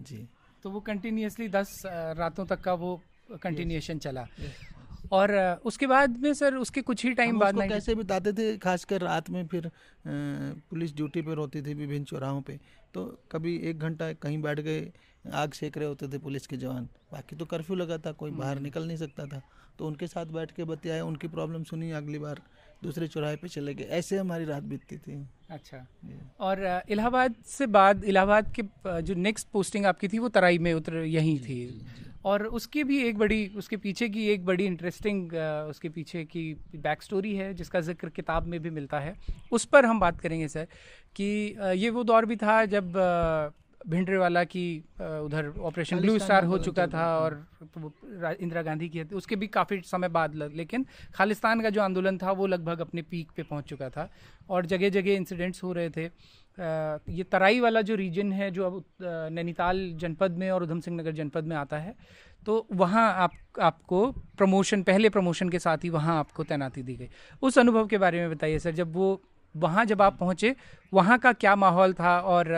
जी। 0.00 0.26
तो 0.64 0.70
वो 0.70 0.80
कंटिन्यूसली 0.80 1.48
दस 1.48 1.82
रातों 1.86 2.46
तक 2.46 2.60
का 2.60 2.74
वो 2.74 3.00
कंटिन्यूएशन 3.42 3.98
चला। 3.98 4.26
और 5.12 5.60
उसके 5.64 5.86
बाद 5.86 6.18
में 6.18 6.32
सर 6.34 6.54
उसके 6.56 6.82
कुछ 6.82 7.04
ही 7.04 7.12
टाइम 7.12 7.38
बाद 7.38 7.54
उसको 7.54 7.62
90 7.62 7.68
कैसे 7.68 7.94
बिताते 7.94 8.32
थे 8.32 8.56
खासकर 8.58 9.00
रात 9.00 9.30
में 9.30 9.46
फिर 9.46 9.70
पुलिस 10.06 10.94
ड्यूटी 10.96 11.22
पर 11.22 11.38
होती 11.38 11.62
थी 11.62 11.74
विभिन्न 11.74 12.04
चौराहों 12.04 12.40
पे 12.42 12.58
तो 12.94 13.04
कभी 13.32 13.56
एक 13.70 13.78
घंटा 13.78 14.12
कहीं 14.12 14.40
बैठ 14.42 14.60
गए 14.60 14.92
आग 15.34 15.52
सेक 15.52 15.76
रहे 15.78 15.88
होते 15.88 16.08
थे 16.08 16.18
पुलिस 16.18 16.46
के 16.46 16.56
जवान। 16.56 16.88
बाकी 17.12 17.36
तो 17.36 17.44
कर्फ्यू 17.44 17.76
लगा 17.76 17.96
था 17.98 18.12
कोई 18.12 18.30
बाहर 18.30 18.58
निकल 18.60 18.86
नहीं 18.86 18.96
सकता 18.96 19.26
था। 19.26 19.40
तो 19.78 19.86
उनके 19.86 20.06
साथ 20.06 20.26
बैठ 20.26 20.50
के 20.52 20.64
बतियाए 20.64 21.00
उनकी 21.00 21.28
प्रॉब्लम 21.28 21.62
सुनी 21.64 21.90
अगली 21.92 22.18
बार 22.18 22.40
दूसरे 22.82 23.08
चौराहे 23.08 23.36
पे 23.36 23.48
चले 23.48 23.74
गए। 23.74 23.84
ऐसे 23.98 24.18
हमारी 24.18 24.44
रात 24.44 24.62
बीतती 24.62 24.96
थी। 24.98 25.16
अच्छा। 25.50 25.86
और 26.40 26.82
इलाहाबाद 26.88 27.34
से 27.46 27.66
बाद 27.68 28.04
इलाहाबाद 28.04 28.52
के 28.54 28.62
जो 29.02 29.14
नेक्स्ट 29.14 29.48
पोस्टिंग 29.48 29.86
आपकी 29.86 30.08
थी 30.08 30.18
वो 30.18 30.28
तराई 30.28 30.58
में 30.58 30.72
उतर 30.74 30.96
यहीं 30.96 31.38
थी। 31.38 31.86
और 32.24 32.46
उसकी 32.58 32.84
भी 32.84 33.02
एक 33.04 33.18
बड़ी 33.18 33.46
उसके 33.56 33.76
पीछे 33.76 34.08
की 34.08 34.26
एक 34.28 34.44
बड़ी 34.44 34.64
इंटरेस्टिंग 34.66 35.32
उसके 35.70 35.88
पीछे 35.88 36.24
की 36.24 36.52
बैक 36.76 37.02
स्टोरी 37.02 37.34
है 37.36 37.52
जिसका 37.54 37.80
ज़िक्र 37.80 38.08
किताब 38.10 38.46
में 38.46 38.60
भी 38.62 38.70
मिलता 38.70 39.00
है। 39.00 39.16
उस 39.52 39.64
पर 39.64 39.86
हम 39.86 40.00
बात 40.00 40.20
करेंगे 40.20 40.48
सर 40.48 40.66
कि 41.16 41.24
ये 41.76 41.90
वो 41.90 42.04
दौर 42.04 42.26
भी 42.26 42.36
था 42.36 42.64
जब 42.66 42.92
भिंडरेवाला 43.84 44.42
की 44.44 44.66
उधर 45.00 45.52
ऑपरेशन 45.60 46.00
ब्लू 46.00 46.18
स्टार 46.18 46.44
हो 46.44 46.58
चुका 46.58 46.86
था 46.86 47.06
और 47.18 47.34
इंदिरा 48.40 48.62
गांधी 48.62 48.88
की 48.88 49.02
उसके 49.14 49.36
भी 49.36 49.46
काफ़ी 49.46 49.80
समय 49.86 50.08
बाद 50.08 50.34
लेकिन 50.54 50.86
खालिस्तान 51.14 51.60
का 51.60 51.70
जो 51.70 51.82
आंदोलन 51.82 52.18
था 52.18 52.32
वो 52.32 52.46
लगभग 52.46 52.80
अपने 52.80 53.02
पीक 53.02 53.30
पे 53.36 53.42
पहुँच 53.42 53.64
चुका 53.64 53.88
था। 53.90 54.08
और 54.50 54.66
जगह 54.66 54.88
जगह 54.90 55.12
इंसिडेंट्स 55.12 55.62
हो 55.62 55.72
रहे 55.72 55.90
थे। 55.90 56.08
ये 56.58 57.22
तराई 57.24 57.60
वाला 57.60 57.80
जो 57.82 57.94
रीजन 57.94 58.32
है, 58.32 58.50
जो 58.50 58.64
अब 58.64 58.84
नैनीताल 59.32 59.90
जनपद 59.96 60.36
में 60.38 60.50
और 60.50 60.62
उधम 60.62 60.80
सिंह 60.80 60.96
नगर 60.96 61.12
जनपद 61.12 61.44
में 61.44 61.56
आता 61.56 61.78
है 61.78 61.94
तो 62.46 62.66
वहाँ 62.72 63.12
आप, 63.14 63.32
आपको 63.60 64.06
प्रमोशन 64.38 64.82
पहले 64.82 65.08
प्रमोशन 65.10 65.48
के 65.48 65.58
साथ 65.58 65.84
ही 65.84 65.90
वहाँ 65.90 66.18
आपको 66.18 66.44
तैनाती 66.44 66.82
दी 66.82 66.96
गई। 66.96 67.08
उस 67.42 67.58
अनुभव 67.58 67.86
के 67.86 67.98
बारे 67.98 68.20
में 68.20 68.30
बताइए 68.30 68.58
सर, 68.58 68.72
जब 68.72 68.92
वो, 68.92 69.20
वहाँ 69.54 69.84
जब 69.84 70.02
आप 70.02 70.16
पहुँचे, 70.18 70.54
वहाँ 70.92 71.18
का 71.18 71.32
क्या 71.34 71.54
माहौल 71.56 71.92
था 71.92 72.18
और 72.20 72.48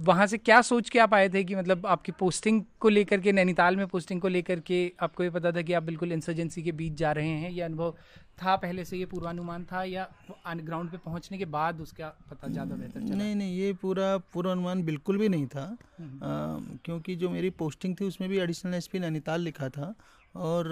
वहाँ 0.00 0.26
से 0.26 0.38
क्या 0.38 0.60
सोच 0.62 0.88
के 0.90 0.98
आप 0.98 1.14
आए 1.14 1.28
थे 1.28 1.42
कि 1.44 1.54
मतलब 1.54 1.86
आपकी 1.86 2.12
पोस्टिंग 2.12 2.62
को 2.80 2.88
लेकर 2.88 3.20
के, 3.20 3.32
नैनीताल 3.32 3.76
में 3.76 3.86
पोस्टिंग 3.86 4.20
को 4.20 4.28
लेकर 4.28 4.60
के 4.60 4.92
आपको 5.00 5.24
ये 5.24 5.30
पता 5.30 5.52
था 5.52 5.62
कि 5.62 5.72
आप 5.72 5.82
बिल्कुल 5.82 6.12
इंसर्जेंसी 6.12 6.62
के 6.62 6.72
बीच 6.72 6.92
जा 6.94 7.12
रहे 7.12 7.28
हैं, 7.28 7.50
ये 7.50 7.62
अनुभव 7.62 7.94
था 8.42 8.54
पहले 8.56 8.84
से 8.84 8.98
ये 8.98 9.06
पूर्वानुमान 9.06 9.64
था 9.64 9.82
या 9.84 10.08
ग्राउंड 10.46 10.90
पे 10.90 10.96
पहुँचने 10.96 11.38
के 11.38 11.44
बाद 11.44 11.80
उसका 11.80 12.08
पता 12.30 12.48
ज़्यादा 12.48 12.76
बेहतर 12.76 13.00
चला? 13.00 13.16
नहीं 13.16 13.34
नहीं 13.34 13.56
ये 13.58 13.72
पूरा 13.72 14.16
पूर्वानुमान 14.32 14.82
बिल्कुल 14.84 15.18
भी 15.18 15.28
नहीं 15.28 15.46
था। 15.46 15.64
हम्म। 15.98 16.18
अ, 16.18 16.78
क्योंकि 16.84 17.16
जो 17.16 17.30
मेरी 17.30 17.50
पोस्टिंग 17.50 17.96
थी 18.00 18.04
उसमें 18.04 18.28
भी 18.30 18.38
एडिशनल 18.38 18.74
एसपी 18.74 18.98
नैनीताल 18.98 19.40
लिखा 19.40 19.68
था 19.68 19.94
और 20.34 20.68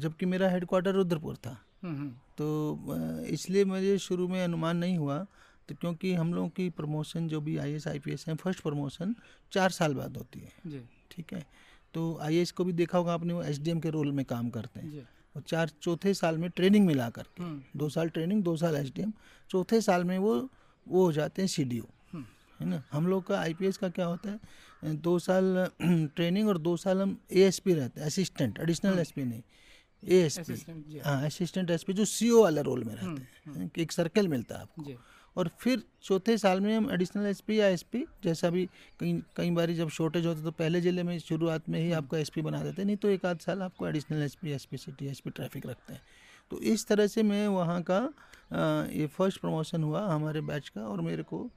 जबकि 0.00 0.26
मेरा 0.26 0.48
हेडक्वार्टर 0.48 0.94
रुद्रपुर 0.94 1.36
था। 1.36 1.56
हम्म, 1.82 1.96
हम्म, 1.96 2.10
तो 2.38 3.24
इसलिए 3.26 3.64
मुझे 3.64 3.96
शुरू 3.98 4.28
में 4.28 4.42
अनुमान 4.44 4.76
नहीं 4.76 4.98
हुआ। 4.98 5.18
तो 5.68 5.74
क्योंकि 5.74 6.12
हम 6.14 6.34
लोगों 6.34 6.48
की 6.48 6.68
प्रमोशन 6.70 7.28
जो 7.28 7.40
भी 7.40 7.56
I 7.56 7.72
S 7.72 7.86
I 7.88 7.98
P 7.98 8.12
S 8.12 8.24
है 8.28 8.34
फ़र्स्ट 8.34 8.62
प्रमोशन 8.62 9.14
चार 9.52 9.70
साल 9.70 9.94
बाद 9.94 10.16
होती 10.16 10.40
है। 10.40 10.70
जी। 10.70 10.80
ठीक 11.10 11.32
है? 11.32 11.44
तो 11.94 12.18
आईएएस 12.22 12.50
को 12.52 12.64
भी 12.64 12.72
देखा 12.72 12.98
होगा 12.98 13.14
आपने 13.14 13.32
वो 13.32 13.42
एसडीएम 13.42 13.80
के 13.80 13.90
रोल 13.90 14.12
में 14.12 14.24
काम 14.24 14.50
करते 14.50 14.80
हैं। 14.80 14.90
जी। 14.90 15.02
और 15.36 15.42
चार 15.42 15.70
चौथे 15.82 16.14
साल 16.14 16.38
में 16.38 16.48
ट्रेनिंग 16.50 16.86
मिला 16.86 17.08
कर 17.10 17.26
हम्म, 17.38 17.62
दो 17.76 17.88
साल 17.88 18.08
ट्रेनिंग 18.08 18.42
दो 18.42 18.56
साल 18.56 18.76
एस 18.76 18.92
चौथे 19.50 19.80
साल 19.80 20.04
में 20.04 20.18
वो 20.18 20.34
वो 20.86 21.04
हो 21.04 21.12
जाते 21.12 21.42
हैं 21.42 21.46
सी 21.48 21.62
हम्म, 21.64 22.24
है 22.60 22.66
ना? 22.66 22.82
हम 22.92 23.06
लोग 23.06 23.26
का 23.26 23.38
आईपीएस 23.40 23.76
का 23.76 23.88
क्या 23.88 24.06
होता 24.06 24.30
है 24.30 24.94
दो 24.96 25.18
साल 25.18 25.70
ट्रेनिंग 26.16 26.48
और 26.48 26.58
दो 26.58 26.76
साल 26.76 27.00
हम 27.02 27.16
एएसपी 27.32 27.74
रहते 27.74 28.00
हैं 28.00 28.06
असिस्टेंट 28.06 28.58
एडिशनल 28.60 28.98
एसपी 28.98 29.24
नहीं 29.24 29.42
ए 30.02 30.20
एस 30.22 30.38
पी 30.38 30.98
हाँ 30.98 31.26
असिस्टेंट 31.26 31.70
एसपी 31.70 31.92
जो 31.92 32.04
सीओ 32.04 32.42
वाले 32.42 32.62
रोल 32.62 32.84
में 32.84 32.94
हम्म, 32.94 33.16
रहते 33.16 33.60
हैं 33.60 33.70
एक 33.78 33.92
सर्कल 33.92 34.28
मिलता 34.28 34.54
है 34.54 34.62
आपको। 34.62 34.82
जी। 34.82 34.96
और 35.36 35.50
फिर 35.60 35.82
चौथे 36.02 36.36
साल 36.38 36.60
में 36.60 36.74
हम 36.76 36.90
एडिशनल 36.90 37.26
एसपी 37.26 37.58
या 37.60 37.66
एसपी 37.68 38.04
जैसा 38.24 38.50
भी 38.50 38.64
कई 39.00 39.12
कई 39.36 39.50
बार 39.50 39.70
जब 39.72 39.88
शॉर्टेज 39.90 40.26
होता 40.26 40.42
तो 40.42 40.50
पहले 40.52 40.80
ज़िले 40.80 41.02
में 41.02 41.18
शुरुआत 41.18 41.68
में 41.68 41.78
ही 41.80 41.92
आपको 41.92 42.16
एसपी 42.16 42.42
बना 42.42 42.62
देते 42.62 42.84
नहीं 42.84 42.96
तो 42.96 43.08
एक 43.08 43.24
आध 43.26 43.38
साल 43.38 43.62
आपको 43.62 43.88
additional 43.88 44.22
SP 44.22 44.50
SP 44.52 44.76
city 44.76 45.06
SP 45.06 45.30
traffic 45.30 45.66
रखते 45.66 45.92
हैं। 45.92 46.02
तो 46.50 46.60
इस 46.62 46.86
तरह 46.86 47.06
से 47.06 47.22
मैं 47.22 47.46
वहाँ 47.48 47.80
का 47.90 47.98
ये 48.92 49.06
फ़र्स्ट 49.08 49.40
प्रमोशन 49.40 49.82
हुआ 49.82 50.06
हमारे 50.06 50.40
बैच 50.42 50.68
का 50.68 50.80
और 50.80 51.00
मेरे 51.00 51.22
को 51.22 51.48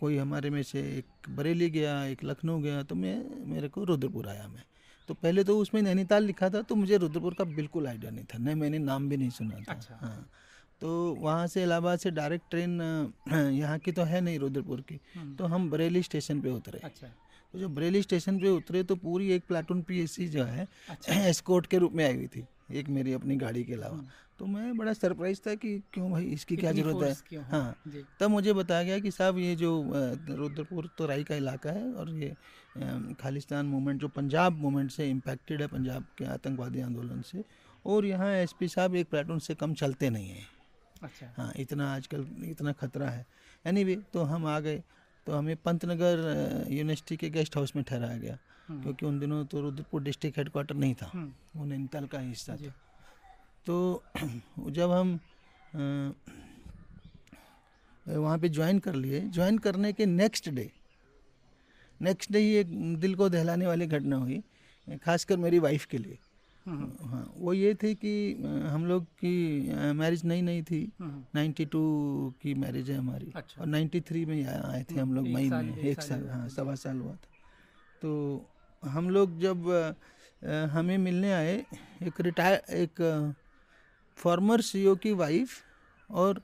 कोई 0.00 0.16
हमारे 0.18 0.50
में 0.50 0.62
से 0.62 0.80
एक 0.98 1.28
बरेली 1.30 1.70
गया 1.70 2.04
एक 2.04 2.24
लखनऊ 2.24 2.60
गया 2.60 2.82
तो 2.82 2.94
मैं 2.94 3.16
मेरे 3.46 3.68
को 3.68 3.84
रुद्रपुर 3.84 4.28
आया 4.28 4.46
मैं। 4.48 4.64
तो 5.08 5.14
पहले 5.14 5.44
तो 5.44 5.58
उसमें 5.58 5.80
नैनीताल 5.82 6.24
लिखा 6.24 6.48
था 6.50 6.62
तो 6.62 6.74
मुझे 6.74 6.96
रुद्रपुर 6.96 7.34
का 7.34 7.44
बिल्कुल 7.44 7.86
आइडिया 7.86 8.10
नहीं 8.10 8.24
था 8.24 8.38
नहीं 8.38 8.54
मैंने 8.54 8.78
नाम 8.78 9.08
भी 9.08 9.16
नहीं 9.16 9.30
सुना 9.30 9.56
था। 9.58 9.72
अच्छा। 9.72 9.98
हाँ। 10.02 10.28
तो 10.82 10.90
वहाँ 11.20 11.46
से 11.46 11.62
इलाहाबाद 11.62 11.98
से 11.98 12.10
डायरेक्ट 12.10 12.50
ट्रेन 12.50 12.80
यहाँ 13.56 13.78
की 13.78 13.92
तो 13.92 14.02
है 14.02 14.20
नहीं 14.20 14.38
रुद्रपुर 14.38 14.80
की। 14.88 14.98
हम्म, 15.16 15.34
तो 15.36 15.44
हम 15.46 15.68
बरेली 15.70 16.02
स्टेशन 16.02 16.40
पे 16.40 16.50
उतरे। 16.50 16.78
अच्छा। 16.84 17.06
तो 17.54 17.58
जब 17.58 17.74
बरेली 17.74 18.02
स्टेशन 18.02 18.38
पे 18.40 18.48
उतरे 18.48 18.82
तो 18.82 18.96
पूरी 18.96 19.30
एक 19.32 19.44
प्लाटून 19.48 19.82
पीएससी 19.88 20.26
जो 20.28 20.44
है 20.44 20.66
अच्छा। 20.90 21.12
एस्कोर्ट 21.30 21.66
के 21.66 21.78
रूप 21.78 21.92
में 21.94 22.04
आई 22.04 22.14
हुई 22.16 22.26
थी 22.36 22.44
एक 22.80 22.88
मेरी 22.88 23.12
अपनी 23.12 23.36
गाड़ी 23.36 23.64
के 23.64 23.72
अलावा। 23.72 23.96
हम्म। 23.96 24.06
तो 24.38 24.46
मैं 24.46 24.76
बड़ा 24.76 24.92
सरप्राइज़ 24.92 25.40
था 25.46 25.54
कि 25.54 25.78
क्यों 25.94 26.10
भाई 26.10 26.24
इसकी 26.34 26.56
क्या 26.56 26.70
ज़रूरत 26.72 27.26
है? 27.32 27.40
हाँ। 27.50 27.76
तब 28.20 28.30
मुझे 28.30 28.52
बताया 28.52 28.82
गया 28.82 28.98
कि 28.98 29.10
साहब 29.10 29.38
ये 29.38 29.54
जो 29.56 29.70
अ, 29.82 30.86
तो 30.98 31.06
राई 31.06 31.24
का 31.24 31.34
इलाका 31.36 31.70
है 31.72 31.92
और 31.92 32.10
ये 32.14 32.34
खालिस्तान 33.20 33.66
मूवमेंट 33.66 34.00
जो 34.00 34.08
पंजाब 34.16 34.58
मूवमेंट 34.60 34.90
से 34.90 35.08
इम्पैक्टेड 35.10 35.60
है 35.62 35.66
पंजाब 35.66 36.06
के 36.18 36.24
आतंकवादी 36.34 36.80
आंदोलन 36.80 37.20
से 37.30 37.44
और 37.86 38.06
यहाँ 38.06 38.30
एसपी 38.36 38.68
साहब 38.68 38.94
एक 38.96 39.08
प्लाटून 39.10 39.38
से 39.38 39.54
कम 39.54 39.74
चलते 39.74 40.10
नहीं 40.10 40.28
हैं। 40.28 40.46
अच्छा। 41.02 41.26
हाँ 41.36 41.52
इतना 41.58 41.92
आजकल 41.94 42.26
इतना 42.44 42.72
खतरा 42.80 43.08
है। 43.10 43.24
एनीवे 43.66 43.96
तो 44.12 44.22
हम 44.32 44.46
आ 44.46 44.58
गए 44.60 44.82
तो 45.26 45.32
हमें 45.32 45.56
पंतनगर 45.64 46.66
यूनिवर्सिटी 46.70 47.16
के 47.16 47.30
गेस्ट 47.30 47.56
हाउस 47.56 47.74
में 47.76 47.84
ठहराया 47.88 48.16
गया 48.18 48.38
हम्म, 48.68 48.82
क्योंकि 48.82 49.06
उन 49.06 49.18
दिनों 49.20 49.44
तो 49.46 49.60
रुद्रपुर 49.60 50.02
डिस्ट्रिक्ट 50.02 50.38
हेडक्वार्टर 50.38 50.74
नहीं 50.74 50.94
था। 51.02 51.10
हम्म, 51.12 51.32
वो 51.56 51.64
नैनीताल 51.64 52.06
का 52.06 52.18
हिस्सा 52.18 52.56
था। 52.56 52.72
तो 53.66 54.02
जब 54.78 54.90
हम 54.90 55.18
वहाँ 58.06 58.38
पे 58.38 58.48
ज्वाइन 58.48 58.78
कर 58.84 58.94
लिए 58.94 59.20
ज्वाइन 59.34 59.58
करने 59.64 59.92
के 59.92 60.06
नेक्स्ट 60.06 60.48
डे 60.50 60.70
नेक्स्ट 62.00 62.32
डे 62.32 62.38
ही 62.38 62.54
एक 62.56 62.70
दिल 63.00 63.14
को 63.14 63.28
दहलाने 63.28 63.66
वाली 63.66 63.86
घटना 63.86 64.16
हुई 64.16 64.42
खासकर 65.04 65.36
मेरी 65.36 65.58
वाइफ 65.58 65.84
के 65.90 65.98
लिए। 65.98 66.18
हाँ 66.66 67.32
वो 67.36 67.52
ये 67.52 67.74
थी 67.74 67.94
कि 67.94 68.12
हम 68.72 68.84
लोग 68.86 69.04
की 69.18 69.32
मैरिज 69.94 70.24
नई 70.24 70.42
नई 70.42 70.62
थी। 70.62 70.80
हम्म, 71.00 71.24
92 71.34 71.80
की 72.42 72.54
मैरिज 72.54 72.90
है 72.90 72.96
हमारी। 72.96 73.32
अच्छा। 73.36 73.60
और 73.60 73.66
93 73.68 74.24
में 74.26 74.44
आए 74.46 74.84
थे 74.90 75.00
हम 75.00 75.14
लोग 75.14 75.28
मई 75.28 75.48
में 75.50 75.76
एक 75.76 76.02
साल 76.02 76.28
हाँ 76.28 76.48
सवा 76.48 76.74
साल 76.74 76.98
हुआ 76.98 77.14
था। 77.14 77.30
तो 78.02 78.12
हम 78.82 79.10
लोग 79.10 79.38
जब 79.40 79.68
हमें 80.72 80.96
मिलने 80.98 81.32
आए 81.32 81.56
एक 82.02 82.20
रिटायर 82.20 82.62
एक 82.76 83.02
फॉर्मर 84.18 84.60
सीईओ 84.60 84.94
की 84.96 85.12
वाइफ 85.12 85.50
और 86.10 86.42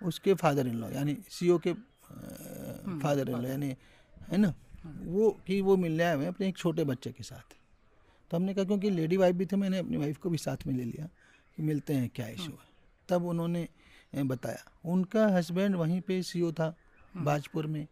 उसके 0.00 0.34
फादर 0.34 0.66
इन 0.66 0.74
लॉ 0.74 0.90
यानी 0.90 1.16
सीईओ 1.30 1.58
के 1.66 1.72
फादर 3.02 3.30
इन 3.30 3.36
लॉ 3.36 3.48
यानी 3.48 3.74
है 4.30 4.36
ना? 4.36 4.54
वो 4.86 5.30
कि 5.46 5.60
वो 5.60 5.76
मिलने 5.76 6.04
आए 6.04 6.14
हुए 6.16 6.26
अपने 6.26 6.48
एक 6.48 6.56
छोटे 6.56 6.84
बच्चे 6.84 7.10
के 7.12 7.22
साथ। 7.22 7.56
तो 8.30 8.36
हमने 8.36 8.54
कहा 8.54 8.64
क्योंकि 8.64 8.90
लेडी 8.90 9.16
वाइफ 9.16 9.36
भी 9.36 9.46
थे 9.46 9.56
मैंने 9.56 9.78
अपनी 9.78 9.96
वाइफ 9.96 10.18
को 10.18 10.30
भी 10.30 10.38
साथ 10.38 10.66
में 10.66 10.74
ले 10.74 10.84
लिया 10.84 11.08
कि 11.58 11.62
मिलते 11.62 11.94
हैं 11.94 12.08
क्या 12.14 12.26
इशू 12.28 12.50
है? 12.50 12.68
तब 13.08 13.24
उन्होंने 13.26 13.68
बताया। 14.14 14.64
उनका 14.84 15.26
हस्बैंड 15.28 15.76
वहीं 15.76 16.00
पे 16.00 16.22
सीईओ 16.22 16.52
था 16.52 16.74
बाजपुर 17.16 17.66
में। 17.66 17.86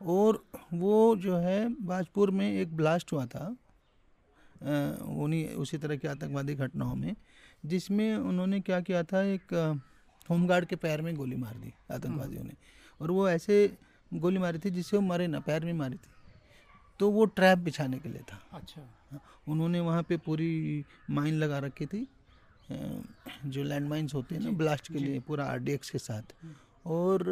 और 0.00 0.42
वो 0.74 1.16
जो 1.16 1.36
है 1.36 1.68
बाजपुर 1.82 2.30
में 2.30 2.50
एक 2.52 2.76
ब्लास्ट 2.76 3.12
हुआ 3.12 3.26
था 3.26 3.46
उन्हीं 4.60 5.46
उसी 5.56 5.78
तरह 5.78 5.96
की 5.96 6.08
आतंकवादी 6.08 6.54
घटनाओं 6.54 6.94
में 6.94 7.14
जिसमें 7.64 8.16
उन्होंने 8.16 8.60
क्या 8.60 8.80
किया 8.80 9.02
था 9.02 9.22
एक 9.24 9.52
होमगार्ड 10.30 10.64
के 10.64 10.76
पैर 10.76 11.00
में 11.02 11.14
गोली 11.16 11.36
मार 11.36 11.54
दी 11.54 11.72
आतंकवादियों 11.90 12.44
ने। 12.44 12.54
और 13.00 13.10
वो 13.10 13.28
ऐसे 13.28 13.76
गोली 14.12 14.38
मारी 14.38 14.58
थी 14.58 14.70
जिससे 14.70 14.96
वो 14.96 15.02
मरे 15.02 15.26
ना 15.26 15.40
पैर 15.40 15.64
में 15.64 15.72
मारी 15.72 15.96
थी। 15.96 16.10
तो 17.00 17.10
वो 17.10 17.24
ट्रैप 17.24 17.58
बिछाने 17.58 17.98
के 17.98 18.08
लिए 18.08 18.22
था। 18.22 18.40
अच्छा। 18.52 18.82
उन्होंने 19.48 19.80
वहाँ 19.80 20.02
पे 20.02 20.16
पूरी 20.16 20.84
माइन 21.10 21.34
लगा 21.34 21.58
रखी 21.58 21.86
थी। 21.86 22.06
जो 23.46 23.62
लैंड 23.62 23.88
माइन्स 23.88 24.14
होते 24.14 24.34
हैं 24.34 24.42
ना 24.42 24.50
ब्लास्ट 24.50 24.92
के 24.92 24.98
लिए 24.98 25.20
पूरा 25.20 25.44
आरडीएक्स 25.44 25.90
के 25.90 25.98
साथ। 25.98 26.34
और 26.86 27.22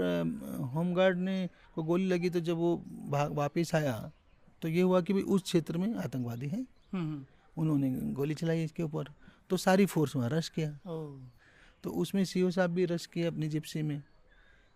होमगार्ड 0.75 1.19
ने 1.19 1.49
को 1.75 1.83
गोली 1.83 2.07
लगी 2.07 2.31
तो 2.31 2.41
जब 2.41 2.57
वो 2.57 2.77
भाग 3.09 3.33
वापिस 3.33 3.75
आया 3.75 4.11
तो 4.63 4.69
ये 4.69 4.83
हुआ 4.83 5.01
कि 5.01 5.13
भाई 5.13 5.23
उस 5.23 5.43
क्षेत्र 5.43 5.79
में 5.79 5.95
आतंकवादी 5.95 6.49
हैं। 6.49 6.67
हम्म, 6.93 7.03
हम्म, 7.03 7.25
उन्होंने 7.57 7.91
गोली 8.13 8.35
चलाई 8.35 8.65
इसके 8.65 8.83
ऊपर। 8.83 9.13
तो 9.51 9.57
सारी 9.57 9.87
फोर्स 9.87 10.17
वहाँ 10.17 10.29
रश 10.31 10.49
किया। 10.49 10.71
तो 11.85 11.91
उसमें 11.91 12.25
सीओ 12.25 12.51
साहब 12.51 12.71
भी 12.71 12.85
रश 12.85 13.07
किए 13.07 13.25
अपनी 13.25 13.49
जिप्सी 13.49 13.83
में। 13.83 14.03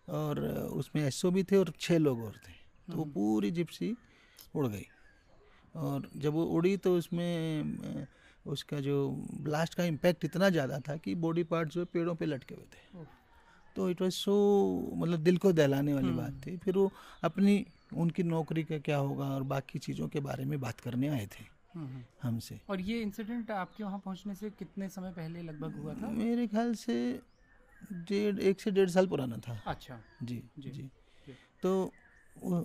और 0.09 0.39
उसमें 0.73 1.03
एसओ 1.03 1.31
भी 1.31 1.43
थे 1.43 1.57
और 1.57 1.73
छः 1.79 1.97
लोग 1.97 2.23
और 2.23 2.31
थे। 2.31 2.53
तो 2.91 2.97
वो 2.97 3.05
पूरी 3.05 3.51
जिप्सी 3.51 3.95
उड़ 4.53 4.67
गई। 4.67 4.85
और 5.75 6.09
जब 6.17 6.33
वो 6.33 6.43
उड़ी 6.45 6.75
तो 6.77 6.95
उसमें 6.97 8.07
उसका 8.45 8.79
जो 8.79 9.09
ब्लास्ट 9.41 9.73
का 9.73 9.83
इम्पैक्ट 9.83 10.25
इतना 10.25 10.49
ज़्यादा 10.49 10.79
था 10.79 10.95
कि 10.97 11.15
बॉडी 11.15 11.43
पार्ट 11.43 11.69
जो 11.69 11.85
पेड़ों 11.85 12.15
पे 12.15 12.25
लटके 12.25 12.55
हुए 12.55 12.65
थे। 12.65 13.05
तो 13.75 13.89
इट 13.89 14.01
वॉज़ 14.01 14.13
सो 14.13 14.33
मतलब 14.95 15.19
दिल 15.19 15.37
को 15.37 15.51
दहलाने 15.51 15.93
वाली 15.93 16.11
बात 16.11 16.41
थी। 16.45 16.55
फिर 16.57 16.75
वो 16.75 16.91
अपनी 17.23 17.65
उनकी 17.93 18.23
नौकरी 18.23 18.63
का 18.63 18.77
क्या 18.79 18.97
होगा 18.97 19.25
और 19.25 19.43
बाकी 19.43 19.79
चीज़ों 19.79 20.07
के 20.07 20.19
बारे 20.19 20.45
में 20.45 20.59
बात 20.61 20.79
करने 20.79 21.07
आए 21.07 21.25
थे 21.25 21.43
हम्म, 21.75 21.85
हम्म। 21.85 22.03
हमसे। 22.23 22.59
और 22.69 22.81
ये 22.81 23.01
इंसिडेंट 23.01 23.51
आपके 23.51 23.83
वहाँ 23.83 23.99
पहुँचने 23.99 24.35
से 24.35 24.49
कितने 24.49 24.89
समय 24.89 25.11
पहले 25.11 25.41
लगभग 25.41 25.81
हुआ 25.81 25.93
था? 25.93 26.09
मेरे 26.11 26.47
ख्याल 26.47 26.73
से 26.75 26.95
डेढ़ 28.09 28.39
एक 28.41 28.61
से 28.61 28.71
डेढ़ 28.71 28.89
साल 28.89 29.07
पुराना 29.07 29.37
था। 29.37 29.59
अच्छा। 29.67 29.99
जी 30.23 30.41
जी, 30.59 30.69
जी। 30.69 30.81
जी। 31.27 31.35
तो 31.63 31.91
उ, 32.35 32.55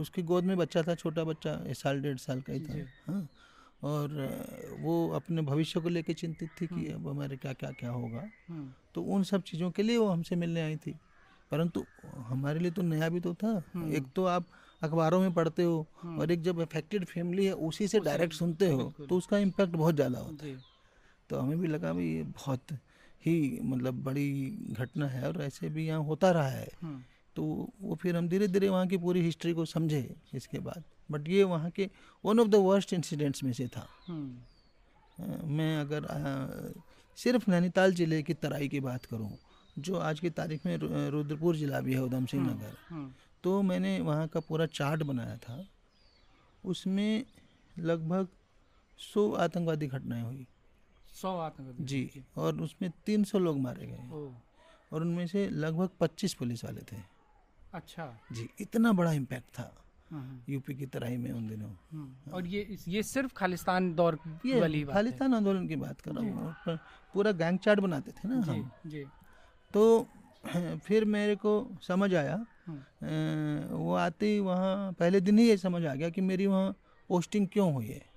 उसकी 0.00 0.22
गोद 0.22 0.44
में 0.44 0.56
बच्चा 0.56 0.82
था 0.82 0.94
छोटा 0.94 1.24
बच्चा 1.24 1.52
एक 1.66 1.76
साल 1.76 2.00
डेढ़ 2.00 2.16
साल 2.18 2.40
का 2.40 2.52
ही 2.52 2.60
था। 2.60 2.86
हाँ 3.06 3.28
और 3.84 4.76
वो 4.80 5.08
अपने 5.10 5.42
भविष्य 5.42 5.80
को 5.80 5.88
लेके 5.88 6.14
चिंतित 6.14 6.50
थी 6.60 6.66
कि 6.66 6.86
अब 6.92 7.08
हमारे 7.08 7.36
क्या 7.36 7.52
क्या 7.52 7.70
क्या 7.70 7.90
होगा। 7.90 8.28
हम्म, 8.48 8.68
तो 8.94 9.02
उन 9.04 9.22
सब 9.22 9.42
चीज़ों 9.42 9.70
के 9.70 9.82
लिए 9.82 9.96
वो 9.96 10.08
हमसे 10.08 10.36
मिलने 10.36 10.62
आई 10.62 10.76
थी। 10.76 10.94
परंतु 11.50 11.84
हमारे 12.28 12.58
लिए 12.58 12.70
तो 12.70 12.82
नया 12.82 13.08
भी 13.08 13.20
तो 13.20 13.32
था। 13.34 13.56
एक 13.88 14.04
तो 14.16 14.24
आप 14.24 14.44
अखबारों 14.82 15.20
में 15.20 15.32
पढ़ते 15.34 15.62
हो 15.62 15.86
और 16.18 16.30
एक 16.30 16.42
जब 16.42 16.60
अफेक्टेड 16.60 17.04
फैमिली 17.04 17.46
है 17.46 17.52
उसी 17.62 17.88
से 17.88 18.00
डायरेक्ट 18.00 18.34
सुनते 18.34 18.68
हो 18.68 18.92
तो 18.98 19.16
उसका 19.16 19.38
इम्पैक्ट 19.38 19.72
बहुत 19.72 19.94
ज़्यादा 19.94 20.18
होता 20.18 20.46
है। 20.46 20.56
तो 21.30 21.38
हमें 21.38 21.58
भी 21.58 21.68
लगा 21.68 21.92
भाई 21.92 22.06
ये 22.06 22.22
बहुत 22.22 22.72
ही 23.22 23.58
मतलब 23.62 24.02
बड़ी 24.04 24.30
घटना 24.70 25.06
है 25.06 25.26
और 25.28 25.42
ऐसे 25.42 25.68
भी 25.68 25.86
यहाँ 25.86 26.02
होता 26.04 26.30
रहा 26.30 26.48
है। 26.48 26.68
हम्म, 26.82 27.02
तो 27.36 27.44
वो 27.80 27.94
फिर 27.94 28.16
हम 28.16 28.28
धीरे 28.28 28.48
धीरे 28.48 28.68
वहाँ 28.68 28.86
की 28.86 28.96
पूरी 28.98 29.20
हिस्ट्री 29.22 29.52
को 29.54 29.64
समझे 29.64 30.00
इसके 30.34 30.58
बाद। 30.58 30.82
बट 31.10 31.28
ये 31.28 31.42
वहाँ 31.44 31.70
के 31.70 31.88
one 32.24 32.40
of 32.40 32.48
the 32.48 32.54
worst 32.64 32.92
incidents 32.92 33.42
में 33.44 33.52
से 33.52 33.66
था। 33.68 33.86
हम्म, 34.06 35.46
मैं 35.48 35.76
अगर 35.80 36.04
अ, 36.04 36.72
सिर्फ़ 37.18 37.50
नैनीताल 37.50 37.94
ज़िले 37.94 38.22
की 38.22 38.34
तराई 38.34 38.68
की 38.68 38.80
बात 38.80 39.04
करूँ 39.04 39.30
जो 39.76 39.96
आज 39.98 40.20
की 40.20 40.30
तारीख 40.30 40.66
में 40.66 40.76
रुद्रपुर 41.10 41.56
ज़िला 41.56 41.80
भी 41.80 41.94
है 41.94 42.02
उधम 42.02 42.26
सिंह 42.26 42.42
नगर 42.50 42.76
हम्म, 42.90 43.10
तो 43.44 43.60
मैंने 43.62 44.00
वहाँ 44.00 44.26
का 44.28 44.40
पूरा 44.40 44.66
चार्ट 44.66 45.02
बनाया 45.02 45.36
था। 45.36 45.64
उसमें 46.64 47.24
लगभग 47.78 48.28
सौ 48.98 49.30
आतंकवादी 49.44 49.86
घटनाएँ 49.86 50.22
हुई। 50.22 50.46
सौ 51.20 51.36
आतंकवादी 51.38 51.84
जी 51.84 52.22
और 52.36 52.60
उसमें 52.60 52.90
तीन 53.06 53.24
सौ 53.24 53.38
लोग 53.38 53.58
मारे 53.60 53.86
गए 53.86 54.08
और 54.92 55.00
उनमें 55.00 55.26
से 55.26 55.48
लगभग 55.50 55.90
पच्चीस 56.00 56.34
पुलिस 56.34 56.64
वाले 56.64 56.80
थे। 56.92 56.96
अच्छा। 57.74 58.06
जी 58.32 58.48
इतना 58.60 58.92
बड़ा 58.92 59.12
इम्पैक्ट 59.12 59.48
था 59.58 59.72
यूपी 60.48 60.74
की 60.74 60.86
तराई 60.86 61.16
में 61.16 61.30
उन 61.32 61.46
दिनों। 61.48 61.70
हम्म। 61.92 62.32
और 62.32 62.46
ये 62.46 62.76
ये 62.88 63.02
सिर्फ़ 63.02 63.32
खालिस्तान 63.36 63.92
दौर 63.94 64.18
ये 64.46 64.60
वाली 64.60 64.84
बात 64.84 64.94
खालिस्तान 64.94 65.34
आंदोलन 65.34 65.66
की 65.68 65.76
बात 65.76 66.00
कर 66.00 66.12
रहा 66.12 66.24
हूँ 66.24 66.78
पूरा 67.14 67.32
गैंग 67.32 67.58
चार्ट 67.58 67.80
बनाते 67.80 68.12
थे 68.12 68.28
ना 68.28 68.40
जी 68.40 68.50
हम। 68.50 68.70
जी। 68.86 69.04
तो 69.74 70.06
फिर 70.84 71.04
मेरे 71.04 71.34
को 71.36 71.52
समझ 71.82 72.14
आया 72.14 72.36
वो 73.72 73.94
आते 73.94 74.26
ही 74.26 74.38
वहाँ 74.40 74.92
पहले 74.92 75.20
दिन 75.20 75.38
ही 75.38 75.48
ये 75.48 75.56
समझ 75.56 75.84
आ 75.84 75.94
गया 75.94 76.08
कि 76.10 76.20
मेरी 76.20 76.46
वहाँ 76.46 76.74
पोस्टिंग 77.10 77.46
क्यों 77.52 77.72
हुई 77.72 77.86
है। 77.86 78.10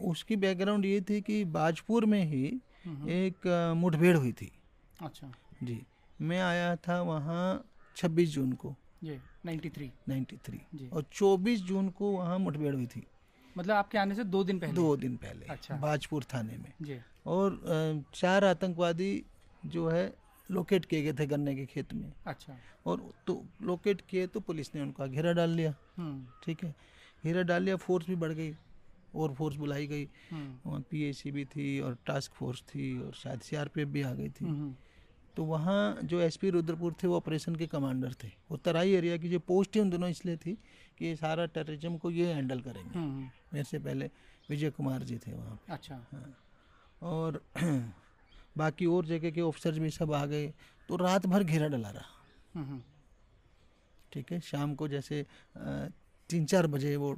उसकी 0.00 0.36
बैकग्राउंड 0.36 0.84
ये 0.84 1.00
थी 1.00 1.20
कि 1.20 1.44
बाजपुर 1.52 2.04
में 2.06 2.22
ही 2.24 2.44
एक 3.08 3.46
मुठभेड़ 3.76 4.16
हुई 4.16 4.32
थी। 4.32 4.50
अच्छा। 5.02 5.32
जी 5.62 5.80
मैं 6.20 6.40
आया 6.40 6.74
था 6.76 7.00
वहाँ 7.02 7.44
26 7.96 8.28
जून 8.28 8.52
को। 8.52 8.76
जी 9.04 9.18
93 9.46 9.90
93 10.08 10.60
जी। 10.74 10.88
और 10.88 11.04
24 11.12 11.60
जून 11.60 11.88
को 11.88 12.12
वहाँ 12.12 12.38
मुठभेड़ 12.38 12.74
हुई 12.74 12.86
थी। 12.86 13.06
मतलब 13.58 13.74
आपके 13.76 13.98
आने 13.98 14.14
से 14.14 14.24
दो 14.24 14.44
दिन 14.44 14.58
पहले? 14.58 14.72
दो 14.72 14.96
दिन 14.96 15.16
पहले 15.16 15.46
अच्छा। 15.46 15.76
बाजपुर 15.76 16.24
थाने 16.24 16.56
में। 16.56 16.72
जी। 16.82 16.98
और 17.26 17.62
चार 18.14 18.44
आतंकवादी 18.44 19.24
जो 19.66 19.88
है 19.88 20.14
लोकेट 20.50 20.84
किए 20.84 21.02
गए 21.02 21.12
थे 21.12 21.26
गन्ने 21.26 21.54
के 21.54 21.66
खेत 21.66 21.94
में। 21.94 22.12
अच्छा। 22.26 22.56
और 22.86 23.12
तो 23.26 23.44
लोकेट 23.62 24.00
किए 24.00 24.26
तो 24.26 24.40
पुलिस 24.40 24.74
ने 24.74 24.80
उनका 24.80 25.06
घेरा 25.06 25.32
डाल 25.32 25.50
लिया। 25.50 25.74
हम्म। 25.96 26.26
ठीक 26.44 26.64
है। 26.64 26.74
घेरा 27.24 27.42
डाल 27.42 27.62
लिया 27.62 27.76
फोर्स 27.76 28.06
भी 28.06 28.14
बढ़ 28.16 28.32
गई। 28.32 28.56
और 29.14 29.34
फोर्स 29.34 29.56
बुलाई 29.56 29.86
गई। 29.86 30.08
हम्म। 30.30 30.70
वहाँ 30.70 30.80
पी 30.80 31.12
भी 31.30 31.44
थी 31.44 31.80
और 31.80 31.98
टास्क 32.06 32.32
फोर्स 32.32 32.62
थी 32.62 33.00
और 33.00 33.12
शायद 33.12 33.40
सीआरपीएफ 33.40 33.88
भी 33.88 34.02
आ 34.02 34.12
गई 34.12 34.28
थी। 34.28 34.44
हम्म, 34.44 34.74
तो 35.36 35.44
वहाँ 35.44 35.98
जो 36.04 36.20
एसपी 36.20 36.50
रुद्रपुर 36.50 36.94
थे 37.02 37.08
वो 37.08 37.16
ऑपरेशन 37.16 37.54
के 37.56 37.66
कमांडर 37.66 38.12
थे। 38.22 38.28
वो 38.50 38.56
तराई 38.64 38.92
एरिया 38.94 39.16
की 39.16 39.28
जो 39.28 39.38
पोस्ट 39.48 39.74
थी 39.74 39.80
उन 39.80 39.90
दोनों 39.90 40.08
इसलिए 40.10 40.36
थी 40.36 40.52
कि 40.98 41.06
ये 41.06 41.14
सारा 41.16 41.46
टेररिज्म 41.54 41.96
को 41.98 42.10
ये 42.10 42.32
हैंडल 42.32 42.60
करेंगे। 42.60 42.98
हम्म, 42.98 43.28
मेरे 43.52 43.64
से 43.64 43.78
पहले 43.78 44.10
विजय 44.50 44.70
कुमार 44.76 45.02
जी 45.02 45.18
थे 45.26 45.32
वहाँ 45.32 45.58
अच्छा। 45.70 45.94
हाँ। 46.12 46.34
और 47.02 47.40
बाकी 48.58 48.86
और 48.86 49.06
जगह 49.06 49.30
के 49.30 49.40
ऑफिसर्स 49.40 49.78
भी 49.78 49.90
सब 49.90 50.12
आ 50.12 50.24
गए 50.26 50.52
तो 50.88 50.96
रात 50.96 51.26
भर 51.26 51.42
घेरा 51.44 51.68
डला 51.68 51.90
रहा। 51.90 52.10
हम्म, 52.54 52.66
हम्म, 52.66 52.82
ठीक 54.12 54.32
है 54.32 54.40
शाम 54.40 54.74
को 54.74 54.88
जैसे 54.88 55.24
तीन 56.30 56.44
चार 56.46 56.66
बजे 56.66 56.94
वो 56.96 57.12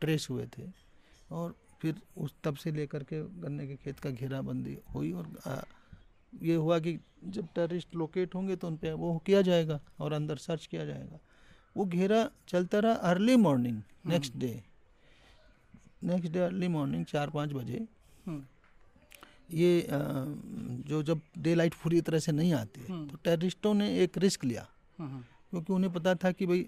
ट्रेस 0.00 0.26
हुए 0.30 0.46
थे 0.58 0.66
और 1.34 1.54
फिर 1.80 2.00
उस 2.18 2.34
तब 2.44 2.54
से 2.56 2.70
लेकर 2.72 3.02
के 3.10 3.20
गन्ने 3.42 3.66
के 3.66 3.76
खेत 3.82 3.98
का 4.00 4.10
घेराबंदी 4.10 4.76
हुई 4.94 5.12
और 5.12 5.26
ये 6.32 6.54
हुआ 6.54 6.78
कि 6.78 6.98
जब 7.24 7.48
टेररिस्ट 7.54 7.94
लोकेट 7.94 8.34
होंगे 8.34 8.56
तो 8.56 8.66
उन 8.66 8.76
पर 8.76 8.92
वो 8.92 9.16
किया 9.26 9.42
जाएगा 9.42 9.80
और 10.00 10.12
अंदर 10.12 10.36
सर्च 10.36 10.66
किया 10.66 10.84
जाएगा। 10.84 11.18
वो 11.76 11.84
घेरा 11.84 12.28
चलता 12.48 12.78
रहा 12.78 12.92
early 12.92 13.36
morning 13.36 13.82
next 14.06 14.36
day 14.36 14.62
next 16.04 16.32
day 16.32 16.38
early 16.38 16.68
morning 16.68 17.04
चार 17.04 17.30
पाँच 17.30 17.52
बजे। 17.52 17.86
हम्म, 18.26 18.42
ये 19.52 19.80
अ, 19.82 19.98
जो 20.88 21.02
जब 21.02 21.20
डे 21.38 21.54
लाइट 21.54 21.74
पूरी 21.74 22.00
तरह 22.00 22.18
से 22.18 22.32
नहीं 22.32 22.52
आती 22.52 22.80
है 22.80 22.86
हम्म। 22.88 23.08
तो 23.08 23.16
टेररिस्टों 23.16 23.74
ने 23.74 23.98
एक 23.98 24.18
रिस्क 24.18 24.44
लिया। 24.44 24.66
हम्म, 24.98 25.20
क्योंकि 25.50 25.72
उन्हें 25.72 25.92
पता 25.92 26.14
था 26.14 26.32
कि 26.32 26.46
भाई 26.46 26.66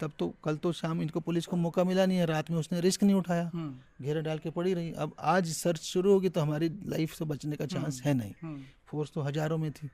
तब 0.00 0.12
तो 0.18 0.28
कल 0.44 0.56
तो 0.56 0.72
शाम 0.72 1.00
इनको 1.02 1.20
पुलिस 1.20 1.46
को 1.46 1.56
मौका 1.56 1.84
मिला 1.84 2.06
नहीं 2.06 2.18
है 2.18 2.26
रात 2.26 2.50
में 2.50 2.58
उसने 2.58 2.80
रिस्क 2.80 3.02
नहीं 3.02 3.14
उठाया। 3.14 3.50
हम्म, 3.54 4.04
घेरा 4.04 4.20
डाल 4.20 4.38
के 4.38 4.50
पड़ी 4.50 4.74
रही। 4.74 4.92
अब 4.94 5.14
आज 5.18 5.52
सर्च 5.52 5.80
शुरू 5.82 6.12
होगी 6.12 6.28
तो 6.28 6.40
हमारी 6.40 6.68
लाइफ 6.86 7.14
से 7.14 7.24
बचने 7.24 7.56
का 7.56 7.66
चांस 7.66 8.00
है 8.04 8.14
नहीं। 8.14 8.34
हम्म, 8.42 8.62
फोर्स 8.86 9.12
तो 9.12 9.20
हज़ारों 9.20 9.58
में 9.58 9.70
थी। 9.72 9.90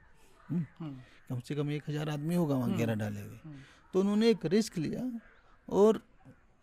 हम्म, 0.50 0.64
हम्म, 0.78 0.96
कम 1.28 1.40
से 1.40 1.54
कम 1.54 1.70
एक 1.70 1.82
हज़ार 1.88 2.08
आदमी 2.08 2.34
होगा 2.34 2.54
वहाँ 2.54 2.76
घेरा 2.76 2.94
डाले 2.94 3.20
हुए। 3.20 3.38
हम्म, 3.44 3.56
तो 3.94 4.00
उन्होंने 4.00 4.30
एक 4.30 4.46
रिस्क 4.46 4.78
लिया 4.78 5.10
और 5.68 6.02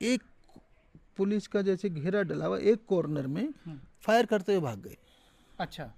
एक 0.02 0.24
पुलिस 1.18 1.48
का 1.48 1.62
जैसे 1.62 1.90
घेरा 1.90 2.22
डला 2.24 2.46
हुआ 2.46 2.58
एक 2.58 2.86
कॉर्नर 2.88 3.28
में 3.28 3.44
हम्म। 3.66 3.80
फायर 4.02 4.26
करते 4.26 4.54
हुए 4.54 4.62
भाग 4.62 4.82
गए। 4.82 4.98
अच्छा। 5.60 5.92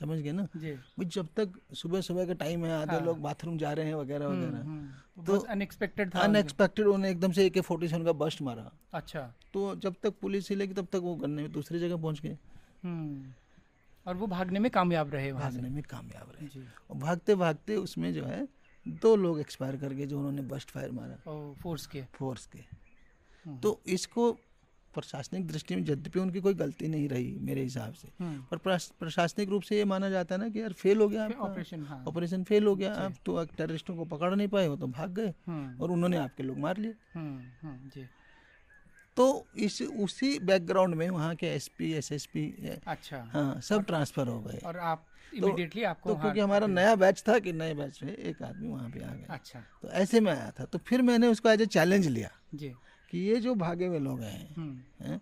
समझ 0.00 0.18
गए 0.18 0.32
ना? 0.32 0.46
जी। 0.56 0.72
भाई 0.72 1.04
जब 1.04 1.28
तक 1.36 1.52
सुबह 1.74 2.00
सुबह 2.00 2.26
का 2.26 2.32
टाइम 2.32 2.64
है 2.64 2.72
आधे 2.72 2.96
हाँ। 2.96 3.00
लोग 3.00 3.20
बाथरूम 3.20 3.58
जा 3.58 3.72
रहे 3.72 3.86
हैं 3.86 3.94
वगैरह 3.94 4.26
वगैरह। 4.26 4.58
हम्म, 4.58 5.24
तो 5.24 5.38
अनएक्सपेक्टेड 5.38 6.14
था 6.14 6.18
अनएक्सपेक्टेड 6.18 6.84
उन्होंने 6.84 7.10
एकदम 7.10 7.32
से 7.32 7.46
ए 7.46 7.50
के 7.50 7.60
फोर्टी 7.60 7.88
सेवन 7.88 8.04
का 8.04 8.12
बस्ट 8.12 8.42
मारा। 8.42 8.70
अच्छा। 8.94 9.34
तो 9.52 9.76
जब 9.76 9.94
तक 10.02 10.14
पुलिस 10.20 10.50
हिलेगी 10.50 10.74
तब 10.74 10.86
तक 10.86 10.96
वो 10.96 11.14
गन्ने 11.14 11.42
में 11.42 11.52
दूसरी 11.52 11.78
जगह 11.78 11.96
पहुँच 11.96 12.20
गए। 12.20 12.38
हम्म, 12.84 13.32
और 14.06 14.16
वो 14.16 14.26
भागने 14.26 14.58
में 14.58 14.70
कामयाब 14.70 15.10
रहे 15.14 15.32
भागने 15.32 15.68
में 15.68 15.82
कामयाब 15.82 16.32
रहे। 16.34 16.62
और 16.90 16.96
भागते 16.96 17.34
भागते 17.34 17.76
उसमें 17.76 18.14
जो 18.14 18.24
है 18.24 18.48
दो 18.88 19.16
लोग 19.16 19.40
एक्सपायर 19.40 19.76
कर 19.76 19.88
गए 19.88 20.06
जो 20.06 20.18
उन्होंने 20.18 20.42
बस्ट 20.42 20.70
फायर 20.70 20.90
मारा। 20.90 21.52
फोर्स 21.62 21.86
के। 21.86 22.04
फोर्स 22.12 22.46
के। 22.46 22.58
हम्म। 22.58 23.58
तो 23.58 23.80
इसको 23.86 24.38
प्रशासनिक 24.94 25.46
दृष्टि 25.46 25.76
में 25.76 25.82
यद्यपि 25.82 26.18
उनकी 26.20 26.40
कोई 26.40 26.54
गलती 26.54 26.88
नहीं 26.88 27.08
रही 27.08 27.36
मेरे 27.40 27.62
हिसाब 27.62 27.92
से। 27.92 28.08
हम्म, 28.20 28.42
पर 28.50 28.78
प्रशासनिक 29.00 29.48
रूप 29.48 29.62
से 29.62 29.76
ये 29.76 29.84
माना 29.84 30.10
जाता 30.10 30.34
है 30.34 30.40
ना 30.40 30.48
कि 30.48 30.60
यार 30.60 30.72
फेल 30.74 30.98
हो 30.98 31.08
गया 31.08 31.24
आपका। 31.24 31.44
ऑपरेशन 31.44 31.84
हाँ। 31.86 32.04
ऑपरेशन 32.08 32.44
फेल 32.44 32.66
हो 32.66 32.74
गया 32.76 32.92
आप 32.96 33.14
तो 33.26 33.44
टेररिस्टों 33.56 33.96
को 33.96 34.04
पकड़ 34.06 34.34
नहीं 34.34 34.48
पाए 34.48 34.68
वो 34.68 34.76
तो 34.76 34.86
भाग 34.88 35.10
गए 35.10 35.34
हम्म, 35.46 35.82
और 35.82 35.90
उन्होंने 35.90 36.16
आपके 36.16 36.42
लोग 36.42 36.58
मार 36.58 36.76
लिए। 36.76 36.94
हम्म, 37.14 37.76
जी। 37.88 38.06
तो 39.16 39.46
इस 39.58 39.80
उसी 39.82 40.38
बैकग्राउंड 40.38 40.94
में 40.94 41.08
वहाँ 41.10 41.34
के 41.34 41.46
एसपी 41.46 41.92
एसएसपी 41.92 42.44
अच्छा। 42.86 43.22
हाँ 43.32 43.60
सब 43.60 43.84
ट्रांसफ़र 43.84 44.28
हो 44.28 44.40
गए। 44.40 44.58
और 44.64 44.76
आप 44.78 45.06
इमीडिएटली 45.34 45.82
आपको 45.84 46.10
तो 46.10 46.20
क्योंकि 46.20 46.40
हमारा 46.40 46.66
नया 46.66 46.94
बैच 46.96 47.22
था 47.28 47.38
कि 47.38 47.52
नए 47.52 47.74
बैच 47.74 48.02
में 48.02 48.12
एक 48.12 48.42
आदमी 48.42 48.68
वहाँ 48.68 48.90
पे 48.90 49.00
आ 49.00 49.14
गया। 49.14 49.34
अच्छा। 49.34 49.60
तो 49.82 49.88
ऐसे 49.88 50.20
में 50.20 50.30
आया 50.32 50.50
था। 50.50 50.64
तो 50.64 50.78
फिर 50.78 51.02
मैंने 51.02 51.26
उसको 51.26 51.48
एज 51.48 51.62
ए 51.62 51.66
चैलेंज 51.68 52.06
लिया। 52.06 52.30
जी। 52.54 52.72
कि 53.10 53.18
ये 53.18 53.36
जो 53.40 53.54
भागे 53.54 53.86
हुए 53.86 53.98
लोग 53.98 54.20
हैं 54.22 54.54
हम्म, 54.56 55.18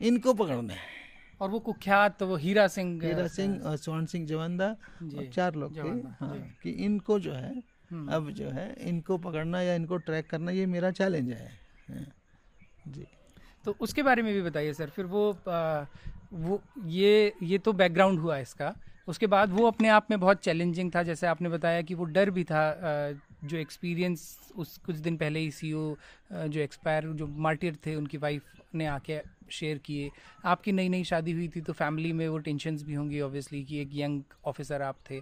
इनको 0.00 0.34
पकड़ना। 0.34 0.74
है 0.74 0.92
और 1.40 1.50
वो 1.50 1.58
कुख्यात 1.60 2.18
तो 2.18 2.26
वो 2.26 2.36
हीरा 2.36 2.66
सिंह 2.68 3.02
हीरा 3.04 3.26
सिंह 3.26 3.60
और 3.62 3.76
स्वर्ण 3.76 4.06
सिंह 4.06 4.26
जवंदा 4.26 4.68
और 5.16 5.30
चार 5.32 5.54
लोग 5.54 5.76
थे 5.76 5.88
हाँ 6.20 6.36
कि 6.62 6.70
इनको 6.70 7.18
जो 7.20 7.32
है 7.32 7.62
हम्म, 7.90 8.12
अब 8.12 8.30
जो 8.30 8.50
है 8.50 8.74
इनको 8.88 9.18
पकड़ना 9.18 9.62
या 9.62 9.74
इनको 9.74 9.96
ट्रैक 9.96 10.30
करना 10.30 10.50
ये 10.50 10.66
मेरा 10.66 10.90
चैलेंज 10.90 11.30
है 11.30 11.50
जी। 12.88 13.06
तो 13.64 13.76
उसके 13.80 14.02
बारे 14.02 14.22
में 14.22 14.34
भी 14.34 14.42
बताइए 14.42 14.72
सर 14.72 14.90
फिर 14.90 15.04
वो 15.06 15.38
आ, 15.48 15.84
वो 16.32 16.60
ये 16.86 17.32
ये 17.42 17.58
तो 17.58 17.72
बैकग्राउंड 17.72 18.18
हुआ 18.20 18.38
इसका। 18.38 18.74
उसके 19.08 19.26
बाद 19.26 19.50
वो 19.50 19.66
अपने 19.66 19.88
आप 19.88 20.06
में 20.10 20.20
बहुत 20.20 20.40
चैलेंजिंग 20.40 20.90
था 20.94 21.02
जैसे 21.02 21.26
आपने 21.26 21.48
बताया 21.48 21.82
कि 21.82 21.94
वो 21.94 22.04
डर 22.04 22.30
भी 22.30 22.44
था 22.44 22.62
जो 23.44 23.56
एक्सपीरियंस 23.56 24.52
उस 24.56 24.76
कुछ 24.86 24.96
दिन 24.96 25.16
पहले 25.16 25.40
ही 25.40 25.50
सी 25.50 25.70
जो 25.70 26.60
एक्सपायर 26.60 27.06
जो 27.12 27.26
मार्टियर 27.26 27.76
थे, 27.86 27.94
उनकी 27.94 28.18
वाइफ 28.18 28.42
ने 28.74 28.86
आके 28.86 29.18
शेयर 29.50 29.78
किए। 29.78 30.10
आपकी 30.44 30.72
नई 30.72 30.88
नई 30.88 31.04
शादी 31.04 31.32
हुई 31.32 31.48
थी 31.48 31.60
तो 31.60 31.72
फैमिली 31.72 32.12
में 32.12 32.26
वो 32.28 32.38
टेंशन्स 32.40 32.82
भी 32.82 32.94
होंगी 32.94 33.20
ऑब्वियसली 33.20 33.62
कि 33.64 33.80
एक 33.80 33.90
यंग 33.94 34.22
ऑफिसर 34.46 34.82
आप 34.82 34.96
थे। 35.10 35.20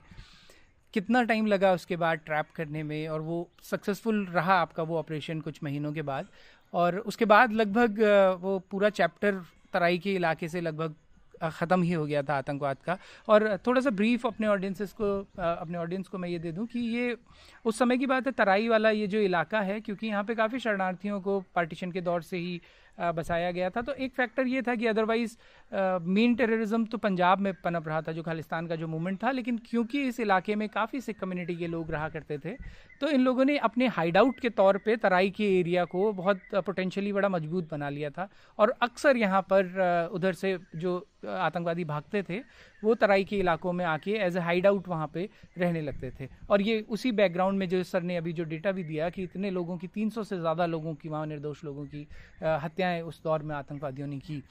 कितना 0.95 1.23
टाइम 1.23 1.47
लगा 1.47 1.73
उसके 1.73 1.97
बाद 1.97 2.19
ट्रैप 2.19 2.51
करने 2.57 2.83
में? 2.83 3.09
और 3.09 3.21
वो 3.21 3.49
सक्सेसफुल 3.63 4.25
रहा 4.27 4.55
आपका 4.55 4.83
वो 4.83 4.99
ऑपरेशन 4.99 5.41
कुछ 5.41 5.63
महीनों 5.63 5.93
के 5.93 6.03
बाद? 6.03 6.27
और 6.75 6.99
उसके 6.99 7.25
बाद 7.25 7.53
लगभग 7.53 8.01
वो 8.41 8.59
पूरा 8.71 8.91
चैप्टर 8.91 9.43
तराई 9.73 9.99
के 9.99 10.15
इलाके 10.15 10.49
से 10.49 10.61
लगभग 10.61 10.95
ख़त्म 11.43 11.83
ही 11.83 11.93
हो 11.93 12.05
गया 12.07 12.23
था 12.23 12.37
आतंकवाद 12.37 12.77
का। 12.85 12.99
और 13.29 13.57
थोड़ा 13.67 13.81
सा 13.81 13.91
ब्रीफ 13.93 14.27
अपने 14.27 14.47
ऑडियंसिस 14.47 14.93
को 14.93 15.19
अपने 15.39 15.79
ऑडियंस 15.79 16.09
को 16.09 16.19
मैं 16.19 16.29
ये 16.29 16.39
दे 16.39 16.53
दूँ 16.53 16.67
कि 16.67 16.81
ये 16.81 17.17
उस 17.65 17.79
समय 17.79 17.99
की 17.99 18.07
बात 18.07 18.27
है, 18.27 18.33
तराई 18.33 18.69
वाला 18.69 18.91
ये 18.91 19.07
जो 19.07 19.19
इलाका 19.21 19.61
है, 19.61 19.81
क्योंकि 19.81 20.07
यहाँ 20.07 20.25
पे 20.25 20.35
काफ़ी 20.35 20.59
शरणार्थियों 20.59 21.21
को 21.21 21.41
पार्टीशन 21.55 21.93
के 21.93 22.01
दौर 22.01 22.23
से 22.23 22.37
ही 22.37 22.61
बसाया 22.99 23.51
गया 23.51 23.69
था। 23.71 23.83
तो 23.83 23.93
एक 23.95 24.13
फैक्टर 24.15 24.47
ये 24.47 24.63
था 24.63 24.75
कि 24.75 24.87
अदरवाइज़ 24.87 25.37
मेन 25.73 26.35
टेररिज्म 26.35 26.85
तो 26.85 26.99
पंजाब 26.99 27.41
में 27.41 27.53
पनप 27.55 27.89
रहा 27.89 28.01
था, 28.03 28.13
जो 28.13 28.23
खालिस्तान 28.23 28.67
का 28.67 28.77
जो 28.77 28.87
मूवमेंट 28.89 29.23
था, 29.23 29.31
लेकिन 29.31 29.59
क्योंकि 29.67 30.03
इस 30.05 30.19
इलाके 30.21 30.55
में 30.55 30.69
काफ़ी 30.71 31.01
सिख 31.01 31.19
कम्युनिटी 31.21 31.57
के 31.57 31.67
लोग 31.67 31.91
रहा 31.91 32.09
करते 32.09 32.39
थे 32.39 32.57
तो 33.01 33.09
इन 33.09 33.21
लोगों 33.21 33.45
ने 33.45 33.57
अपने 33.59 33.87
हाइड 33.89 34.17
आउट 34.17 34.41
के 34.41 34.51
तौर 34.51 34.77
पे 34.79 34.97
तराई 34.99 35.31
के 35.31 35.45
एरिया 35.59 35.85
को 35.87 36.13
बहुत 36.15 36.41
पोटेंशियली 36.57 37.13
बड़ा 37.13 37.29
मज़बूत 37.29 37.71
बना 37.71 37.89
लिया 37.89 38.11
था, 38.11 38.29
और 38.59 38.75
अक्सर 38.83 39.17
यहाँ 39.17 39.41
पर 39.43 40.11
उधर 40.13 40.33
से 40.35 40.57
जो 40.77 40.99
आतंकवादी 41.29 41.85
भागते 41.85 42.23
थे, 42.23 42.39
वो 42.83 42.95
तराई 42.97 43.25
के 43.25 43.39
इलाकों 43.39 43.73
में 43.73 43.85
आके 43.85 44.13
एज 44.19 44.37
ए 44.37 44.41
हाइड 44.41 44.67
आउट 44.67 44.89
वहाँ 44.89 45.11
पे 45.15 45.29
रहने 45.59 45.81
लगते 45.81 46.11
थे। 46.21 46.29
और 46.51 46.63
ये 46.63 46.81
उसी 46.91 47.13
बैकग्राउंड 47.13 47.59
में 47.59 47.69
जो 47.69 47.83
सर 47.85 48.03
ने 48.03 48.17
अभी 48.17 48.33
जो 48.33 48.45
डेटा 48.45 48.73
भी 48.73 48.85
दिया 48.85 49.09
कि 49.11 49.23
इतने 49.23 49.51
लोगों 49.51 49.77
की 49.79 49.89
300 49.89 50.25
से 50.25 50.39
ज़्यादा 50.39 50.67
लोगों 50.67 50.95
की, 50.95 51.09
वहाँ 51.09 51.27
निर्दोष 51.27 51.65
लोगों 51.65 51.85
की 51.87 52.07
हत्याएँ 52.43 53.01
उस 53.03 53.23
दौर 53.25 53.43
में 53.43 53.55
आतंकवादियों 53.57 54.09
ने 54.09 54.19
की। 54.21 54.43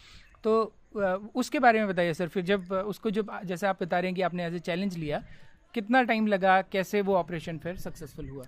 तो 0.44 0.74
उसके 1.36 1.60
बारे 1.60 1.80
में 1.80 1.88
बताइए 1.88 2.14
सर 2.14 2.28
फिर 2.28 2.44
जब 2.44 2.72
उसको 2.74 3.12
जब 3.12 3.30
जैसे 3.46 3.68
आप 3.68 3.84
बता 3.84 4.00
रहे 4.00 4.10
हैं 4.10 4.16
कि 4.16 4.22
आपने 4.22 4.46
एज 4.46 4.56
ए 4.56 4.60
चैलेंज 4.62 4.98
लिया 4.98 5.24
कितना 5.76 6.02
टाइम 6.04 6.28
लगा 6.28 6.62
कैसे 6.72 7.02
वो 7.02 7.16
ऑपरेशन 7.16 7.58
फिर 7.58 7.78
सक्सेसफुल 7.78 8.30
हुआ? 8.30 8.46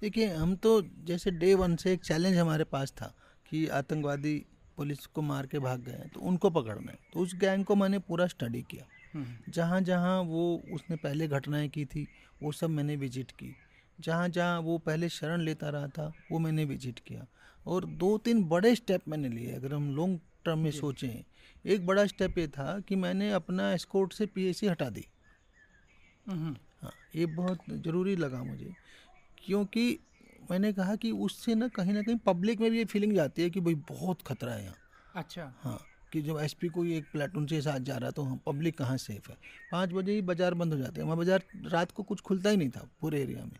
देखिए 0.00 0.26
हम 0.28 0.54
तो 0.56 0.80
जैसे 1.04 1.30
डे 1.32 1.54
वन 1.54 1.76
से 1.76 1.92
एक 1.92 2.04
चैलेंज 2.04 2.36
हमारे 2.36 2.64
पास 2.66 2.92
था 2.92 3.12
कि 3.46 3.66
आतंकवादी 3.68 4.34
पुलिस 4.76 5.06
को 5.06 5.22
मार 5.22 5.46
के 5.46 5.58
भाग 5.58 5.80
गए 5.80 5.92
हैं 5.92 6.08
तो 6.08 6.20
उनको 6.20 6.50
पकड़ना 6.50 6.90
है 6.92 6.98
तो 7.12 7.20
उस 7.20 7.34
गैंग 7.34 7.64
को 7.64 7.74
मैंने 7.74 7.98
पूरा 8.00 8.26
स्टडी 8.26 8.62
किया। 8.70 8.86
हम्म, 9.12 9.52
जहाँ 9.52 9.80
जहाँ 9.80 10.20
वो 10.22 10.42
उसने 10.74 10.96
पहले 10.96 11.28
घटनाएँ 11.28 11.68
की 11.68 11.84
थी 11.84 12.06
वो 12.42 12.52
सब 12.52 12.70
मैंने 12.70 12.96
विज़िट 12.96 13.30
की। 13.32 13.54
जहाँ 13.98 14.28
जहाँ 14.28 14.60
वो 14.60 14.76
पहले 14.78 15.08
शरण 15.08 15.40
लेता 15.40 15.68
रहा 15.68 15.86
था 15.88 16.12
वो 16.32 16.38
मैंने 16.38 16.64
विज़िट 16.64 16.98
किया। 16.98 17.26
और 17.66 17.84
दो 17.96 18.16
तीन 18.18 18.42
बड़े 18.44 18.74
स्टेप 18.74 19.08
मैंने 19.08 19.28
लिए। 19.28 19.54
अगर 19.54 19.74
हम 19.74 19.88
लॉन्ग 19.96 20.18
टर्म 20.46 20.58
में 20.58 20.70
सोचें 20.72 21.08
एक 21.64 21.86
बड़ा 21.86 22.06
स्टेप 22.06 22.38
ये 22.38 22.46
था 22.48 22.78
कि 22.80 22.96
मैंने 22.96 23.30
अपना 23.32 23.72
एस्कोर्ट 23.72 24.12
से 24.12 24.26
पीएसी 24.28 24.66
हटा 24.66 24.88
दी। 24.90 25.04
हम्म, 26.26 26.56
हाँ 26.82 26.92
ये 27.16 27.26
बहुत 27.26 27.58
ज़रूरी 27.70 28.16
लगा 28.16 28.42
मुझे 28.44 28.72
क्योंकि 29.38 29.98
मैंने 30.50 30.72
कहा 30.72 30.94
कि 30.96 31.10
उससे 31.24 31.54
ना 31.54 31.68
कहीं 31.68 31.92
ना 31.92 32.02
कहीं 32.02 32.16
पब्लिक 32.26 32.60
में 32.60 32.70
भी 32.70 32.78
ये 32.78 32.84
फीलिंग 32.86 33.12
जाती 33.14 33.42
है 33.42 33.50
कि 33.50 33.60
भाई 33.60 33.74
बहुत 33.88 34.22
खतरा 34.22 34.52
है 34.52 34.62
यहाँ। 34.62 34.76
अच्छा। 35.14 35.52
हाँ 35.60 35.78
कि 36.12 36.20
जब 36.22 36.38
एसपी 36.40 36.68
कोई 36.68 36.96
एक 36.96 37.04
प्लेटून 37.12 37.46
से 37.46 37.60
साथ 37.62 37.80
जा 37.80 37.96
रहा 37.96 38.10
तो 38.10 38.22
हम 38.22 38.38
पब्लिक 38.46 38.76
कहाँ 38.78 38.96
सेफ़ 38.96 39.30
है? 39.30 39.36
पाँच 39.72 39.92
बजे 39.92 40.12
ही 40.12 40.22
बाज़ार 40.22 40.54
बंद 40.54 40.72
हो 40.72 40.78
जाते 40.78 41.00
हैं 41.00 41.04
वहाँ 41.04 41.16
बाज़ार 41.16 41.42
रात 41.66 41.92
को 41.92 42.02
कुछ 42.02 42.20
खुलता 42.20 42.50
ही 42.50 42.56
नहीं 42.56 42.70
था 42.70 42.88
पूरे 43.00 43.22
एरिया 43.22 43.44
में। 43.44 43.58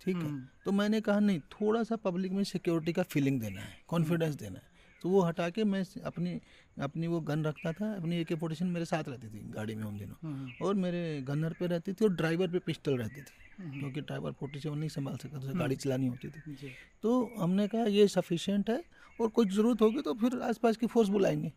ठीक 0.00 0.16
है 0.16 0.22
हम्म। 0.22 0.46
तो 0.64 0.72
मैंने 0.72 1.00
कहा 1.00 1.20
नहीं 1.20 1.40
थोड़ा 1.52 1.82
सा 1.82 1.96
पब्लिक 1.98 2.32
में 2.32 2.42
सिक्योरिटी 2.44 2.92
का 2.92 3.02
फीलिंग 3.04 3.40
देना 3.40 3.60
है 3.60 3.76
कॉन्फिडेंस 3.88 4.34
देना 4.34 4.58
है। 4.58 4.70
तो 5.02 5.08
वो 5.08 5.20
हटा 5.20 5.48
के 5.50 5.64
मैं 5.64 5.84
अपनी 6.04 6.40
अपनी 6.80 7.06
वो 7.06 7.20
गन 7.20 7.44
रखता 7.44 7.72
था 7.72 7.92
अपनी 7.94 8.16
ए 8.16 8.24
के 8.24 8.34
फोर्टी 8.34 8.64
मेरे 8.64 8.84
साथ 8.84 9.08
रहती 9.08 9.28
थी 9.28 9.40
गाड़ी 9.50 9.74
में 9.74 9.84
उन 9.84 9.98
दिनों। 9.98 10.14
हम्म, 10.22 10.66
और 10.66 10.74
मेरे 10.74 11.20
गनर 11.22 11.52
पे 11.52 11.66
रहती 11.66 11.92
थी 11.92 12.04
और 12.04 12.12
ड्राइवर 12.12 12.48
पे 12.48 12.58
पिस्टल 12.58 12.96
रहती 12.98 13.20
थी 13.20 13.80
क्योंकि 13.80 14.00
ड्राइवर 14.00 14.32
फोर्टी 14.32 14.60
सेवन 14.60 14.78
नहीं 14.78 14.88
संभाल 14.88 15.16
सकता 15.16 15.38
था 15.38 15.52
गाड़ी 15.52 15.76
चलानी 15.76 16.06
होती 16.06 16.28
थी। 16.28 16.72
तो 17.02 17.30
हमने 17.38 17.68
कहा 17.68 17.84
ये 17.84 18.06
सफिशिएंट 18.08 18.70
है 18.70 18.82
और 19.20 19.28
कुछ 19.28 19.48
ज़रूरत 19.48 19.82
होगी 19.82 20.00
तो 20.00 20.14
फिर 20.14 20.40
आसपास 20.42 20.76
की 20.76 20.86
फोर्स 20.86 21.08
बुलाएँगे। 21.08 21.52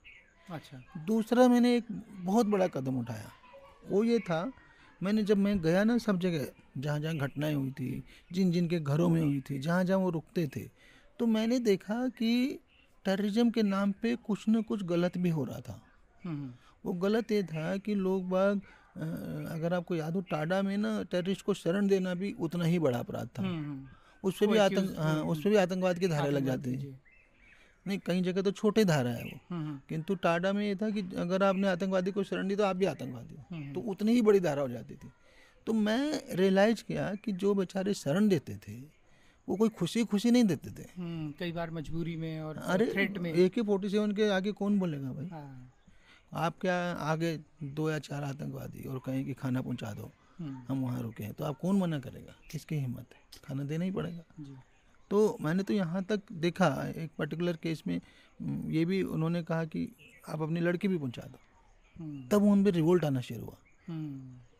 अच्छा। 0.49 1.03
दूसरा 1.05 1.47
मैंने 1.47 1.75
एक 1.77 1.85
बहुत 2.25 2.45
बड़ा 2.45 2.67
कदम 2.67 2.99
उठाया। 2.99 3.31
वो 3.89 4.03
ये 4.03 4.19
था 4.19 4.51
मैंने 5.03 5.23
जब 5.23 5.37
मैं 5.37 5.59
गया 5.61 5.83
ना 5.83 5.97
सब 5.97 6.19
जगह 6.19 6.47
जहाँ 6.77 6.99
जहाँ 6.99 7.15
घटनाएँ 7.17 7.53
हुई 7.55 7.71
थी 7.71 8.03
जिन 8.31 8.51
जिन 8.51 8.67
के 8.67 8.79
घरों 8.79 9.09
में 9.09 9.21
हुई 9.21 9.41
थी 9.41 9.59
जहाँ 9.59 9.83
जहाँ 9.83 9.99
वो 9.99 10.09
रुकते 10.09 10.47
थे 10.47 10.69
तो 11.19 11.25
मैंने 11.27 11.59
देखा 11.59 12.07
कि 12.07 12.59
टेररिज्म 13.05 13.49
के 13.49 13.63
नाम 13.63 13.91
पे 13.91 14.15
कुछ 14.15 14.45
न 14.49 14.61
कुछ 14.61 14.83
गलत 14.83 15.17
भी 15.17 15.29
हो 15.29 15.43
रहा 15.43 15.59
था। 15.59 15.81
हम्म, 16.23 16.51
वो 16.85 16.93
गलत 16.93 17.31
ये 17.31 17.43
था 17.43 17.75
कि 17.77 17.95
लोग 17.95 18.29
बाग 18.29 18.61
अगर 19.51 19.73
आपको 19.73 19.95
याद 19.95 20.13
हो 20.13 20.21
टाडा 20.21 20.61
में 20.61 20.77
ना 20.77 20.91
टेररिस्ट 21.03 21.41
को 21.41 21.53
शरण 21.53 21.87
देना 21.87 22.13
भी 22.13 22.31
उतना 22.39 22.65
ही 22.65 22.79
बड़ा 22.79 22.99
अपराध 22.99 23.29
था। 23.39 23.43
हम्म, 23.43 23.87
उस 24.23 24.37
पर 24.39 24.47
भी 24.47 24.57
आतंक 24.57 24.95
हाँ 24.99 25.23
उस 25.23 25.43
पर 25.43 25.49
भी 25.49 25.55
आतंकवाद 25.55 25.99
की 25.99 26.07
धारा 26.07 26.29
लग 26.29 26.45
जाती 26.45 26.73
है। 26.73 26.99
नहीं 27.85 27.99
कई 28.05 28.21
जगह 28.21 28.41
तो 28.41 28.51
छोटे 28.51 28.85
धारा 28.85 29.09
है 29.09 29.23
वो। 29.23 29.39
हम्म, 29.49 29.79
किंतु 29.89 30.15
टाडा 30.15 30.53
में 30.53 30.65
ये 30.67 30.75
था 30.75 30.89
कि 30.89 31.01
अगर 31.17 31.43
आपने 31.43 31.67
आतंकवादी 31.67 32.11
को 32.11 32.23
शरण 32.23 32.47
दी 32.47 32.55
तो 32.55 32.63
आप 32.63 32.75
भी 32.75 32.85
आतंकवादी 32.85 33.35
हो। 33.35 33.45
हम्म, 33.51 33.73
तो 33.73 33.79
उतनी 33.81 34.13
ही 34.13 34.21
बड़ी 34.21 34.39
धारा 34.39 34.61
हो 34.61 34.69
जाती 34.69 34.95
थी। 34.95 35.11
तो 35.67 35.73
मैं 35.73 36.21
रियलाइज़ 36.33 36.83
किया 36.83 37.13
कि 37.15 37.31
जो 37.33 37.53
बेचारे 37.53 37.93
शरण 37.93 38.27
देते 38.27 38.55
थे 38.57 38.73
वो 39.49 39.55
कोई 39.55 39.69
खुशी 39.69 40.03
खुशी 40.05 40.31
नहीं 40.31 40.43
देते 40.43 40.69
थे। 40.69 40.87
हम्म, 40.97 41.33
कई 41.39 41.51
बार 41.51 41.71
मजबूरी 41.71 42.15
में 42.15 42.41
और 42.41 42.57
अरे 42.57 42.91
थ्रेट 42.93 43.17
में। 43.17 43.33
ए 43.33 43.49
के 43.49 43.61
फोर्टी 43.61 43.89
सेवन 43.89 44.11
के 44.11 44.29
आगे 44.29 44.51
कौन 44.51 44.79
बोलेगा 44.79 45.11
भाई? 45.11 45.27
हाँ, 45.27 45.71
आप 46.33 46.59
क्या 46.61 46.75
आगे 46.91 47.39
दो 47.63 47.89
या 47.89 47.99
चार 47.99 48.23
आतंकवादी 48.23 48.83
और 48.83 48.99
कहें 48.99 49.25
कि 49.25 49.33
खाना 49.33 49.61
पहुँचा 49.61 49.93
दो 49.93 50.11
हम्म, 50.39 50.61
हम 50.67 50.81
वहाँ 50.81 51.01
रुके 51.01 51.23
हैं। 51.23 51.33
तो 51.33 51.43
आप 51.43 51.59
कौन 51.59 51.79
मना 51.79 51.99
करेगा? 51.99 52.35
किसकी 52.51 52.75
हिम्मत 52.75 53.05
है। 53.13 53.41
खाना 53.45 53.63
देना 53.63 53.85
ही 53.85 53.91
पड़ेगा। 53.91 54.23
जी। 54.39 54.55
तो 55.09 55.37
मैंने 55.41 55.63
तो 55.63 55.73
यहाँ 55.73 56.03
तक 56.03 56.21
देखा 56.31 56.93
एक 56.97 57.11
पर्टिकुलर 57.17 57.57
केस 57.63 57.83
में 57.87 58.01
हम्म, 58.41 58.71
ये 58.71 58.85
भी 58.85 59.01
उन्होंने 59.03 59.43
कहा 59.43 59.65
कि 59.65 59.89
आप 60.29 60.41
अपनी 60.41 60.59
लड़की 60.59 60.87
भी 60.87 60.97
पहुँचा 60.97 61.21
दो। 61.21 61.39
तब 62.31 62.43
उन 62.43 62.63
पर 62.63 62.71
रिवोल्ट 62.71 63.05
आना 63.05 63.21
शुरू 63.21 63.45
हुआ। 63.45 63.57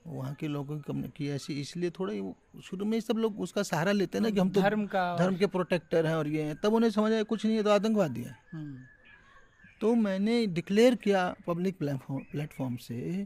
वहाँ 0.05 0.33
के 0.35 0.47
लोगों 0.47 0.77
की 1.09 1.27
ऐसी 1.29 1.53
इसलिए 1.61 1.89
थोड़ा 1.89 2.13
ही 2.13 2.61
शुरू 2.63 2.85
में 2.85 2.99
सब 3.01 3.17
लोग 3.17 3.39
उसका 3.41 3.63
सहारा 3.63 3.91
लेते 3.91 4.17
हैं 4.17 4.23
ना 4.23 4.29
कि 4.29 4.39
हम 4.39 4.49
तो 4.49 4.61
धर्म 4.61 4.85
का 4.85 5.15
धर्म 5.17 5.37
के 5.37 5.47
प्रोटेक्टर 5.47 6.05
हैं 6.05 6.15
और 6.15 6.27
ये 6.27 6.43
हैं। 6.43 6.55
तब 6.55 6.73
उन्हें 6.73 6.89
समझ 6.91 7.11
आया 7.11 7.23
कुछ 7.23 7.45
नहीं 7.45 7.55
है 7.57 7.63
तो 7.63 7.69
आतंकवादी 7.69 8.21
है। 8.21 8.35
हम्म, 8.51 8.77
तो 9.81 9.93
मैंने 9.95 10.45
डिक्लेयर 10.47 10.95
किया 10.95 11.35
पब्लिक 11.47 11.77
प्लेटफॉर्म 11.77 12.23
प्लेटफॉर्म 12.31 12.75
से 12.77 13.25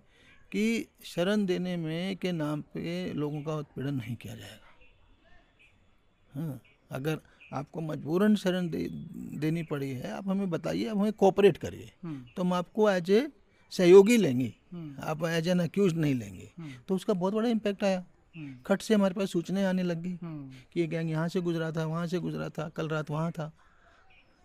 कि 0.51 0.87
शरण 1.05 1.45
देने 1.45 1.75
में 1.77 2.15
के 2.17 2.31
नाम 2.31 2.61
पे 2.73 3.13
लोगों 3.13 3.41
का 3.41 3.55
उत्पीड़न 3.55 3.93
नहीं 3.93 4.15
किया 4.15 4.35
जाएगा। 4.35 4.67
हाँ 6.33 6.61
अगर 6.91 7.19
आपको 7.53 7.81
मजबूरन 7.81 8.35
शरण 8.35 8.69
दे, 8.69 8.87
देनी 9.39 9.63
पड़ी 9.63 9.89
है 9.89 10.11
आप 10.11 10.27
हमें 10.27 10.49
बताइए 10.49 10.87
आप 10.87 10.97
हमें 10.97 11.13
कोऑपरेट 11.13 11.57
करिए। 11.57 11.91
हम्म, 12.03 12.25
तो 12.35 12.43
हम 12.43 12.53
आपको 12.53 12.89
एज 12.89 13.11
ए 13.11 13.27
सहयोगी 13.71 14.17
लेंगे। 14.17 14.53
हम्म, 14.71 15.03
आप 15.03 15.23
एज 15.25 15.47
एन 15.47 15.59
अक्यूज 15.59 15.93
नहीं 15.93 16.15
लेंगे। 16.15 16.51
हम्म, 16.57 16.71
तो 16.87 16.95
उसका 16.95 17.13
बहुत 17.13 17.33
बड़ा 17.33 17.49
इम्पैक्ट 17.49 17.83
आया। 17.83 18.05
हम्म, 18.35 18.55
खट 18.65 18.81
से 18.81 18.93
हमारे 18.93 19.13
पास 19.13 19.31
सूचनाएँ 19.31 19.65
आने 19.65 19.83
लग 19.83 20.01
गई 20.01 20.17
कि 20.73 20.79
ये 20.79 20.87
गैंग 20.87 21.09
यहाँ 21.09 21.27
से 21.27 21.41
गुजरा 21.41 21.71
था 21.71 21.85
वहाँ 21.85 22.07
से 22.07 22.19
गुजरा 22.19 22.49
था 22.49 22.69
कल 22.69 22.89
रात 22.89 23.09
वहाँ 23.09 23.31
था। 23.31 23.51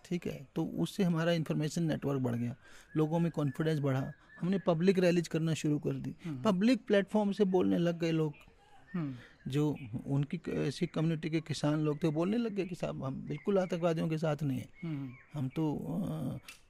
ठीक 0.05 0.27
है? 0.27 0.47
तो 0.57 0.65
उससे 0.65 1.03
हमारा 1.03 1.33
इन्फॉर्मेशन 1.33 1.83
नेटवर्क 1.83 2.21
बढ़ 2.21 2.35
गया। 2.35 2.55
लोगों 2.97 3.19
में 3.19 3.31
कॉन्फिडेंस 3.33 3.81
बढ़ा। 3.81 4.13
हमने 4.41 4.59
पब्लिक 4.59 4.99
रैलीज 4.99 5.29
करना 5.29 5.55
शुरू 5.55 5.79
कर 5.79 5.95
दी। 5.95 6.15
पब्लिक 6.27 6.85
प्लेटफॉर्म 6.87 7.33
से 7.33 7.45
बोलने 7.45 7.79
लग 7.79 7.99
गए 8.01 8.11
लोग। 8.11 8.35
जो 9.49 9.77
उनकी 10.07 10.41
ऐसी 10.49 10.87
कम्युनिटी 10.87 11.31
के 11.31 11.41
किसान 11.41 11.81
लोग 11.81 12.03
थे 12.03 12.09
बोलने 12.09 12.37
लग 12.37 12.55
गए 12.55 12.65
कि 12.67 12.75
साहब 12.75 13.03
हम 13.05 13.15
बिल्कुल 13.29 13.59
आतंकवादियों 13.59 14.09
के 14.09 14.19
साथ 14.19 14.43
नहीं 14.43 14.59
हैं। 14.59 14.69
हम्म, 14.83 15.11
हम 15.35 15.49
तो 15.49 15.65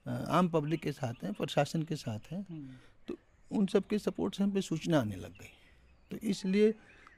आम 0.07 0.49
पब्लिक 0.49 0.81
के 0.81 0.91
साथ 0.91 1.23
हैं 1.23 1.33
प्रशासन 1.33 1.83
के 1.83 1.95
साथ 1.95 2.31
हैं। 2.31 2.45
हम्म, 2.49 2.67
तो 3.07 3.17
उन 3.51 3.65
सब 3.65 3.87
के 3.87 3.99
सपोर्ट 3.99 4.35
से 4.35 4.43
हम 4.43 4.51
पे 4.51 4.61
सूचना 4.61 4.99
आने 4.99 5.15
लग 5.15 5.31
गई। 5.31 5.51
तो 6.11 6.17
इसलिए 6.27 6.73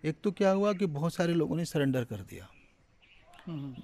एक 0.06 0.16
तो 0.24 0.32
क्या 0.32 0.52
हुआ 0.52 0.74
कि 0.74 0.86
बहुत 0.86 1.14
सारे 1.14 1.34
लोगों 1.34 1.56
ने 1.56 1.66
सरेंडर 1.66 2.04
कर 2.04 2.22
दिया। 2.22 2.48
हम्म, 3.46 3.76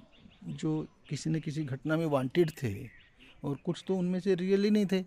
जो 0.54 0.86
किसी 1.08 1.30
न 1.30 1.40
किसी 1.40 1.64
घटना 1.64 1.96
में 1.96 2.06
वांटेड 2.06 2.50
थे 2.62 2.74
और 3.44 3.56
कुछ 3.64 3.84
तो 3.86 3.96
उनमें 3.96 4.20
से 4.20 4.34
रियली 4.34 4.70
नहीं 4.70 4.86
थे। 4.86 5.04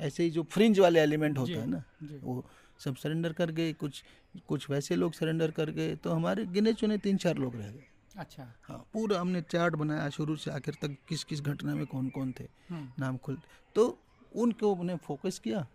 ऐसे 0.00 0.22
ही 0.22 0.30
जो 0.30 0.42
फ्रिंज 0.42 0.78
वाले 0.80 1.00
एलिमेंट 1.00 1.38
होता 1.38 1.52
है 1.52 1.66
ना 1.66 1.82
वो 2.22 2.44
सब 2.84 2.96
सरेंडर 2.96 3.32
कर 3.32 3.50
गए 3.50 3.72
कुछ 3.72 4.02
कुछ 4.48 4.68
वैसे 4.70 4.96
लोग 4.96 5.12
सरेंडर 5.14 5.50
कर 5.50 5.70
गए 5.70 5.94
तो 5.96 6.10
हमारे 6.10 6.46
गिने 6.46 6.72
चुने 6.72 6.98
तीन 6.98 7.16
चार 7.16 7.38
लोग 7.38 7.56
रह 7.56 7.70
गए। 7.70 7.84
अच्छा। 8.18 8.46
हाँ 8.62 8.78
पूरा 8.92 9.20
हमने 9.20 9.40
चार्ट 9.50 9.74
बनाया 9.76 10.08
शुरू 10.10 10.36
से 10.36 10.50
आखिर 10.50 10.76
तक 10.82 10.96
किस 11.08 11.24
किस 11.24 11.40
घटना 11.42 11.74
में 11.74 11.86
कौन 11.86 12.08
कौन 12.10 12.32
थे 12.40 12.44
हम्म, 12.70 12.88
नाम 12.98 13.16
खुल 13.16 13.38
तो 13.76 13.98
उनको 14.34 14.74
हमने 14.74 14.96
फोकस 15.06 15.38
किया 15.44 15.66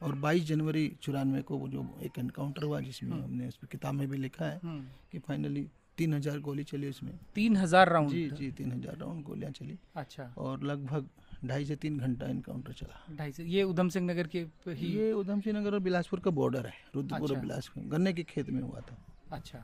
और 0.00 0.14
22 0.20 0.44
जनवरी 0.46 0.86
चौरानवे 1.02 1.42
को 1.42 1.56
वो 1.58 1.68
जो 1.68 1.84
एक 2.04 2.18
एनकाउंटर 2.18 2.62
हुआ 2.62 2.80
जिसमें 2.80 3.10
हमने 3.12 3.48
उस 3.48 3.56
पर 3.56 3.66
किताब 3.72 3.94
में 3.94 4.08
भी 4.08 4.16
लिखा 4.18 4.44
है 4.44 4.60
हम्म, 4.62 4.84
कि 5.12 5.18
फाइनली 5.18 5.66
तीन 5.96 6.14
हज़ार 6.14 6.38
गोली 6.40 6.64
चली 6.64 6.88
उसमें। 6.88 7.12
तीन 7.34 7.56
हज़ार 7.56 7.88
राउंड 7.92 8.10
जी 8.10 8.28
जी 8.30 8.50
तीन 8.58 8.72
हज़ार 8.72 8.96
राउंड 8.98 9.22
गोलियाँ 9.24 9.50
चली। 9.52 9.78
अच्छा। 9.96 10.32
और 10.38 10.62
लगभग 10.64 11.08
ढाई 11.44 11.64
से 11.64 11.76
तीन 11.76 11.98
घंटा 11.98 12.26
इनकाउंटर 12.28 12.72
चला। 12.72 13.14
ढाई 13.16 13.32
से 13.32 13.44
ये 13.44 13.62
उधम 13.64 13.88
सिंह 13.88 14.06
नगर 14.06 14.26
के 14.26 14.46
ही 14.68 14.86
ये 14.88 15.12
उधम 15.12 15.40
सिंह 15.40 15.58
नगर 15.58 15.74
और 15.74 15.80
बिलासपुर 15.80 16.20
का 16.20 16.30
बॉर्डर 16.30 16.66
है 16.66 16.74
रुद्रपुर 16.94 17.20
और 17.20 17.30
अच्छा। 17.30 17.40
बिलासपुर। 17.40 17.84
गन्ने 17.92 18.12
के 18.12 18.22
खेत 18.24 18.50
में 18.50 18.60
हुआ 18.62 18.80
था। 18.80 18.96
अच्छा। 19.32 19.58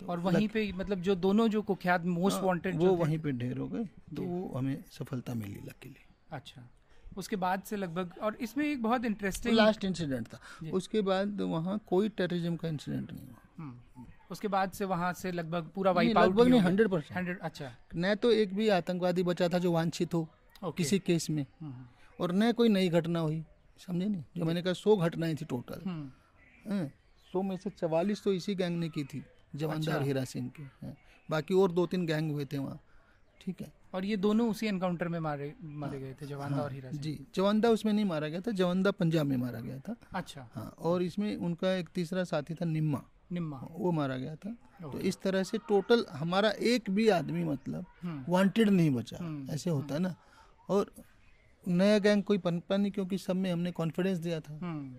तो 0.00 0.06
और 0.06 0.20
वहीं 0.20 0.48
पे 0.48 0.70
मतलब 0.74 1.00
जो 1.00 1.14
दोनों 1.16 1.48
जो 1.48 1.62
कुख्यात 1.62 2.04
मोस्ट 2.06 2.36
हाँ, 2.36 2.46
वांटेड 2.46 2.76
वो 2.76 2.94
वहीं 2.96 3.18
पे 3.18 3.32
ढेर 3.32 3.58
हो 3.58 3.66
गए 3.68 3.84
तो 4.16 4.22
वो 4.22 4.52
हमें 4.56 4.84
सफलता 4.92 5.34
मिली 5.34 5.60
लकीली 5.66 6.04
अच्छा। 6.32 6.68
उसके 7.16 7.36
बाद 7.36 7.62
से 7.62 7.76
लगभग 7.76 8.12
और 8.22 8.36
इसमें 8.40 8.64
एक 8.66 8.82
बहुत 8.82 9.04
इंटरेस्टिंग 9.04 9.54
लास्ट 9.54 9.84
इंसिडेंट 9.84 10.26
था। 10.28 10.38
उसके 10.72 11.00
बाद 11.02 11.40
वहाँ 11.40 11.78
कोई 11.86 12.08
टेररिज्म 12.10 12.56
का 12.56 12.68
इंसिडेंट 12.68 13.12
नहीं 13.12 13.26
हुआ। 13.26 13.40
हम्म, 13.58 14.04
उसके 14.30 14.48
बाद 14.48 14.70
से 14.72 14.84
वहाँ 14.84 15.12
से 15.12 15.32
लगभग 15.32 15.70
पूरा 15.74 15.92
वाइप 15.92 16.18
आउट 16.18 16.40
नहीं 16.40 16.60
हंड्रेड 16.60 16.88
परसेंट 16.88 17.16
हंड्रेड 17.16 17.38
अच्छा। 17.40 17.70
न 17.96 18.14
तो 18.14 18.30
एक 18.32 18.54
भी 18.54 18.68
आतंकवादी 18.76 19.22
बचा 19.22 19.48
था 19.48 19.58
जो 19.58 19.72
वांछित 19.72 20.14
हो। 20.14 20.28
ओके 20.62 20.82
किसी 20.82 20.98
केस 20.98 21.30
में। 21.30 21.44
हम्म, 21.60 21.84
और 22.20 22.32
न 22.32 22.52
कोई 22.52 22.68
नई 22.68 22.88
घटना 22.88 23.20
हुई 23.20 23.44
समझे 23.86 24.06
नहीं? 24.06 24.24
जो 24.36 24.44
मैंने 24.44 24.62
कहा 24.62 24.72
सौ 24.72 24.96
घटनाएँ 24.96 25.34
थी 25.34 25.44
टोटल 25.44 25.80
हम्म, 25.86 26.86
सौ 27.32 27.42
में 27.42 27.56
से 27.56 27.70
चवालीस 27.70 28.22
तो 28.24 28.32
इसी 28.32 28.54
गैंग 28.54 28.78
ने 28.78 28.88
की 28.88 29.04
थी 29.04 29.22
जवानदार 29.56 29.94
अच्छा। 29.94 30.06
हीरा 30.06 30.24
सिंह 30.24 30.50
के। 30.56 30.62
हैं। 30.86 30.96
बाकी 31.30 31.54
और 31.54 31.72
दो 31.72 31.86
तीन 31.86 32.06
गैंग 32.06 32.30
हुए 32.32 32.44
थे 32.44 32.58
वहाँ। 32.58 32.80
ठीक 33.40 33.60
है। 33.60 33.72
और 33.94 34.04
ये 34.04 34.16
दोनों 34.16 34.48
उसी 34.50 34.66
एनकाउंटर 34.66 35.08
में 35.08 35.18
मारे 35.20 35.54
मारे 35.62 36.00
गए 36.00 36.14
थे 36.14 36.26
जवानदा 36.26 36.62
और 36.62 36.72
हीरा 36.72 36.90
सिंह। 36.90 37.02
जी 37.02 37.18
जवानदा 37.34 37.70
उसमें 37.70 37.92
नहीं 37.92 38.04
मारा 38.04 38.28
गया 38.28 38.40
था 38.40 38.50
जवानदा 38.50 38.90
पंजाब 38.90 39.26
में 39.26 39.36
मारा 39.36 39.60
गया 39.60 39.78
था। 39.78 39.96
अच्छा। 40.14 40.48
हाँ 40.54 40.74
और 40.78 41.02
इसमें 41.02 41.36
उनका 41.36 41.72
एक 41.72 41.88
तीसरा 41.88 42.24
साथी 42.24 42.54
था 42.54 42.64
निम्मा। 42.64 43.02
निम्मा। 43.32 43.68
वो 43.70 43.92
मारा 43.92 44.16
गया 44.16 44.34
था। 44.36 44.56
तो 44.82 44.98
इस 45.00 45.20
तरह 45.22 45.42
से 45.42 45.58
टोटल 45.58 46.06
हमारा 46.10 46.50
एक 46.50 46.90
भी 46.90 47.08
आदमी 47.08 47.44
मतलब 47.44 47.86
हम्म, 48.02 48.24
वांटेड 48.28 48.68
नहीं 48.68 48.90
बचा। 48.90 49.18
हम्म, 49.20 49.50
ऐसे 49.50 49.70
होता 49.70 49.94
है 49.94 50.00
ना। 50.00 50.14
और 50.72 50.92
नया 51.68 51.98
गैंग 51.98 52.22
कोई 52.22 52.38
पनपा 52.38 52.76
नहीं 52.76 52.92
क्योंकि 52.92 53.18
सब 53.18 53.36
में 53.36 53.50
हमने 53.52 53.70
कॉन्फिडेंस 53.72 54.18
दिया 54.18 54.40
था। 54.40 54.58
हम्म, 54.58 54.94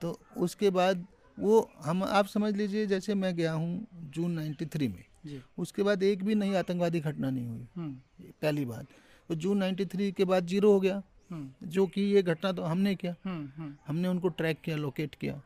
तो 0.00 0.18
उसके 0.36 0.70
बाद 0.70 1.06
वो 1.38 1.70
हम 1.84 2.02
आप 2.04 2.26
समझ 2.26 2.54
लीजिए 2.56 2.86
जैसे 2.86 3.14
मैं 3.14 3.34
गया 3.36 3.52
हूँ 3.52 3.86
जून 4.14 4.32
93 4.32 4.88
में। 4.88 5.04
जी। 5.26 5.40
उसके 5.58 5.82
बाद 5.82 6.02
एक 6.02 6.24
भी 6.24 6.34
नई 6.34 6.54
आतंकवादी 6.54 7.00
घटना 7.00 7.30
नहीं 7.30 7.46
हुई। 7.48 7.66
हम्म, 7.76 7.92
पहली 8.42 8.64
बात। 8.64 8.86
तो 9.28 9.34
जून 9.34 9.58
93 9.58 10.10
के 10.12 10.24
बाद 10.24 10.46
ज़ीरो 10.46 10.72
हो 10.72 10.80
गया। 10.80 11.02
हम्म, 11.30 11.68
जो 11.68 11.86
कि 11.86 12.00
ये 12.02 12.22
घटना 12.22 12.52
तो 12.52 12.62
हमने 12.62 12.94
किया। 12.94 13.14
हमने 13.86 14.08
उनको 14.08 14.28
ट्रैक 14.28 14.60
किया 14.60 14.76
लोकेट 14.76 15.14
किया। 15.14 15.42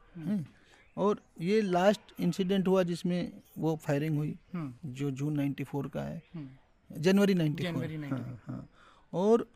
और 0.97 1.21
ये 1.41 1.61
लास्ट 1.63 2.21
इंसिडेंट 2.21 2.69
हुआ 2.69 2.83
जिसमें 2.83 3.33
वो 3.59 3.77
फायरिंग 3.77 4.17
हुई 4.17 4.35
जो 4.87 5.11
जून 5.11 5.37
94 5.37 5.91
का 5.91 6.03
है। 6.03 6.23
जनवरी 6.99 7.35
94 7.35 7.63
जनवरी 7.63 7.97
हाँ, 7.97 8.43
हाँ। 8.47 8.69
और 9.17 9.47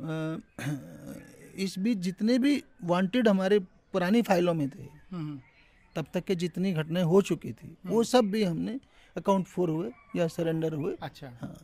इस 1.64 1.74
बीच 1.78 1.98
जितने 1.98 2.38
भी 2.38 2.62
वांटेड 2.90 3.28
हमारे 3.28 3.58
पुरानी 3.92 4.22
फाइलों 4.22 4.54
में 4.54 4.68
थे 4.70 4.82
हम्म, 5.10 5.38
तब 5.96 6.06
तक 6.14 6.24
के 6.24 6.34
जितनी 6.42 6.72
घटनाएँ 6.72 7.04
हो 7.12 7.20
चुकी 7.30 7.52
थी 7.52 7.76
वो 7.86 8.02
सब 8.12 8.30
भी 8.30 8.42
हमने 8.44 8.78
अकाउंट 9.16 9.46
फोर 9.46 9.70
हुए 9.70 9.90
या 10.16 10.26
सरेंडर 10.28 10.72
हुए। 10.74 10.94
अच्छा। 11.02 11.30
हाँ 11.40 11.56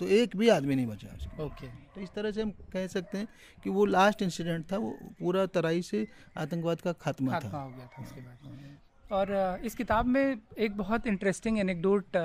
तो 0.00 0.06
एक 0.16 0.36
भी 0.36 0.48
आदमी 0.48 0.74
नहीं 0.74 0.86
बचा 0.86 1.42
ओके। 1.44 1.66
तो 1.94 2.00
इस 2.00 2.10
तरह 2.14 2.30
से 2.32 2.42
हम 2.42 2.50
कह 2.72 2.86
सकते 2.86 3.18
हैं 3.18 3.28
कि 3.64 3.70
वो 3.70 3.84
लास्ट 3.84 4.22
इंसिडेंट 4.22 4.64
था 4.72 4.76
वो 4.78 4.90
पूरा 5.20 5.46
तराई 5.56 5.82
से 5.82 6.06
आतंकवाद 6.38 6.80
का 6.80 6.92
खात्मा 6.92 7.32
खात्मा 7.32 7.50
था। 7.52 7.62
हो 7.62 7.70
गया 7.70 7.86
था 7.86 8.02
उसके 8.02 8.20
बाद। 8.20 9.12
और 9.12 9.60
इस 9.64 9.74
किताब 9.74 10.06
में 10.06 10.38
एक 10.58 10.76
बहुत 10.76 11.06
इंटरेस्टिंग 11.06 11.58
एनेक्डोट 11.58 12.16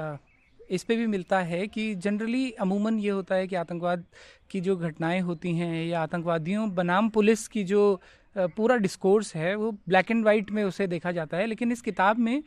इस 0.70 0.84
पे 0.84 0.96
भी 0.96 1.08
मिलता 1.08 1.40
है 1.40 1.68
कि 1.68 1.94
जनरली 1.96 2.52
अमूमन 2.52 3.00
ये 3.00 3.10
होता 3.10 3.36
है 3.36 3.48
कि 3.48 3.56
आतंकवाद 3.56 4.04
की 4.50 4.62
जो 4.62 4.76
घटनाएँ 4.78 5.22
होती 5.22 5.56
हैं 5.56 5.86
या 5.86 6.02
आतंकवादियों 6.02 6.76
बनाम 6.76 7.10
पुलिस 7.10 7.48
की 7.48 7.64
जो 7.64 8.02
पूरा 8.38 8.76
डिस्कोर्स 8.76 9.36
है 9.36 9.56
वो 9.56 9.72
ब्लैक 9.72 10.12
एंड 10.12 10.26
वाइट 10.26 10.52
में 10.52 10.64
उसे 10.64 10.88
देखा 10.88 11.12
जाता 11.12 11.38
है 11.38 11.46
लेकिन 11.46 11.72
इस 11.72 11.82
किताब 11.82 12.18
में 12.18 12.44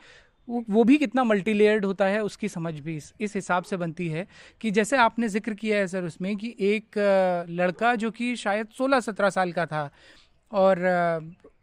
वो 0.48 0.64
वो 0.70 0.84
भी 0.84 0.96
कितना 0.96 1.24
मल्टी 1.24 1.52
लेयर्ड 1.52 1.84
होता 1.84 2.04
है 2.04 2.22
उसकी 2.22 2.48
समझ 2.48 2.80
भी 2.80 2.96
इस, 2.96 3.12
इस 3.20 3.34
हिसाब 3.34 3.64
से 3.64 3.76
बनती 3.76 4.08
है 4.08 4.26
कि 4.60 4.70
जैसे 4.70 4.96
आपने 4.96 5.28
ज़िक्र 5.28 5.54
किया 5.54 5.78
है 5.78 5.86
सर 5.86 6.04
उसमें 6.04 6.36
कि 6.36 6.54
एक 6.60 6.98
लड़का 7.50 7.94
जो 7.94 8.10
कि 8.10 8.36
शायद 8.36 8.66
16-17 8.80 9.30
साल 9.30 9.52
का 9.52 9.66
था 9.66 9.90
और 10.52 10.78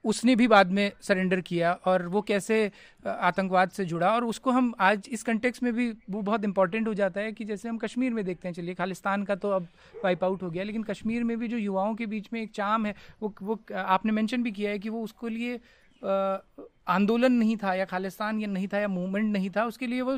उसने 0.03 0.35
भी 0.35 0.47
बाद 0.47 0.71
में 0.71 0.91
सरेंडर 1.01 1.41
किया 1.41 1.71
और 1.85 2.07
वो 2.07 2.21
कैसे 2.21 2.71
आतंकवाद 3.05 3.69
से 3.69 3.85
जुड़ा 3.85 4.09
और 4.09 4.23
उसको 4.25 4.51
हम 4.51 4.73
आज 4.79 5.07
इस 5.11 5.23
कंटेक्स 5.23 5.63
में 5.63 5.71
भी 5.73 5.89
वो 6.09 6.21
बहुत 6.21 6.43
इंपॉर्टेंट 6.43 6.87
हो 6.87 6.93
जाता 6.93 7.21
है 7.21 7.31
कि 7.31 7.45
जैसे 7.45 7.69
हम 7.69 7.77
कश्मीर 7.77 8.13
में 8.13 8.23
देखते 8.25 8.47
हैं, 8.47 8.53
चलिए 8.55 8.73
खालिस्तान 8.75 9.23
का 9.23 9.35
तो 9.35 9.49
अब 9.49 9.67
वाइप 10.03 10.23
आउट 10.23 10.43
हो 10.43 10.49
गया, 10.49 10.63
लेकिन 10.63 10.83
कश्मीर 10.83 11.23
में 11.23 11.37
भी 11.39 11.47
जो 11.47 11.57
युवाओं 11.57 11.95
के 11.95 12.05
बीच 12.05 12.27
में 12.33 12.41
एक 12.41 12.51
चाम 12.55 12.85
है, 12.85 12.95
वो 13.21 13.33
वो 13.41 13.59
आपने 13.75 14.11
मेंशन 14.11 14.43
भी 14.43 14.51
किया 14.51 14.71
है 14.71 14.79
कि 14.79 14.89
वो 14.89 15.03
उसको 15.03 15.27
लिए 15.27 15.59
आंदोलन 16.89 17.33
नहीं 17.33 17.57
था 17.57 17.73
या 17.73 17.85
खालिस्तान 17.85 18.39
या 18.39 18.47
नहीं 18.47 18.67
था 18.67 18.79
या 18.79 18.87
मूवमेंट 18.89 19.31
नहीं 19.33 19.49
था, 19.49 19.65
उसके 19.65 19.87
लिए 19.87 20.01
वो 20.01 20.17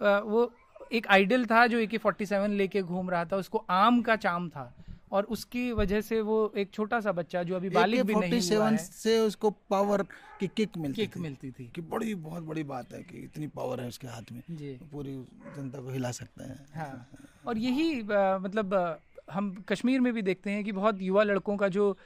वो 0.00 0.50
एक 0.92 1.06
आइडल 1.08 1.44
था 1.46 1.66
जो 1.66 1.78
ए 1.78 1.86
के 1.86 1.98
फोर्टी 1.98 2.26
सेवन 2.26 2.50
लेके 2.52 2.82
घूम 2.82 3.10
रहा 3.10 3.24
था, 3.24 3.36
उसको 3.36 3.64
आम 3.70 4.00
का 4.02 4.16
चाम 4.18 4.48
था। 4.48 4.72
और 5.12 5.24
उसकी 5.24 5.72
वजह 5.72 6.00
से 6.00 6.20
वो 6.20 6.52
एक 6.56 6.70
छोटा 6.70 7.00
सा 7.00 7.12
बच्चा 7.12 7.42
जो 7.42 7.56
अभी 7.56 7.70
बालिग 7.70 8.02
भी 8.02 8.14
नहीं 8.14 8.56
हुआ 8.56 8.70
है। 8.70 8.76
से 8.76 9.18
उसको 9.18 9.50
पावर 9.50 10.02
की 10.40 10.48
किक 10.56 10.78
मिलती 10.78 11.02
किक 11.02 11.16
थी। 11.16 11.20
मिलती 11.20 11.50
थी। 11.50 11.72
कि 11.74 11.80
बड़ी 11.80 12.14
बहुत 12.14 12.42
बड़ी 12.42 12.62
बात 12.64 12.92
है 12.92 13.02
कि 13.02 13.18
इतनी 13.18 13.46
पावर 13.46 13.80
है 13.80 13.88
उसके 13.88 14.06
हाथ 14.06 14.32
में। 14.32 14.42
जी। 14.50 14.78
पूरी 14.92 15.14
जनता 15.56 15.80
को 15.80 15.90
हिला 15.90 16.10
सकता 16.10 16.44
है। 16.44 16.66
हाँ। 16.74 17.10
और 17.46 17.58
यही 17.58 18.02
मतलब 18.42 19.00
हम 19.32 19.64
कश्मीर 19.68 20.00
में 20.00 20.12
भी 20.12 20.22
देखते 20.22 20.50
हैं 20.50 20.64
कि 20.64 20.72
बहुत 20.72 21.02
युवा 21.02 21.22
लड़कों 21.22 21.56
का 21.56 21.68
जो 21.68 21.96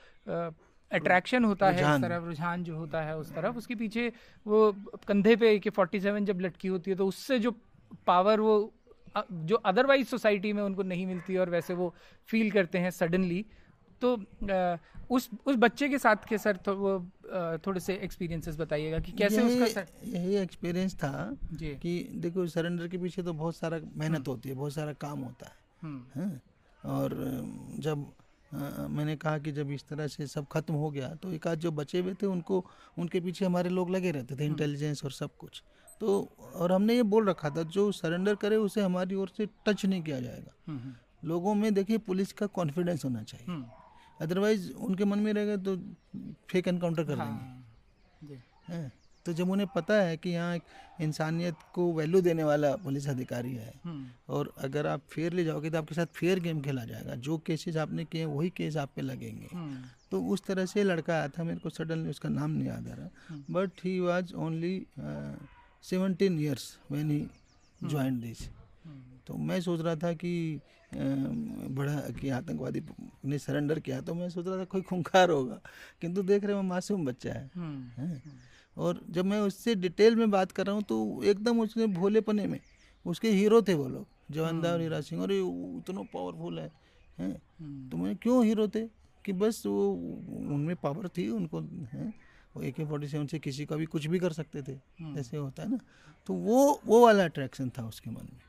अट्रैक्शन 0.92 1.44
होता 1.44 1.66
है 1.66 1.72
रुझान। 1.72 2.02
तरफ़ 2.02 2.24
रुझान 2.24 2.64
जो 2.64 2.76
होता 2.76 3.02
है 3.02 3.16
उस 3.18 3.34
तरफ़ 3.34 3.57
उसके 3.57 3.74
पीछे 3.74 4.12
वो 4.46 4.76
कंधे 5.09 5.36
पे 5.36 5.59
के 5.59 5.70
फोर्टी 5.70 6.00
सेवन 6.00 6.24
जब 6.24 6.40
लटकी 6.40 6.68
होती 6.68 6.90
है 6.90 6.96
तो 6.96 7.07
उससे 7.07 7.38
जो 7.38 7.50
पावर 8.07 8.40
वो 8.40 8.72
जो 9.33 9.57
अदरवाइज़ 9.57 10.07
सोसाइटी 10.09 10.53
में 10.53 10.62
उनको 10.62 10.83
नहीं 10.83 11.07
मिलती 11.07 11.37
और 11.37 11.51
वैसे 11.51 11.75
वो 11.75 11.95
फील 12.27 12.51
करते 12.51 12.79
हैं 12.79 12.91
सडनली 12.91 13.45
तो 14.01 14.15
उस 15.11 15.29
उस 15.47 15.57
बच्चे 15.57 15.89
के 15.89 15.99
साथ 15.99 16.17
के 16.29 16.39
सर 16.39 16.57
तो 16.57 16.75
वो 16.77 16.99
थोड़े 17.67 17.81
से 17.81 17.95
एक्सपीरियंसेस 17.95 18.57
बताइएगा 18.57 18.99
कि 18.99 19.12
कैसे 19.12 19.43
यही- 19.43 19.62
उसका 19.62 19.67
सर 19.67 19.87
यही 20.09 20.37
एक्सपीरियंस 20.37 20.95
था 20.95 21.37
जी। 21.53 21.67
कि 21.75 22.09
देखो 22.15 22.47
सरेंडर 22.47 22.89
के 22.89 22.99
पीछे 22.99 23.23
तो 23.23 23.33
बहुत 23.33 23.57
सारा 23.57 23.81
मेहनत 23.97 24.29
होती 24.29 24.49
है 24.49 24.55
बहुत 24.55 24.73
सारा 24.73 24.93
काम 24.93 25.19
होता 25.21 25.47
है। 25.47 25.53
हम्म। 25.83 26.39
और 26.91 27.15
जब 27.79 28.12
अ, 28.53 28.87
मैंने 28.91 29.17
कहा 29.17 29.39
कि 29.39 29.53
जब 29.53 29.71
इस 29.71 29.85
तरह 29.89 30.07
से 30.07 30.27
सब 30.27 30.47
खत्म 30.53 30.75
हो 30.75 30.91
गया 30.91 31.09
तो 31.15 31.33
एक 31.33 31.47
आध 31.47 31.59
जो 31.59 31.71
बचे 31.73 32.01
हुए 32.01 32.15
थे 32.15 32.27
उनको 32.27 32.67
उनके 32.99 33.21
पीछे 33.21 33.45
हमारे 33.45 33.71
लोग 33.71 33.91
लगे 33.91 34.11
रहते 34.11 34.37
थे 34.37 34.47
इंटेलिजेंस 34.47 35.05
और 35.05 35.12
सब 35.12 35.37
कुछ। 35.37 35.62
तो 36.05 36.14
और 36.55 36.72
हमने 36.72 36.94
ये 36.94 37.02
बोल 37.02 37.28
रखा 37.28 37.50
था 37.50 37.62
जो 37.74 37.90
सरेंडर 37.92 38.34
करे 38.34 38.57
उसे 38.57 38.82
हमारी 38.82 39.14
ओर 39.14 39.28
से 39.36 39.46
टच 39.66 39.84
नहीं 39.86 40.02
किया 40.02 40.20
जाएगा। 40.20 40.52
हम्म 40.66 40.78
हम्म, 40.78 41.28
लोगों 41.28 41.55
में 41.55 41.72
देखिए 41.74 41.98
पुलिस 41.98 42.32
का 42.32 42.46
कॉन्फिडेंस 42.48 43.05
होना 43.05 43.22
चाहिए। 43.22 43.46
हम्म। 43.46 43.64
अदरवाइज़ 44.20 44.70
उनके 44.72 45.05
मन 45.05 45.18
में 45.18 45.32
रहेगा 45.32 45.57
तो 45.64 45.76
फेक 46.50 46.68
एनकाउंटर 46.68 47.05
कर 47.05 47.16
देंगे 47.16 48.36
हाँ 48.68 48.90
तो 49.26 49.32
जब 49.32 49.50
उन्हें 49.50 49.68
पता 49.74 49.94
है 49.94 50.16
कि 50.16 50.30
यहाँ 50.30 50.57
एक 50.57 50.62
इंसानियत 51.00 51.57
को 51.74 51.92
वैल्यू 51.92 52.20
देने 52.20 52.44
वाला 52.44 52.74
पुलिस 52.76 53.09
अधिकारी 53.09 53.55
है 53.55 53.72
हम्म। 53.84 54.34
और 54.34 54.52
अगर 54.59 54.86
आप 54.86 55.02
फेयर 55.11 55.32
ले 55.32 55.44
जाओगे 55.44 55.70
तो 55.70 55.78
आपके 55.78 55.94
साथ 55.94 56.07
फेयर 56.14 56.40
गेम 56.40 56.61
खेला 56.62 56.84
जाएगा। 56.84 57.14
जो 57.16 57.38
केसेस 57.38 57.76
आपने 57.76 58.05
किए 58.05 58.24
वही 58.24 58.50
केस 58.50 58.76
आप 58.76 58.90
पे 58.96 59.02
लगेंगे। 59.02 59.48
हम्म। 59.52 59.82
तो 60.11 60.22
उस 60.32 60.44
तरह 60.46 60.66
से 60.66 60.82
लड़का 60.82 61.14
आया 61.14 61.28
था 61.28 61.44
मेरे 61.44 61.59
को 61.59 61.70
सडनली 61.70 62.11
उसका 62.11 62.28
नाम 62.28 62.50
नहीं 62.50 62.68
याद 62.68 62.88
आ 62.88 62.94
रहा। 62.94 63.42
But 63.50 63.84
he 63.84 63.98
was 64.00 64.34
only 64.34 64.76
seventeen 65.85 66.39
years 66.41 66.66
when 66.93 67.11
he 67.11 67.26
join 67.89 68.20
this 68.20 68.49
तो 69.26 69.37
मैं 69.39 69.61
सोच 69.61 69.80
रहा 69.80 69.97
था 69.97 70.12
कि 70.12 70.61
बड़ा 70.95 71.95
कि 72.12 72.28
आतंकवादी 72.28 72.82
ने 73.24 73.39
सरेंडर 73.39 73.78
किया 73.80 74.01
तो 74.01 74.14
मैं 74.14 74.28
सोच 74.30 74.47
रहा 74.47 74.59
था 74.59 74.64
कोई 74.64 74.82
खूंखार 74.82 75.30
होगा। 75.30 75.61
किंतु 76.01 76.22
देख 76.22 76.45
रहे 76.45 76.57
हैं 76.57 76.62
मासूम 76.62 77.05
बच्चा 77.07 77.32
है। 77.32 77.51
हम्म 77.55 78.03
हैं? 78.03 78.22
और 78.76 79.01
जब 79.11 79.24
मैं 79.24 79.41
उससे 79.41 79.74
डिटेल 79.74 80.16
में 80.16 80.30
बात 80.30 80.53
कर 80.53 80.66
रहा 80.66 80.74
हूँ 80.74 80.82
तो 80.82 81.22
एकदम 81.24 81.61
उसने 81.61 81.87
भोलेपने 81.87 82.47
में 82.47 82.59
उसके 83.05 83.30
हीरो 83.30 83.62
थे 83.62 83.74
वो 83.74 83.89
लोग 83.89 84.07
जवानदार 84.30 84.72
और 84.72 84.80
हीरा 84.80 85.01
सिंह। 85.01 85.22
और 85.22 85.32
ये 85.32 85.41
इतना 85.78 86.03
पावरफुल 86.14 86.59
है। 86.59 86.70
हैं? 87.18 87.89
तो 87.91 87.97
मैं 87.97 88.16
क्यों 88.16 88.45
हीरो 88.45 88.68
थे? 88.68 88.87
कि 89.24 89.32
बस 89.32 89.62
वो 89.66 89.93
उनमें 90.55 90.74
पावर 90.76 91.09
थी 91.09 91.28
उनको 91.30 91.61
हैं? 91.93 92.12
वो 92.57 92.62
ए 92.62 92.70
के 92.70 92.84
फोर्टी 92.84 93.09
सेवन 93.09 93.26
से 93.26 93.38
किसी 93.38 93.66
का 93.66 93.76
भी 93.76 93.84
कुछ 93.84 94.07
भी 94.07 94.18
कर 94.18 94.32
सकते 94.32 94.62
थे 94.62 94.74
जैसे 95.14 95.36
होता 95.36 95.62
है 95.62 95.70
ना। 95.70 95.78
तो 96.26 96.34
वो 96.34 96.80
वो 96.86 97.07
वाला 97.07 97.24
अट्रैक्शन 97.24 97.70
था 97.70 97.86
उसके 97.86 98.11
मन 98.11 98.22
में। 98.22 98.40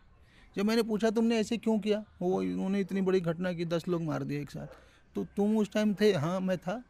जब 0.56 0.66
मैंने 0.66 0.84
पूछा 0.84 1.10
तुमने 1.10 1.38
ऐसे 1.38 1.58
क्यों 1.58 1.80
किया? 1.80 2.06
वो 2.22 2.42
उन्होंने 2.42 2.80
इतनी 2.80 3.02
बड़ी 3.02 3.22
घटना 3.22 3.54
की 3.54 3.66
दस 3.66 3.88
लोग 3.88 4.04
मार 4.04 4.24
दिए 4.24 4.42
एक 4.42 4.52
साथ। 4.52 4.68
तो 5.16 5.24
तुम 5.24 5.58
उस 5.58 5.72
टाइम 5.72 5.94
थे 5.94 6.14
हाँ 6.14 6.40
मैं 6.40 6.58
था। 6.58 6.84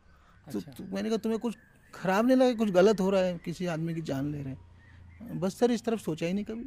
तो, 0.53 0.59
अच्छा। 0.59 0.71
तो 0.71 0.83
मैंने 0.83 1.09
कहा 1.09 1.17
तुम्हें 1.17 1.39
कुछ 1.39 1.57
खराब 1.95 2.27
नहीं 2.27 2.37
लगा 2.37 2.53
कुछ 2.53 2.69
गलत 2.69 3.01
हो 3.01 3.09
रहा 3.09 3.21
है? 3.21 3.37
किसी 3.37 3.65
आदमी 3.65 3.95
की 3.95 4.01
जान 4.01 4.31
ले 4.31 4.43
रहे 4.43 4.53
हैं? 4.53 5.39
बस 5.39 5.57
सर 5.57 5.71
इस 5.71 5.83
तरफ़ 5.83 6.01
सोचा 6.01 6.25
ही 6.25 6.33
नहीं 6.33 6.45
कभी। 6.45 6.65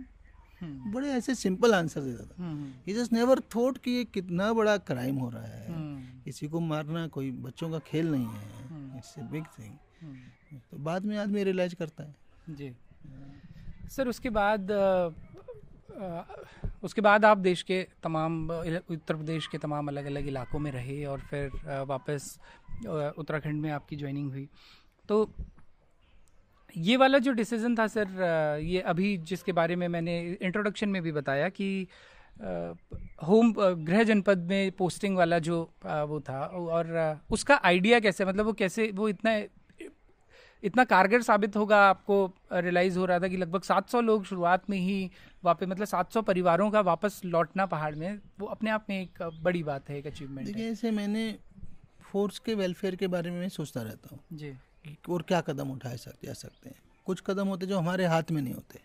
हम्म। 0.60 0.92
बड़े 0.92 1.08
ऐसे 1.08 1.34
सिंपल 1.34 1.74
आंसर 1.74 2.00
देता। 2.00 2.24
था 2.24 2.44
hmm. 2.44 2.72
He 2.86 2.94
just 2.94 3.12
never 3.12 3.40
thought 3.40 3.78
कि 3.78 3.90
ये 3.90 4.04
कितना 4.04 4.52
बड़ा 4.52 4.76
क्राइम 4.76 5.16
हो 5.16 5.30
रहा 5.30 5.44
है। 5.44 5.74
हम्म। 5.74 6.20
किसी 6.24 6.48
को 6.48 6.60
मारना 6.60 7.06
कोई 7.08 7.30
बच्चों 7.30 7.70
का 7.70 7.78
खेल 7.78 8.06
नहीं 8.06 8.26
है। 8.26 8.42
It's 8.98 9.14
a 9.18 9.22
big 9.22 9.44
thing 9.44 9.68
hmm, 9.68 9.78
तो 10.02 10.78
बाद 10.78 11.04
में 11.04 11.16
आदमी 11.18 11.44
रियलाइज़ 11.44 11.74
करता 11.74 12.04
है। 12.04 12.14
जी। 12.50 12.72
सर, 13.88 14.08
उसके 14.08 14.30
बाद 14.30 14.70
उसके 16.82 17.00
बाद 17.00 17.24
आप 17.24 17.38
देश 17.38 17.62
के 17.62 17.86
तमाम, 18.02 18.50
उत्तर 18.50 19.14
प्रदेश 19.14 19.46
के 19.46 19.58
तमाम 19.58 19.88
अलग 19.88 20.06
अलग 20.06 20.26
इलाकों 20.28 20.58
में 20.58 20.70
रहे 20.72 21.04
और 21.04 21.20
फिर 21.20 21.50
वापस 21.88 22.38
उत्तराखंड 22.86 23.60
में 23.62 23.70
आपकी 23.70 23.96
ज्वाइनिंग 23.96 24.30
हुई। 24.30 24.48
तो 25.08 25.34
ये 26.76 26.96
वाला 26.96 27.18
जो 27.18 27.32
डिसीज़न 27.32 27.76
था, 27.76 27.86
सर 27.86 28.60
ये 28.62 28.80
अभी 28.82 29.16
जिसके 29.18 29.52
बारे 29.52 29.76
में 29.76 29.86
मैंने 29.88 30.20
इंट्रोडक्शन 30.32 30.88
में 30.88 31.02
भी 31.02 31.12
बताया 31.12 31.48
कि 31.50 31.86
होम 33.26 33.52
गृह 33.84 34.02
जनपद 34.04 34.46
में 34.48 34.72
पोस्टिंग 34.72 35.16
वाला 35.16 35.38
जो 35.38 35.60
वो 35.84 36.20
था 36.20 36.40
और 36.44 37.20
उसका 37.30 37.60
आइडिया 37.64 38.00
कैसे 38.00 38.24
मतलब 38.24 38.46
वो 38.46 38.52
कैसे, 38.52 38.90
वो 38.94 39.08
इतना 39.08 39.36
इतना 40.62 40.84
कारगर 40.84 41.22
साबित 41.22 41.56
होगा 41.56 41.78
आपको 41.88 42.16
रियलाइज़ 42.52 42.98
हो 42.98 43.04
रहा 43.04 43.18
था 43.18 43.28
कि 43.28 43.36
लगभग 43.36 43.62
700 43.62 44.00
लोग 44.00 44.24
शुरुआत 44.24 44.68
में 44.70 44.78
ही 44.78 45.10
वापस 45.44 45.66
मतलब 45.68 45.86
700 45.86 46.22
परिवारों 46.22 46.70
का 46.70 46.80
वापस 46.80 47.20
लौटना 47.24 47.66
पहाड़ 47.66 47.94
में 47.94 48.20
वो 48.40 48.46
अपने 48.46 48.70
आप 48.70 48.86
में 48.90 49.00
एक 49.00 49.22
बड़ी 49.42 49.62
बात 49.62 49.88
है 49.90 49.98
एक 49.98 50.06
अचीवमेंट 50.06 50.46
है। 50.48 50.52
देखिए 50.52 50.70
ऐसे 50.70 50.90
मैंने 50.90 51.38
फोर्स 52.02 52.38
के 52.38 52.54
वेलफेयर 52.54 52.96
के 52.96 53.06
बारे 53.06 53.30
में 53.30 53.38
मैं 53.40 53.48
सोचता 53.48 53.82
रहता 53.82 54.08
हूँ 54.12 54.38
जी। 54.38 54.54
और 55.08 55.22
क्या 55.22 55.40
कदम 55.40 55.70
उठाए 55.70 55.96
सकते 55.96 56.26
जा 56.26 56.32
सकते 56.32 56.68
हैं। 56.68 56.76
कुछ 57.06 57.22
कदम 57.26 57.48
होते 57.48 57.66
जो 57.66 57.78
हमारे 57.78 58.06
हाथ 58.06 58.30
में 58.30 58.40
नहीं 58.42 58.54
होते। 58.54 58.80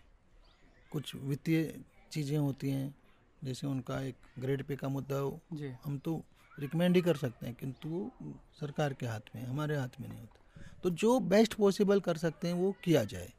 कुछ 0.90 1.14
वित्तीय 1.14 1.74
चीज़ें 2.12 2.36
होती 2.38 2.70
हैं 2.70 2.94
जैसे 3.44 3.66
उनका 3.66 4.00
एक 4.00 4.16
ग्रेड 4.38 4.62
पे 4.62 4.76
का 4.76 4.88
मुद्दा 4.88 5.16
हो। 5.16 5.40
जी। 5.52 5.72
हम 5.84 5.98
तो 5.98 6.22
रिकमेंड 6.58 6.96
ही 6.96 7.02
कर 7.02 7.16
सकते 7.16 7.46
हैं 7.46 7.54
किंतु 7.54 7.88
वो 7.88 8.34
सरकार 8.60 8.92
के 8.92 9.06
हाथ 9.06 9.34
में 9.36 9.44
हमारे 9.44 9.76
हाथ 9.76 10.00
में 10.00 10.08
नहीं 10.08 10.20
होता। 10.20 10.40
तो 10.84 10.90
जो 10.92 11.18
बेस्ट 11.20 11.54
पॉसिबल 11.54 12.00
कर 12.00 12.16
सकते 12.16 12.48
हैं 12.48 12.54
वो 12.54 12.74
किया 12.84 13.04
जाए। 13.04 13.32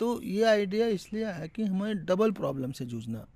तो 0.00 0.20
ये 0.22 0.42
आइडिया 0.44 0.86
इसलिए 0.86 1.24
आया 1.24 1.46
कि 1.46 1.64
हमें 1.64 2.04
डबल 2.06 2.32
प्रॉब्लम 2.32 2.72
से 2.72 2.84
जूझना 2.84 3.26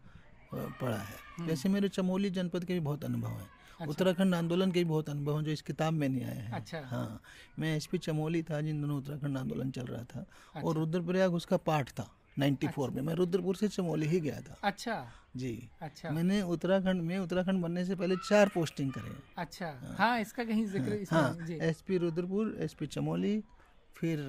पड़ा 0.54 0.96
है। 0.96 1.46
जैसे 1.46 1.68
मेरे 1.68 1.88
चमोली 1.88 2.30
जनपद 2.30 2.64
के 2.64 2.74
भी 2.74 2.80
बहुत 2.80 3.04
अनुभव 3.04 3.28
हैं। 3.28 3.48
अच्छा। 3.80 3.86
उत्तराखंड 3.90 4.34
आंदोलन 4.34 4.72
के 4.72 4.78
भी 4.78 4.90
बहुत 4.90 5.08
अनुभव 5.10 5.36
हैं 5.36 5.44
जो 5.44 5.50
इस 5.50 5.62
किताब 5.62 5.92
में 5.92 6.08
नहीं 6.08 6.24
आए 6.24 6.36
हैं। 6.36 6.52
अच्छा। 6.52 6.80
हाँ 6.86 7.20
मैं 7.58 7.76
एसपी 7.76 7.98
चमोली 7.98 8.42
था 8.42 8.60
जिन 8.60 8.80
दिनों 8.80 8.98
उत्तराखंड 8.98 9.38
आंदोलन 9.38 9.70
चल 9.70 9.86
रहा 9.86 10.02
था। 10.04 10.20
अच्छा। 10.20 10.68
और 10.68 10.76
रुद्रप्रयाग 10.76 11.34
उसका 11.34 11.56
पार्ट 11.56 11.90
था 11.90 12.08
94 12.38 12.90
में। 12.90 13.02
मैं 13.02 13.14
रुद्रपुर 13.14 13.56
से 13.56 13.68
चमोली 13.68 14.06
ही 14.06 14.20
गया 14.20 14.40
था। 14.40 14.56
अच्छा। 14.64 15.04
जी। 15.36 15.68
अच्छा। 15.82 16.10
मैंने 16.10 16.40
उत्तराखंड 16.42 17.02
में 17.02 17.18
उत्तराखंड 17.18 17.62
बनने 17.62 17.84
से 17.84 17.94
पहले 17.94 18.16
चार 18.28 18.48
पोस्टिंग 18.54 18.92
करे 18.92 19.16
अच्छा। 19.38 19.72
हाँ। 19.98 20.18
इसका 20.20 20.44
कहीं 20.44 20.66
ज़िक्र 20.66 21.04
हाँ। 21.10 21.46
जी। 21.46 21.58
एसपी 21.62 21.98
रुद्रपुर 21.98 22.56
एसपी 22.60 22.86
चमोली 22.86 23.42
फिर 23.96 24.20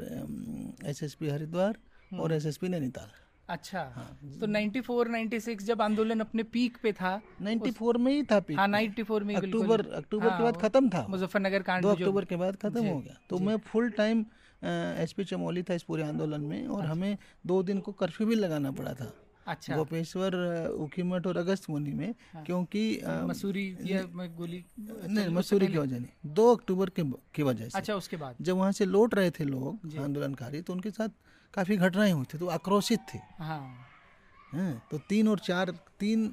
एसएसपी 0.85 1.29
हरिद्वार 1.29 1.77
हम्म। 2.11 2.21
और 2.21 2.33
एसएसपी 2.33 2.69
नैनीताल। 2.69 3.09
अच्छा 3.49 3.81
हाँ, 3.95 4.19
तो 4.39 4.47
94 4.47 5.07
96 5.07 5.61
जब 5.61 5.81
आंदोलन 5.81 6.19
अपने 6.19 6.43
पीक 6.43 6.77
पे 6.83 6.93
था 6.93 7.21
94 7.43 7.95
उस... 7.95 8.01
में 8.01 8.11
ही 8.13 8.23
था 8.23 8.39
पीक 8.39 8.57
हाँ 8.57 8.67
94 8.67 9.23
में 9.23 9.35
अक्टूबर 9.35 9.81
अक्टूबर 9.87 10.27
हाँ, 10.27 10.37
के 10.37 10.43
बाद 10.43 10.57
खत्म 10.57 10.89
था। 10.89 11.05
मुजफ्फरनगर 11.09 11.61
कांड 11.61 11.81
दो 11.81 11.89
अक्टूबर 11.89 12.25
के 12.25 12.35
बाद 12.35 12.55
खत्म 12.55 12.85
हो 12.85 12.99
गया। 12.99 13.17
तो 13.29 13.39
मैं 13.39 13.57
फुल 13.57 13.89
टाइम 13.89 14.25
एसपी 14.63 15.23
चमोली 15.23 15.63
था 15.63 15.73
इस 15.73 15.83
पूरे 15.83 16.03
आंदोलन 16.03 16.41
में 16.41 16.67
और 16.67 16.85
हमें 16.85 17.17
दो 17.45 17.61
दिन 17.63 17.79
को 17.79 17.91
कर्फ्यू 17.91 18.27
भी 18.27 18.35
लगाना 18.35 18.71
पड़ा 18.71 18.93
था। 18.93 19.13
अच्छा। 19.47 19.75
गोपेश्वर 19.75 20.35
ऊखीमठ 20.79 21.27
और 21.27 21.37
अगस्त 21.37 21.69
मुनि 21.69 21.91
में 21.93 22.13
हाँ। 22.33 22.43
क्योंकि 22.45 22.83
मसूरी 23.27 23.65
या 23.85 24.01
गोली 24.37 24.63
नहीं 24.77 25.27
मसूरी 25.29 25.67
की 25.67 25.77
वजह 25.77 25.99
नहीं। 25.99 26.33
दो 26.33 26.55
अक्टूबर 26.55 26.89
के 26.89 27.03
की 27.35 27.43
वजह 27.43 27.69
से। 27.69 27.77
अच्छा 27.77 27.95
उसके 27.95 28.17
बाद। 28.17 28.35
जब 28.41 28.57
वहाँ 28.57 28.71
से 28.71 28.85
लौट 28.85 29.15
रहे 29.15 29.31
थे 29.31 29.43
लोग 29.43 29.97
आंदोलनकारी 29.99 30.61
तो 30.61 30.73
उनके 30.73 30.91
साथ 30.91 31.09
काफ़ी 31.53 31.77
घटनाएँ 31.77 32.11
हुई 32.11 32.25
थी 32.33 32.37
तो 32.37 32.47
आक्रोशित 32.51 32.99
थे। 33.13 33.19
हाँ। 33.39 34.81
तो 34.91 34.97
तीन 35.09 35.27
और 35.27 35.39
चार 35.39 35.71
तीन 35.99 36.31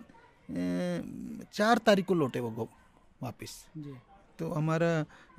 चार 1.52 1.78
तारीख 1.78 2.06
को 2.06 2.14
लौटे 2.14 2.40
वो 2.40 2.50
गो 2.50 2.68
वापिस। 3.20 3.50
तो 4.38 4.48
हमारा 4.50 4.90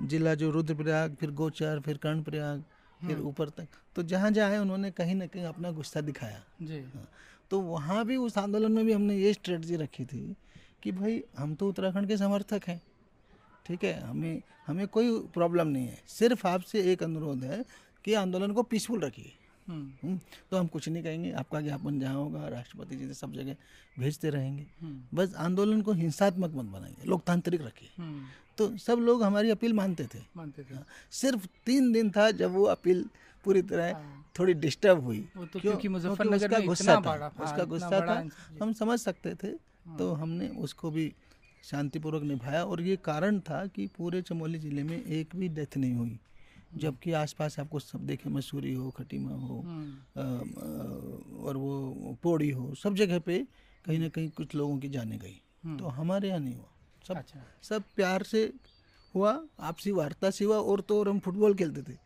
जिला 0.01 0.34
जो 0.36 0.49
रुद्रप्रयाग 0.51 1.15
फिर 1.19 1.32
गोचर 1.32 1.80
फिर 1.80 1.97
कर्णप्रयाग 1.97 2.63
फिर 2.99 3.19
ऊपर 3.21 3.49
तक 3.49 3.67
तो 3.95 4.03
जहाँ 4.03 4.30
जहाँ 4.32 4.59
उन्होंने 4.61 4.91
कहीं 4.91 5.15
ना 5.15 5.26
कहीं 5.28 5.43
अपना 5.45 5.71
गुस्सा 5.71 6.01
दिखाया। 6.01 6.41
जी। 6.61 6.80
हाँ, 6.93 7.07
तो 7.54 7.60
वहाँ 7.60 8.06
भी 8.06 8.16
उस 8.16 8.38
आंदोलन 8.38 8.72
में 8.72 8.86
भी 8.86 8.93
हमने 8.93 9.18
ये 9.18 9.34
स्ट्रेटजी 9.34 9.76
रखी 9.76 10.06
थी 10.06 10.36
कि 10.84 10.91
भाई 10.91 11.24
हम 11.38 11.56
तो 11.56 11.70
उत्तराखंड 11.70 12.08
के 12.08 12.18
समर्थक 12.18 12.62
हैं 12.68 12.82
ठीक 13.66 13.84
है? 13.84 14.01
हमें 14.01 14.41
हमें 14.68 14.88
कोई 14.88 15.20
प्रॉब्लम 15.20 15.68
नहीं 15.68 15.88
है। 15.88 16.04
सिर्फ़ 16.08 16.47
आपसे 16.47 16.91
एक 16.93 17.04
अनुरोध 17.04 17.43
है 17.43 17.66
कि 18.06 18.14
आंदोलन 18.14 18.51
को 18.51 18.64
पीसफुल 18.64 18.99
रखिए। 18.99 19.32
हम्म। 19.68 20.08
हम्म, 20.08 20.20
तो 20.51 20.58
हम 20.58 20.68
कुछ 20.68 20.89
नहीं 20.89 21.04
कहेंगे। 21.04 21.32
आपका 21.32 21.62
ज्ञापन 21.62 21.99
जहाँ 21.99 22.16
होगा 22.16 22.47
राष्ट्रपति 22.47 22.95
जी 22.95 23.08
से 23.08 23.14
सब 23.14 23.34
जगह 23.34 23.56
भेजते 23.99 24.30
रहेंगे। 24.30 24.66
हम्म। 24.82 25.18
बस 25.18 25.36
आंदोलन 25.36 25.82
को 25.82 25.91
हिंसात्मक 25.91 26.51
मत 26.56 26.66
बनाइए 26.66 27.06
लोकतांत्रिक 27.06 27.62
रखिए। 27.62 27.89
तो 28.58 28.78
सब 28.78 28.97
लोग 28.97 29.24
हमारी 29.24 29.49
अपील 29.49 29.74
मानते 29.74 30.04
थे। 30.04 30.20
मानते 30.38 30.64
थे। 30.64 30.80
सिर्फ़ 31.12 31.47
तीन 31.66 31.91
दिन 31.91 32.12
था 32.12 32.32
जब 32.32 32.51
वो 32.51 32.64
अपील 32.64 33.06
पूरी 33.45 33.61
तरह 33.63 33.93
हाँ। 33.93 34.25
थोड़ी 34.39 34.53
डिस्टर्ब 34.55 35.03
हुई। 35.03 35.19
तो 35.19 35.45
क्यों? 35.45 35.61
क्योंकि 35.61 35.87
मुजफ्फरनगर 35.87 36.35
उसका 36.35 36.59
गुस्सा 36.59 36.95
था 36.95 37.11
हाँ, 37.11 37.29
उसका 37.43 37.63
गुस्सा 37.65 37.99
था। 38.01 38.17
हम 38.61 38.73
समझ 38.73 38.99
सकते 38.99 39.35
थे 39.35 39.51
तो 39.97 40.11
हमने 40.13 40.47
उसको 40.59 40.91
भी 40.91 41.11
शांतिपूर्वक 41.63 42.23
निभाया 42.23 42.63
और 42.65 42.81
ये 42.81 42.95
कारण 43.05 43.39
था 43.39 43.65
कि 43.67 43.87
पूरे 43.97 44.21
चमोली 44.21 44.59
ज़िले 44.59 44.83
में 44.83 45.03
एक 45.03 45.35
भी 45.35 45.49
डेथ 45.49 45.77
नहीं 45.77 45.93
हुई। 45.93 46.19
जबकि 46.75 47.11
आसपास 47.13 47.59
आपको 47.59 47.79
सब 47.79 48.05
देखे 48.05 48.29
मसूरी 48.29 48.73
हो 48.73 48.89
खटीमा 48.91 49.31
हो 49.31 49.59
हम्म। 49.59 51.43
और 51.45 51.57
वो 51.57 52.17
पौड़ी 52.23 52.49
हो 52.49 52.73
सब 52.75 52.95
जगह 52.95 53.19
पे 53.19 53.37
कहीं 53.85 53.99
ना 53.99 54.07
कहीं 54.09 54.29
कुछ 54.29 54.55
लोगों 54.55 54.77
की 54.79 54.89
जाने 54.89 55.17
गई। 55.17 55.77
तो 55.77 55.87
हमारे 55.89 56.27
यहाँ 56.27 56.39
नहीं 56.39 56.55
हुआ। 56.55 56.69
सब 57.07 57.15
अच्छा। 57.15 57.39
सब 57.63 57.83
प्यार 57.95 58.23
से 58.23 58.41
हुआ 59.15 59.39
आपसी 59.61 59.91
वार्ता 59.91 60.29
से 60.31 60.45
हुआ 60.45 60.57
और 60.57 60.81
तो 60.81 60.99
और 60.99 61.09
हम 61.09 61.19
फुटबॉल 61.19 61.55
खेलते 61.55 61.81
थे। 61.83 61.97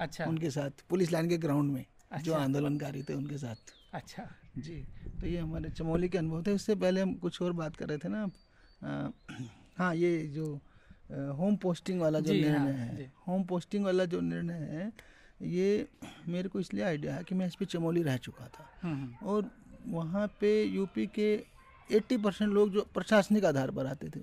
अच्छा। 0.00 0.24
उनके 0.24 0.50
साथ 0.50 0.70
पुलिस 0.88 1.12
लाइन 1.12 1.28
के 1.28 1.36
ग्राउंड 1.38 1.72
में 1.72 1.84
अच्छा। 2.12 2.24
जो। 2.24 2.34
आंदोलनकारी 2.34 3.02
थे 3.02 3.14
उनके 3.14 3.38
साथ। 3.38 3.72
अच्छा। 3.94 4.28
जी 4.58 4.76
तो 5.20 5.26
ये 5.26 5.38
हमारे 5.38 5.70
चमोली 5.70 6.08
के 6.08 6.18
अनुभव 6.18 6.42
थे। 6.42 6.52
उससे 6.52 6.74
पहले 6.74 7.00
हम 7.00 7.14
कुछ 7.14 7.42
और 7.42 7.52
बात 7.52 7.76
कर 7.76 7.88
रहे 7.88 7.98
थे 7.98 8.08
ना 8.08 8.22
आप। 8.24 9.12
हाँ 9.78 9.94
ये 9.94 10.26
जो 10.26 10.46
होम 11.36 11.56
पोस्टिंग 11.56 12.00
वाला 12.00 12.20
जो 12.20 12.32
जी, 12.32 12.42
हाँ, 12.42 12.64
निर्णय 12.64 12.78
है 12.78 13.12
होम 13.28 13.44
पोस्टिंग 13.44 13.84
वाला 13.84 14.04
जो 14.04 14.20
निर्णय 14.20 14.54
है 14.54 14.92
ये 15.42 15.88
मेरे 16.28 16.48
को 16.48 16.60
इसलिए 16.60 16.84
आइडिया 16.84 17.14
है 17.14 17.24
कि 17.24 17.34
मैं 17.34 17.46
इस 17.46 17.54
पे 17.54 17.64
चमोली 17.64 18.02
रह 18.02 18.16
चुका 18.16 18.46
था। 18.48 18.70
हम्म 18.82 19.26
और 19.26 19.50
वहाँ 19.86 20.26
पे 20.40 20.62
यूपी 20.64 21.06
के 21.06 21.36
80 21.90 22.16
परसेंट 22.16 22.52
लोग 22.52 22.70
जो 22.70 22.86
प्रशासनिक 22.94 23.44
आधार 23.44 23.70
पर 23.70 23.86
आते 23.86 24.08
थे। 24.08 24.20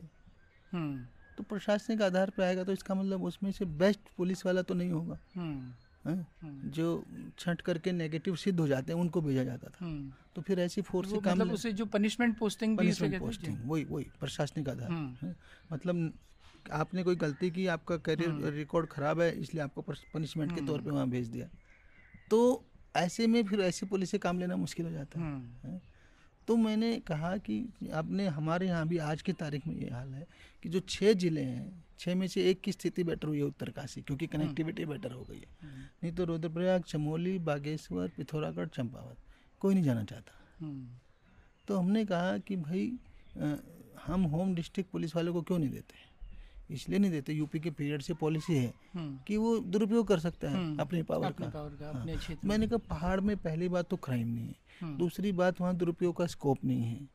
हम्म। 0.71 1.05
तो 1.38 1.44
प्रशासनिक 1.44 2.02
आधार 2.02 2.30
पर 2.30 2.44
आएगा 2.44 2.64
तो 2.64 2.72
इसका 2.72 2.96
मतलब 2.96 3.24
उसमें 3.24 3.52
से 3.52 3.66
बेस्ट 3.66 4.00
पुलिस 4.18 4.46
वाला 4.46 4.62
तो 4.62 4.74
नहीं 4.74 4.92
होगा। 4.92 5.20
हम्म। 5.36 5.74
हम्म। 6.06 6.70
जो 6.70 7.06
छंट 7.40 7.62
करके 7.62 7.92
नेगेटिव 7.92 8.36
सिद्ध 8.36 8.60
हो 8.60 8.68
जाते 8.68 8.94
हैं 8.94 9.00
उनको 9.00 9.22
भेजा 9.22 9.44
जाता 9.44 9.70
था। 9.70 9.86
हम्म। 9.86 10.12
तो 10.36 10.42
फिर 10.42 10.60
ऐसी 10.60 10.82
फोर्स 10.82 11.10
से 11.10 11.20
काम 11.20 11.40
मतलब 11.40 11.54
उसे 11.54 11.72
जो 11.74 11.86
पनिशमेंट 11.86 12.38
पोस्टिंग 12.38 12.78
पनिशमेंट 12.78 13.20
पोस्टिंग 13.20 13.58
वही 13.66 13.84
वही 13.84 14.08
प्रशासनिक 14.20 14.70
आधार। 14.70 15.36
मतलब 15.74 16.14
आपने 16.72 17.04
कोई 17.04 17.16
गलती 17.16 17.52
की 17.52 17.68
आपका 17.68 17.98
करियर 17.98 18.54
रिकॉर्ड 18.54 18.88
खराब 18.88 19.22
है 19.22 19.40
इसलिए 19.40 19.64
आपको 19.64 19.82
पनिशमेंट 20.14 20.56
के 20.56 20.66
तौर 20.66 20.82
पे 20.82 20.90
वहाँ 20.90 21.10
भेज 21.10 21.28
दिया। 21.28 21.48
तो 22.30 22.66
ऐसे 22.96 23.28
में 23.28 23.44
फिर 23.44 23.62
ऐसी 23.62 23.86
पुलिस 23.86 24.10
से 24.10 24.18
काम 24.18 24.40
लेना 24.40 24.56
मुश्किल 24.56 24.86
हो 24.86 24.92
जाता 24.92 25.20
हैं? 25.20 25.82
तो 26.48 26.56
मैंने 26.58 27.00
कहा 27.00 27.36
कि 27.38 27.66
आपने 27.94 28.28
हमारे 28.28 28.68
यहाँ 28.68 28.88
भी 28.88 28.98
आज 28.98 29.22
की 29.22 29.34
तारीख 29.34 29.68
में 29.68 29.76
ये 29.76 29.89
हाल 29.89 30.14
है 30.14 30.28
कि 30.64 30.70
जो 30.70 30.80
छः 30.80 31.14
ज़िले 31.14 31.41
हैं 31.41 31.84
छः 32.00 32.16
में 32.16 32.28
से 32.28 32.50
एक 32.50 32.62
की 32.62 32.72
स्थिति 32.72 33.04
बेटर 33.04 33.28
हुई 33.28 33.38
है 33.38 33.44
उत्तरकाशी 33.44 34.02
क्योंकि 34.02 34.28
कनेक्टिविटी 34.28 34.86
बेटर 34.86 35.12
हो 35.12 35.22
गई 35.30 35.38
है। 35.38 35.70
नहीं 36.04 36.12
तो 36.12 36.26
रुद्रप्रयाग 36.26 36.84
चमोली 36.84 37.38
बागेश्वर 37.39 38.08
पिथौरागढ़ 38.08 38.68
चंपावत 38.68 39.18
कोई 39.60 39.74
नहीं 39.74 39.84
जाना 39.84 40.04
चाहता। 40.04 40.34
हम्म। 40.60 40.88
तो 41.68 41.78
हमने 41.78 42.06
कहा 42.06 42.38
कि 42.38 42.56
भाई 42.56 42.91
आ, 43.41 43.56
हम 44.06 44.24
होम 44.24 44.56
डिस्ट्रिक्ट 44.56 44.91
पुलिस 44.91 45.16
वालों 45.16 45.34
को 45.34 45.41
क्यों 45.41 45.60
नहीं 45.60 45.70
देते? 45.70 46.12
इसलिए 46.72 46.99
नहीं 46.99 47.11
देते 47.11 47.34
यूपी 47.34 47.59
के 47.59 47.72
पीरियड 47.72 48.01
से 48.01 48.14
पॉलिसी 48.14 48.55
है 48.55 48.74
हम्म। 48.93 49.18
कि 49.28 49.38
वो 49.38 49.57
दुरुपयोग 49.59 50.07
कर 50.07 50.20
सकता 50.20 50.49
है 50.49 50.57
हम्म, 50.57 50.78
अपनी 50.80 51.01
पावर 51.03 51.26
अपने 51.26 51.45
का। 51.45 51.51
पावर 51.51 51.70
का 51.70 51.86
हाँ। 51.86 52.01
अपने 52.01 52.18
क्षेत्र 52.18 52.47
मैंने 52.47 52.68
कहा 52.68 52.78
पहाड़ 52.89 53.20
में 53.20 53.36
पहली 53.38 53.70
बात 53.70 53.89
तो 53.89 53.97
क्राइम 53.97 54.28
नहीं 54.28 54.47
है। 54.47 54.55
हम्म। 54.82 54.97
दूसरी 54.97 55.32
बात 55.32 55.61
वहाँ 55.61 55.76
दुरुपयोग 55.76 56.16
का 56.18 56.26
स्कोप 56.26 56.66
नहीं 56.66 56.84
है। 56.84 57.07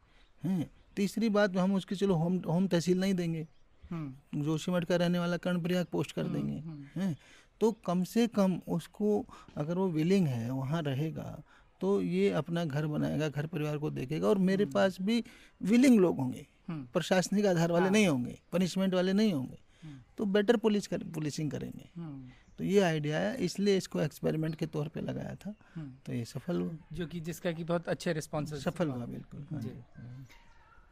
हैं? 0.44 0.70
तीसरी 0.96 1.28
बात 1.28 1.56
हम 1.56 1.74
उसके 1.74 1.94
चलो 1.94 2.14
होम 2.14 2.36
होम 2.38 2.66
तहसील 2.66 3.00
नहीं 3.00 3.14
देंगे। 3.14 3.46
जोशीमठ 3.92 4.84
का 4.84 4.96
रहने 4.96 5.18
वाला 5.18 5.36
कर्णप्रयाग 5.36 5.86
पोस्ट 5.86 6.12
कर 6.12 6.24
देंगे। 6.24 6.62
हैं? 7.00 7.16
तो 7.60 7.72
कम 7.72 8.02
से 8.04 8.26
कम 8.26 8.60
उसको 8.68 9.26
अगर 9.56 9.74
वो 9.74 9.88
विलिंग 9.88 10.26
है 10.26 10.50
वहाँ 10.50 10.82
रहेगा 10.82 11.42
तो 11.80 12.02
ये 12.02 12.30
अपना 12.30 12.64
घर 12.64 12.86
बनाएगा 12.86 13.28
घर 13.28 13.46
परिवार 13.46 13.78
को 13.78 13.90
देखेगा 13.90 14.28
और 14.28 14.38
मेरे 14.38 14.64
पास 14.66 14.96
भी 15.02 15.24
विलिंग 15.62 15.98
लोग 16.00 16.16
होंगे। 16.18 16.46
प्रशासनिक 16.70 17.46
आधार 17.46 17.72
वाले 17.72 17.90
नहीं 17.90 18.06
होंगे 18.06 18.38
पनिशमेंट 18.52 18.94
वाले 18.94 19.12
नहीं 19.12 19.32
होंगे 19.32 19.58
हम्म। 19.82 19.98
तो 20.18 20.24
बेटर 20.26 20.56
पुलिस 20.56 20.86
कर 20.86 21.04
पुलिसिंग 21.14 21.50
करेंगे। 21.50 21.88
हम्म। 21.96 22.30
तो 22.58 22.64
ये 22.64 22.80
आइडिया 22.80 23.18
है 23.18 23.36
इसलिए 23.44 23.76
इसको 23.76 24.00
एक्सपेरिमेंट 24.00 24.54
के 24.54 24.66
तौर 24.66 24.88
पे 24.88 25.00
लगाया 25.00 25.34
था। 25.36 25.54
हम्म। 25.74 25.92
तो 26.06 26.12
ये 26.12 26.24
सफल 26.24 26.60
हुआ। 26.60 26.76
जो 26.92 27.06
कि 27.06 27.20
जिसका 27.20 27.52
कि 27.52 27.64
बहुत 27.64 27.88
अच्छे 27.88 28.12
रिस्पॉन्स 28.12 28.54
सफल 28.64 28.88
हुआ 28.88 29.06
बिल्कुल 29.06 29.46
हाँ 29.52 29.60
जी। 29.62 29.70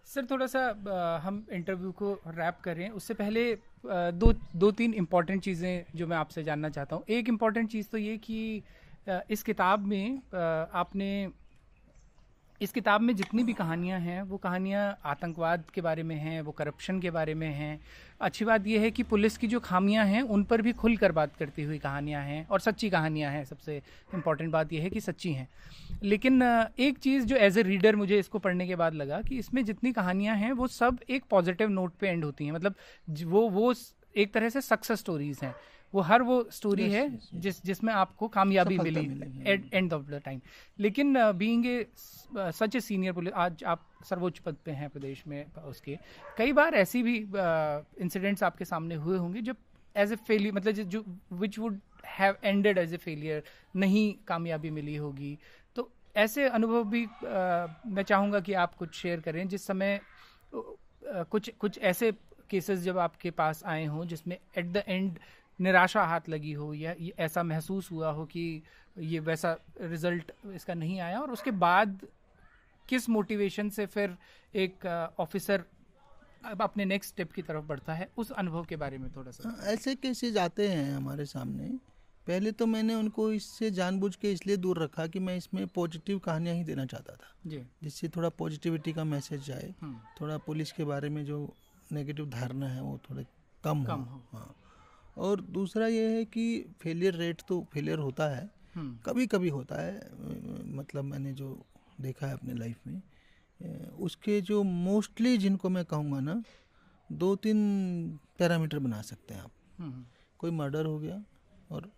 सर 0.07 0.27
थोड़ा 0.31 0.47
सा 0.47 0.61
हम 1.25 1.47
इंटरव्यू 1.53 1.91
को 1.93 2.13
रैप 2.29 2.61
करें। 2.65 2.89
उससे 2.91 3.15
पहले 3.15 3.53
दो 3.85 4.33
दो 4.57 4.71
तीन 4.73 4.95
इंपॉर्टेंट 4.95 5.43
चीज़ें 5.43 5.85
जो 5.97 6.07
मैं 6.07 6.17
आपसे 6.17 6.43
जानना 6.45 6.69
चाहता 6.69 6.97
हूँ। 6.97 7.05
एक 7.09 7.29
इंपॉर्टेंट 7.29 7.71
चीज़ 7.71 7.89
तो 7.89 7.99
ये 7.99 8.17
कि 8.19 8.63
इस 9.31 9.43
किताब 9.43 9.87
में 9.87 10.19
आपने 10.75 11.11
इस 12.63 12.73
किताब 12.73 13.01
में 13.01 13.15
जितनी 13.17 13.43
भी 13.43 13.53
कहानियाँ 13.53 14.01
हैं, 14.01 14.23
वो 14.23 14.37
कहानियाँ 14.37 14.99
आतंकवाद 15.05 15.65
के 15.75 15.81
बारे 15.81 16.03
में 16.03 16.17
हैं, 16.17 16.41
वो 16.41 16.53
करप्शन 16.53 17.01
के 17.01 17.11
बारे 17.11 17.35
में 17.35 17.49
हैं। 17.49 17.81
अच्छी 18.21 18.45
बात 18.45 18.67
यह 18.67 18.81
है 18.81 18.91
कि 18.91 19.03
पुलिस 19.03 19.37
की 19.39 19.47
जो 19.47 19.61
खामियाँ 19.61 20.05
हैं, 20.07 20.23
उन 20.23 20.45
पर 20.45 20.63
भी 20.63 20.73
खुलकर 20.73 21.13
बात 21.13 21.37
करती 21.37 21.63
हुई 21.63 21.79
कहानियाँ 21.79 22.23
हैं 22.23 22.47
और 22.49 22.61
सच्ची 22.61 22.91
कहानियाँ 22.91 23.33
हैं। 23.33 23.45
सबसे 23.45 23.83
इंपॉर्टेंट 24.15 24.53
बात 24.53 24.73
यह 24.73 24.83
है 24.83 24.91
कि 24.91 25.01
सच्ची 25.01 25.33
हैं। 25.33 25.49
लेकिन 26.03 26.43
एक 26.79 26.99
चीज़ 26.99 27.27
जो 27.27 27.37
एज 27.37 27.59
ए 27.59 27.63
रीडर 27.63 27.97
मुझे 27.97 28.19
इसको 28.19 28.39
पढ़ने 28.39 28.67
के 28.67 28.77
बाद 28.77 28.95
लगा 28.95 29.21
कि 29.23 29.39
इसमें 29.39 29.65
जितनी 29.65 29.93
कहानियाँ 29.93 30.37
हैं, 30.37 30.53
वो 30.53 30.67
सब 30.67 30.99
एक 31.11 31.25
पॉजिटिव 31.31 31.69
नोट 31.69 31.93
पर 31.93 32.07
एंड 32.07 32.25
होती 32.25 32.45
हैं। 32.45 32.53
मतलब 32.53 32.75
वो 33.25 33.49
वो 33.51 33.75
एक 34.17 34.33
तरह 34.35 34.49
से 34.49 34.61
सक्सेस 34.61 34.99
स्टोरीज 34.99 35.41
हैं। 35.43 35.55
वो 35.97 36.01
हर 36.01 36.23
वो 36.23 36.37
स्टोरी 36.53 36.83
Yes, 36.83 36.93
है 36.95 37.05
yes, 37.09 37.25
yes. 37.25 37.41
जिस 37.41 37.63
जिसमें 37.65 37.93
आपको 37.95 38.29
कामयाबी 38.29 38.79
मिली 38.79 39.05
एंड 39.73 39.93
ऑफ़ 39.93 40.03
द 40.03 40.21
टाइम 40.25 40.41
लेकिन 40.79 41.33
being 41.33 41.67
a 41.67 41.87
such 42.37 42.77
a 42.77 42.81
senior 42.81 43.13
police 43.13 43.33
आज 43.35 43.65
आप 43.65 43.87
सर्वोच्च 44.09 44.39
पद 44.39 44.57
पे 44.65 44.71
हैं 44.71 44.89
प्रदेश 44.91 45.23
में 45.27 45.45
उसके। 45.55 45.99
कई 46.39 46.53
बार 46.53 46.75
ऐसी 46.75 47.03
भी 47.03 47.17
इंसिडेंट्स 48.05 48.43
आपके 48.43 48.65
सामने 48.65 48.95
हुए 48.95 49.19
होंगे 49.19 49.41
जब 49.41 49.57
एज 49.97 50.13
ए 50.13 50.17
फेलियर 50.17 50.55
मतलब 50.55 50.73
जो- 50.73 51.05
which 51.33 51.59
would 51.59 51.79
have 52.19 52.37
ended 52.45 52.79
as 52.79 52.95
a 52.95 52.97
failure 52.97 53.43
नहीं 53.77 54.15
कामयाबी 54.29 54.71
मिली 54.71 54.97
होगी। 54.97 55.39
तो 55.77 55.91
ऐसे 56.17 56.49
अनुभव 56.49 56.85
भी 56.85 57.05
अ, 57.05 57.81
मैं 57.87 58.03
चाहूँगा 58.03 58.41
कि 58.41 58.53
आप 58.53 58.75
कुछ 58.75 58.95
शेयर 58.95 59.21
करें 59.21 59.49
जिस 59.49 59.67
समय 59.67 60.01
अ, 60.55 61.23
कुछ 61.23 61.51
कुछ 61.59 61.79
ऐसे 61.79 62.13
केसेस 62.51 62.81
जब 62.81 62.99
आपके 62.99 63.31
पास 63.31 63.63
आए 63.67 63.85
हों 63.85 64.05
जिसमें 64.05 64.39
एट 64.59 64.67
द 64.67 64.83
एंड 64.89 65.19
निराशा 65.61 66.05
हाथ 66.05 66.21
लगी 66.29 66.53
हो 66.53 66.75
या 66.75 66.95
ऐसा 67.19 67.43
महसूस 67.43 67.91
हुआ 67.91 68.11
हो 68.11 68.25
कि 68.25 68.63
ये 68.99 69.19
वैसा 69.19 69.57
रिज़ल्ट 69.81 70.33
इसका 70.55 70.75
नहीं 70.75 71.01
आया? 71.01 71.21
और 71.21 71.31
उसके 71.31 71.51
बाद 71.51 72.07
किस 72.89 73.09
मोटिवेशन 73.09 73.71
से 73.71 73.87
फिर 73.87 74.17
एक 74.55 74.87
ऑफिसर 75.19 75.65
अब 76.45 76.63
अपने 76.63 76.85
नेक्स्ट 76.85 77.11
स्टेप 77.11 77.33
की 77.33 77.43
तरफ़ 77.43 77.65
बढ़ता 77.65 77.95
है? 77.95 78.09
उस 78.17 78.31
अनुभव 78.31 78.65
के 78.65 78.77
बारे 78.77 78.99
में 78.99 79.11
थोड़ा 79.17 79.31
सा। 79.31 79.49
हाँ, 79.49 79.59
ऐसे 79.65 79.95
केसेज 79.95 80.39
आते 80.39 80.69
हैं 80.69 80.93
हमारे 80.93 81.25
सामने? 81.25 81.79
पहले 82.27 82.53
तो 82.53 82.67
मैंने 82.67 82.95
उनको 82.95 83.33
इससे 83.33 83.71
जानबूझ 83.71 84.17
के 84.17 84.33
इसलिए 84.33 84.57
दूर 84.57 84.83
रखा 84.83 85.07
कि 85.07 85.19
मैं 85.19 85.37
इसमें 85.37 85.67
पॉजिटिव 85.67 86.19
कहानियाँ 86.19 86.57
ही 86.57 86.65
देना 86.65 86.87
चाहता 86.87 87.13
था। 87.13 87.35
जी। 87.47 87.63
जिससे 87.83 88.09
थोड़ा 88.09 88.29
पॉजिटिविटी 88.29 88.93
का 88.93 89.05
मैसेज 89.05 89.47
जाए। 89.47 89.75
हम्म, 89.83 90.01
थोड़ा 90.21 90.39
पुलिस 90.39 90.73
के 90.73 90.85
बारे 90.85 91.09
में 91.09 91.25
जो 91.25 91.57
नेगेटिव 91.93 92.31
धारणा 92.31 92.69
है 92.69 92.83
वो 92.83 93.01
थोड़े 93.11 93.27
कम 93.65 93.85
कम 93.85 94.01
हो 94.01 94.15
हो। 94.15 94.39
हाँ। 94.39 94.55
और 95.17 95.41
दूसरा 95.41 95.87
ये 95.87 96.09
है 96.11 96.25
कि 96.25 96.45
फेलियर 96.81 97.15
रेट 97.15 97.43
तो 97.49 97.61
फेलियर 97.73 97.99
होता 97.99 98.29
है। 98.29 98.51
हम्म, 98.75 98.97
कभी 99.07 99.27
कभी 99.27 99.49
होता 99.49 99.81
है 99.83 100.01
मतलब 100.75 101.05
मैंने 101.05 101.33
जो 101.33 101.49
देखा 102.01 102.27
है 102.27 102.33
अपने 102.33 102.55
लाइफ 102.55 102.87
में 102.87 103.01
उसके 103.99 104.41
जो 104.41 104.63
मोस्टली 104.63 105.37
जिनको 105.39 105.69
मैं 105.69 105.85
कहूँगा 105.85 106.21
ना 106.21 106.43
दो 107.13 107.35
तीन 107.37 107.59
पैरामीटर 108.39 108.79
बना 108.79 109.01
सकते 109.03 109.35
हैं 109.35 109.41
आप। 109.41 109.53
हम्म, 109.79 110.05
कोई 110.39 110.51
मर्डर 110.51 110.87
हो 110.87 110.99
गया 110.99 111.23
और 111.71 111.91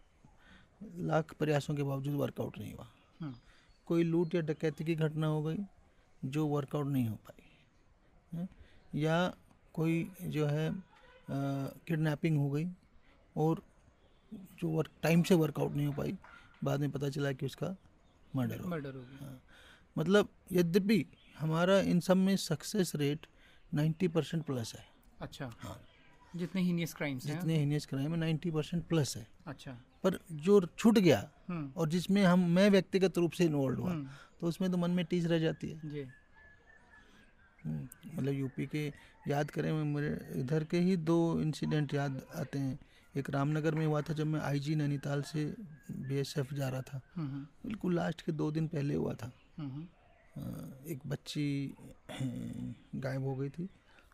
लाख 0.83 1.35
प्रयासों 1.35 1.75
के 1.75 1.83
बावजूद 1.83 2.15
वर्कआउट 2.15 2.59
नहीं 2.59 2.73
हुआ। 2.75 2.87
हम्म, 3.21 3.35
कोई 3.87 4.03
लूट 4.03 4.35
या 4.35 4.41
डकैती 4.41 4.85
की 4.85 4.95
घटना 4.95 5.27
हो 5.27 5.43
गई 5.43 5.59
जो 6.25 6.47
वर्कआउट 6.47 6.87
नहीं 6.87 7.09
हो 7.09 7.17
पाई। 7.17 8.47
या 8.95 9.35
कोई 9.75 10.11
जो 10.23 10.47
है 10.47 10.71
किडनैपिंग 11.31 12.39
हो 12.39 12.51
गई 12.51 12.67
और 13.39 13.63
जो 14.61 14.69
वर्क 14.69 14.91
टाइम 15.03 15.23
से 15.23 15.35
वर्कआउट 15.35 15.73
नहीं 15.73 15.87
हो 15.87 15.93
पाई 15.93 16.19
बाद 16.65 16.81
में 16.81 16.91
पता 16.91 17.09
चला 17.09 17.33
कि 17.33 17.47
उसका 17.47 17.77
मर्डर 18.37 18.61
हो 18.61 18.69
मर्डर 18.69 18.95
हो 18.95 19.01
गया। 19.01 19.41
मतलब 19.99 20.29
यद्यपि 20.53 21.07
हमारा 21.39 21.81
इन 21.81 22.01
सब 22.01 22.17
में 22.17 22.37
सक्सेस 22.37 22.95
रेट 22.95 23.27
90 23.75 24.09
परसेंट 24.09 24.45
प्लस 24.45 24.75
है। 24.75 24.87
अच्छा। 25.21 25.51
हाँ। 25.59 25.83
जितने 26.37 26.63
हीनियस 26.63 26.95
क्राइम्स 26.95 27.27
हैं। 27.27 27.35
जितने 27.35 27.59
हीनियस 27.59 27.87
क्राइम 27.87 28.15
है 28.15 28.19
90 28.19 28.51
परसेंट 28.51 28.87
प्लस 28.87 29.17
है। 29.17 29.29
अच्छा। 29.47 29.73
पर 30.05 30.19
जो 30.33 30.67
छूट 30.79 30.99
गया 30.99 31.31
हम्म, 31.49 31.73
और 31.77 31.89
जिसमें 31.89 32.25
हम 32.25 32.41
मैं 32.51 32.71
व्यक्तिगत 32.71 33.19
रूप 33.19 33.33
से 33.33 33.45
इन्वॉल्व 33.45 33.81
हुआ 33.81 33.91
हम्म, 33.91 34.09
तो 34.41 34.47
उसमें 34.47 34.71
तो 34.71 34.77
मन 34.77 34.91
में 34.91 35.05
टीस 35.05 35.25
रह 35.25 35.39
जाती 35.39 35.71
है। 35.71 35.91
जी। 35.91 36.01
हम्म, 37.65 37.89
मतलब 38.15 38.33
यूपी 38.33 38.67
के 38.67 38.93
याद 39.29 39.51
करें 39.51 39.73
मेरे 39.73 40.41
इधर 40.41 40.65
के 40.65 40.79
ही 40.79 40.97
दो 40.97 41.41
इंसिडेंट 41.41 41.95
याद 41.95 42.27
आते 42.35 42.59
हैं। 42.59 42.79
एक 43.19 43.31
रामनगर 43.31 43.75
में 43.75 43.87
हुआ 43.87 44.01
था 44.03 44.13
जब 44.13 44.27
मैं 44.27 44.41
आईजी 44.41 44.75
नैनीताल 44.75 45.23
से 45.23 45.45
बीएसएफ 45.91 46.55
जा 46.55 46.69
रहा 46.69 46.83
था। 46.83 47.01
बिल्कुल 47.19 47.95
लास्ट 47.95 48.23
के 48.23 48.33
दो 48.33 48.51
दिन 48.51 48.69
पहले 48.69 48.95
हुआ 48.95 49.15
था। 49.15 49.33
एक 50.87 50.99
बच्ची 51.07 51.75
गायब 52.95 53.25
हो 53.25 53.37
गई 53.37 53.49
थी 53.49 53.69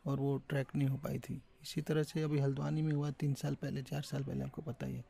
और 0.07 0.20
वो 0.20 0.38
ट्रैक 0.48 0.68
नहीं 0.76 0.88
हो 0.88 0.96
पाई 0.96 1.18
थी। 1.18 1.42
इसी 1.62 1.82
तरह 1.82 2.02
से 2.02 2.22
अभी 2.22 2.38
हल्द्वानी 2.38 2.82
में 2.82 2.92
हुआ 2.92 3.11
तीन 3.11 3.34
साल 3.34 3.55
पहले 3.55 3.82
चार 3.82 4.02
साल 4.02 4.22
पहले 4.24 4.44
आपको 4.44 4.62
पता 4.62 4.86
ही 4.86 4.94
है। 4.94 5.05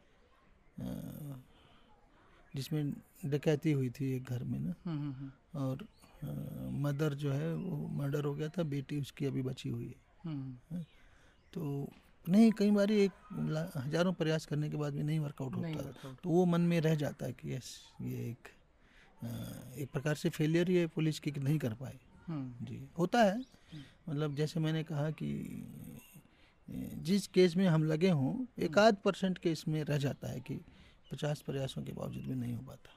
जिसमें 2.56 2.92
डकैती 3.24 3.72
हुई 3.72 3.90
थी 3.90 4.16
एक 4.16 4.24
घर 4.24 4.44
में 4.44 4.60
ना। 4.60 4.74
और 5.54 5.86
मदर 6.72 7.14
जो 7.14 7.32
है 7.32 7.54
वो 7.54 7.88
मर्डर 7.88 8.24
हो 8.24 8.34
गया 8.34 8.48
था 8.48 8.62
बेटी 8.62 9.00
उसकी 9.00 9.26
अभी 9.26 9.42
बची 9.42 9.68
हुई 9.68 9.86
है। 9.86 9.94
हम्म, 10.24 10.82
तो 11.52 11.88
नहीं 12.28 12.52
कई 12.52 12.70
बार 12.70 12.90
एक 12.90 13.12
हज़ारों 13.76 14.12
प्रयास 14.12 14.46
करने 14.46 14.70
के 14.70 14.76
बाद 14.76 14.92
भी 14.92 15.02
नहीं 15.02 15.18
वर्कआउट 15.18 15.54
होता। 15.54 15.68
workout। 15.68 16.22
तो 16.22 16.30
वो 16.30 16.44
मन 16.44 16.60
में 16.60 16.80
रह 16.80 16.94
जाता 16.94 17.26
है 17.26 17.32
कि 17.32 17.54
यस 17.54 17.80
ये 18.00 18.30
एक 18.30 18.48
एक 19.78 19.90
प्रकार 19.90 20.14
से 20.14 20.28
फेलियर 20.28 20.70
है 20.70 20.86
पुलिस 20.86 21.20
की 21.20 21.30
नहीं 21.30 21.58
कर 21.58 21.74
पाए। 21.74 21.98
हम्म, 22.26 22.66
जी 22.66 22.88
होता 22.98 23.22
है। 23.22 23.44
मतलब 24.08 24.34
जैसे 24.34 24.60
मैंने 24.60 24.84
कहा 24.84 25.10
कि 25.10 25.30
जिस 27.02 27.26
केस 27.26 27.56
में 27.56 27.66
हम 27.66 27.84
लगे 27.84 28.10
हों 28.10 28.46
एक 28.58 28.78
आध 28.78 28.96
परसेंट 28.96 29.38
केस 29.38 29.64
में 29.68 29.84
रह 29.84 29.98
जाता 29.98 30.28
है 30.28 30.40
कि 30.40 30.54
पचास 31.12 31.40
प्रयासों 31.40 31.82
के 31.82 31.92
बावजूद 31.92 32.24
भी 32.24 32.34
नहीं 32.34 32.54
हो 32.54 32.62
पाता। 32.62 32.90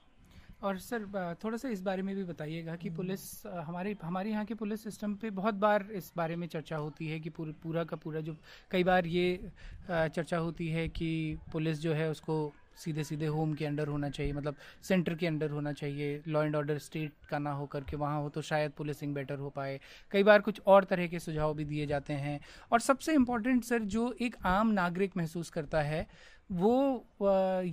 और 0.61 0.77
सर 0.79 1.35
थोड़ा 1.43 1.57
सा 1.57 1.69
इस 1.69 1.81
बारे 1.81 2.01
में 2.01 2.15
भी 2.15 2.23
बताइएगा 2.23 2.75
कि 2.75 2.89
पुलिस 2.89 3.21
हमारे 3.45 3.95
हमारे 4.03 4.29
यहाँ 4.29 4.45
के 4.45 4.53
पुलिस 4.55 4.83
सिस्टम 4.83 5.13
पे 5.15 5.29
बहुत 5.29 5.55
बार 5.55 5.87
इस 5.93 6.11
बारे 6.17 6.35
में 6.35 6.47
चर्चा 6.47 6.77
होती 6.77 7.07
है 7.07 7.19
कि 7.19 7.29
पूर, 7.29 7.53
पूरा 7.63 7.83
का 7.83 7.95
पूरा 7.95 8.21
जो 8.21 8.35
कई 8.71 8.83
बार 8.83 9.07
ये 9.07 9.51
चर्चा 9.89 10.37
होती 10.37 10.67
है 10.67 10.87
कि 10.89 11.37
पुलिस 11.51 11.81
जो 11.81 11.93
है 11.93 12.09
उसको 12.11 12.53
सीधे 12.77 13.03
सीधे 13.03 13.25
होम 13.25 13.53
के 13.53 13.65
अंडर 13.65 13.87
होना 13.87 14.09
चाहिए 14.09 14.33
मतलब 14.33 14.55
सेंटर 14.83 15.13
के 15.15 15.27
अंडर 15.27 15.49
होना 15.49 15.71
चाहिए 15.73 16.21
लॉ 16.27 16.43
एंड 16.43 16.55
ऑर्डर 16.55 16.77
स्टेट 16.77 17.25
का 17.29 17.39
ना 17.39 17.51
हो 17.51 17.65
करके 17.65 17.95
वहाँ 17.95 18.21
हो 18.21 18.29
तो 18.29 18.41
शायद 18.41 18.71
पुलिसिंग 18.71 19.13
बेटर 19.13 19.39
हो 19.39 19.49
पाए। 19.49 19.79
कई 20.11 20.23
बार 20.23 20.41
कुछ 20.41 20.61
और 20.67 20.83
तरह 20.83 21.07
के 21.07 21.19
सुझाव 21.19 21.53
भी 21.53 21.65
दिए 21.65 21.85
जाते 21.85 22.13
हैं। 22.13 22.39
और 22.71 22.79
सबसे 22.79 23.13
इम्पोर्टेंट 23.13 23.63
सर 23.63 23.83
जो 23.85 24.11
एक 24.21 24.35
आम 24.45 24.71
नागरिक 24.71 25.17
महसूस 25.17 25.49
करता 25.49 25.81
है 25.81 26.05
वो 26.49 27.05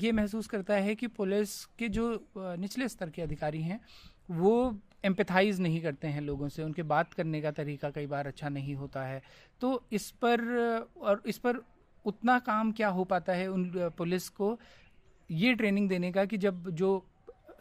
ये 0.03 0.13
महसूस 0.13 0.47
करता 0.47 0.75
है 0.75 0.95
कि 0.95 1.07
पुलिस 1.07 1.65
के 1.79 1.89
जो 1.89 2.07
निचले 2.37 2.89
स्तर 2.89 3.11
के 3.11 3.23
अधिकारी 3.23 3.63
हैं, 3.63 3.81
वो 4.31 4.81
एम्पथाइज 5.05 5.61
नहीं 5.61 5.81
करते 5.83 6.09
हैं 6.09 6.21
लोगों 6.21 6.49
से। 6.49 6.63
उनके 6.63 6.83
बात 6.83 7.13
करने 7.15 7.41
का 7.43 7.51
तरीका 7.51 7.91
कई 7.91 8.07
बार 8.07 8.27
अच्छा 8.27 8.49
नहीं 8.49 8.75
होता 8.75 9.05
है। 9.05 9.23
तो 9.61 9.83
इस 9.93 10.11
पर, 10.25 10.41
और 10.97 11.23
इस 11.27 11.39
पर 11.39 11.59
उतना 12.05 12.39
काम 12.39 12.73
क्या 12.73 12.89
हो 12.89 13.05
पाता 13.05 13.33
है 13.33 13.49
उन, 13.49 13.71
पुलिस 13.99 14.29
को? 14.29 14.59
ये 15.31 15.55
ट्रेनिंग 15.55 15.89
देने 15.89 16.13
का 16.13 16.25
कि 16.25 16.37
जब 16.37 16.71
जो 16.71 17.05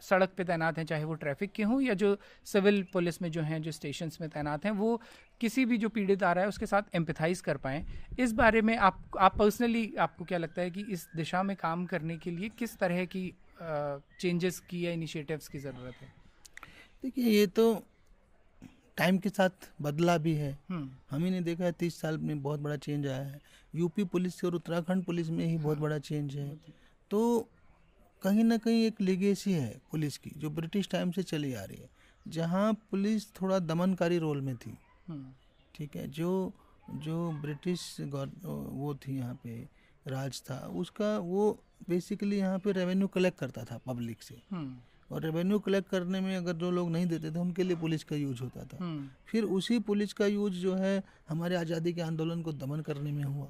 सड़क 0.04 0.32
पे 0.36 0.44
तैनात 0.44 0.78
हैं 0.78 0.84
चाहे 0.84 1.04
वो 1.04 1.14
ट्रैफ़िक 1.14 1.52
के 1.52 1.62
हों 1.62 1.80
या 1.80 1.94
जो 1.94 2.16
सिविल 2.46 2.82
पुलिस 2.92 3.20
में 3.22 3.30
जो 3.30 3.42
हैं 3.42 3.60
जो 3.62 3.72
स्टेशन 3.72 4.10
में 4.20 4.28
तैनात 4.30 4.64
हैं 4.64 4.72
वो 4.72 5.00
किसी 5.40 5.64
भी 5.64 5.78
जो 5.78 5.88
पीड़ित 5.88 6.22
आ 6.22 6.32
रहा 6.32 6.42
है 6.42 6.48
उसके 6.48 6.66
साथ 6.66 6.94
एम्पथाइज 6.94 7.40
कर 7.40 7.56
पाएँ। 7.56 7.84
इस 8.18 8.32
बारे 8.32 8.62
में 8.62 8.76
आप 8.78 9.02
आप 9.18 9.38
पर्सनली 9.38 9.94
आपको 9.98 10.24
क्या 10.24 10.38
लगता 10.38 10.62
है 10.62 10.70
कि 10.70 10.84
इस 10.90 11.08
दिशा 11.16 11.42
में 11.42 11.56
काम 11.56 11.86
करने 11.86 12.16
के 12.16 12.30
लिए 12.30 12.48
किस 12.58 12.76
तरह 12.78 13.04
की 13.06 13.32
चेंजेस 14.20 14.60
की 14.60 14.84
या 14.86 14.92
इनिशिएटिव्स 14.92 15.48
की 15.48 15.58
ज़रूरत 15.58 15.94
है? 16.02 16.12
देखिए 17.02 17.30
ये 17.30 17.46
तो 17.48 17.82
टाइम 18.96 19.18
के 19.18 19.28
साथ 19.28 19.68
बदला 19.82 20.16
भी 20.18 20.34
है। 20.34 20.52
हम्म। 20.70 20.90
हम 21.10 21.24
ही 21.24 21.30
ने 21.30 21.40
देखा 21.40 21.64
है 21.64 21.72
तीस 21.72 22.00
साल 22.00 22.18
में 22.18 22.42
बहुत 22.42 22.60
बड़ा 22.60 22.76
चेंज 22.76 23.06
आया 23.06 23.22
है। 23.22 23.40
यूपी 23.74 24.04
पुलिस 24.04 24.44
और 24.44 24.54
उत्तराखंड 24.54 25.04
पुलिस 25.04 25.30
में 25.30 25.44
ही 25.46 25.56
बहुत 25.58 25.78
बड़ा 25.78 25.98
चेंज 26.00 26.36
है। 26.36 26.48
तो 27.10 27.48
कहीं 28.24 28.44
ना 28.44 28.56
कहीं 28.56 28.84
एक 28.86 29.00
लेगेसी 29.00 29.52
है 29.52 29.80
पुलिस 29.90 30.16
की 30.18 30.30
जो 30.36 30.50
ब्रिटिश 30.50 30.88
टाइम 30.88 31.10
से 31.10 31.22
चली 31.22 31.52
आ 31.54 31.64
रही 31.64 31.76
है 31.76 31.88
जहाँ 32.26 32.72
पुलिस 32.90 33.26
थोड़ा 33.34 33.58
दमनकारी 33.60 34.18
रोल 34.18 34.40
में 34.40 34.56
थी। 34.56 34.76
हम्म। 35.08 35.32
ठीक 35.74 35.96
है 35.96 36.06
जो 36.10 36.52
जो 37.04 37.30
ब्रिटिश 37.42 37.96
वो 38.00 38.94
थी 39.02 39.16
यहाँ 39.16 39.34
पे 39.44 39.56
राज 40.06 40.40
था 40.40 40.56
उसका 40.76 41.16
वो 41.18 41.50
बेसिकली 41.88 42.38
यहाँ 42.38 42.58
पे 42.58 42.72
रेवेन्यू 42.72 43.08
कलेक्ट 43.08 43.38
करता 43.38 43.64
था 43.64 43.78
पब्लिक 43.86 44.22
से। 44.22 44.40
हम्म। 44.50 44.76
और 45.10 45.22
रेवेन्यू 45.22 45.58
कलेक्ट 45.58 45.88
करने 45.88 46.20
में 46.20 46.36
अगर 46.36 46.52
जो 46.56 46.70
लोग 46.70 46.90
नहीं 46.90 47.06
देते 47.06 47.30
थे 47.30 47.38
उनके 47.38 47.62
लिए 47.62 47.76
पुलिस 47.76 48.04
का 48.04 48.16
यूज़ 48.16 48.42
होता 48.42 48.64
था। 48.64 48.78
हम्म। 48.80 49.08
फिर 49.26 49.44
उसी 49.58 49.78
पुलिस 49.88 50.12
का 50.12 50.26
यूज़ 50.26 50.54
जो 50.54 50.74
है 50.74 51.02
हमारे 51.28 51.56
आज़ादी 51.56 51.92
के 51.92 52.00
आंदोलन 52.00 52.42
को 52.42 52.52
दमन 52.54 52.80
करने 52.80 53.12
में 53.12 53.24
हुआ। 53.24 53.48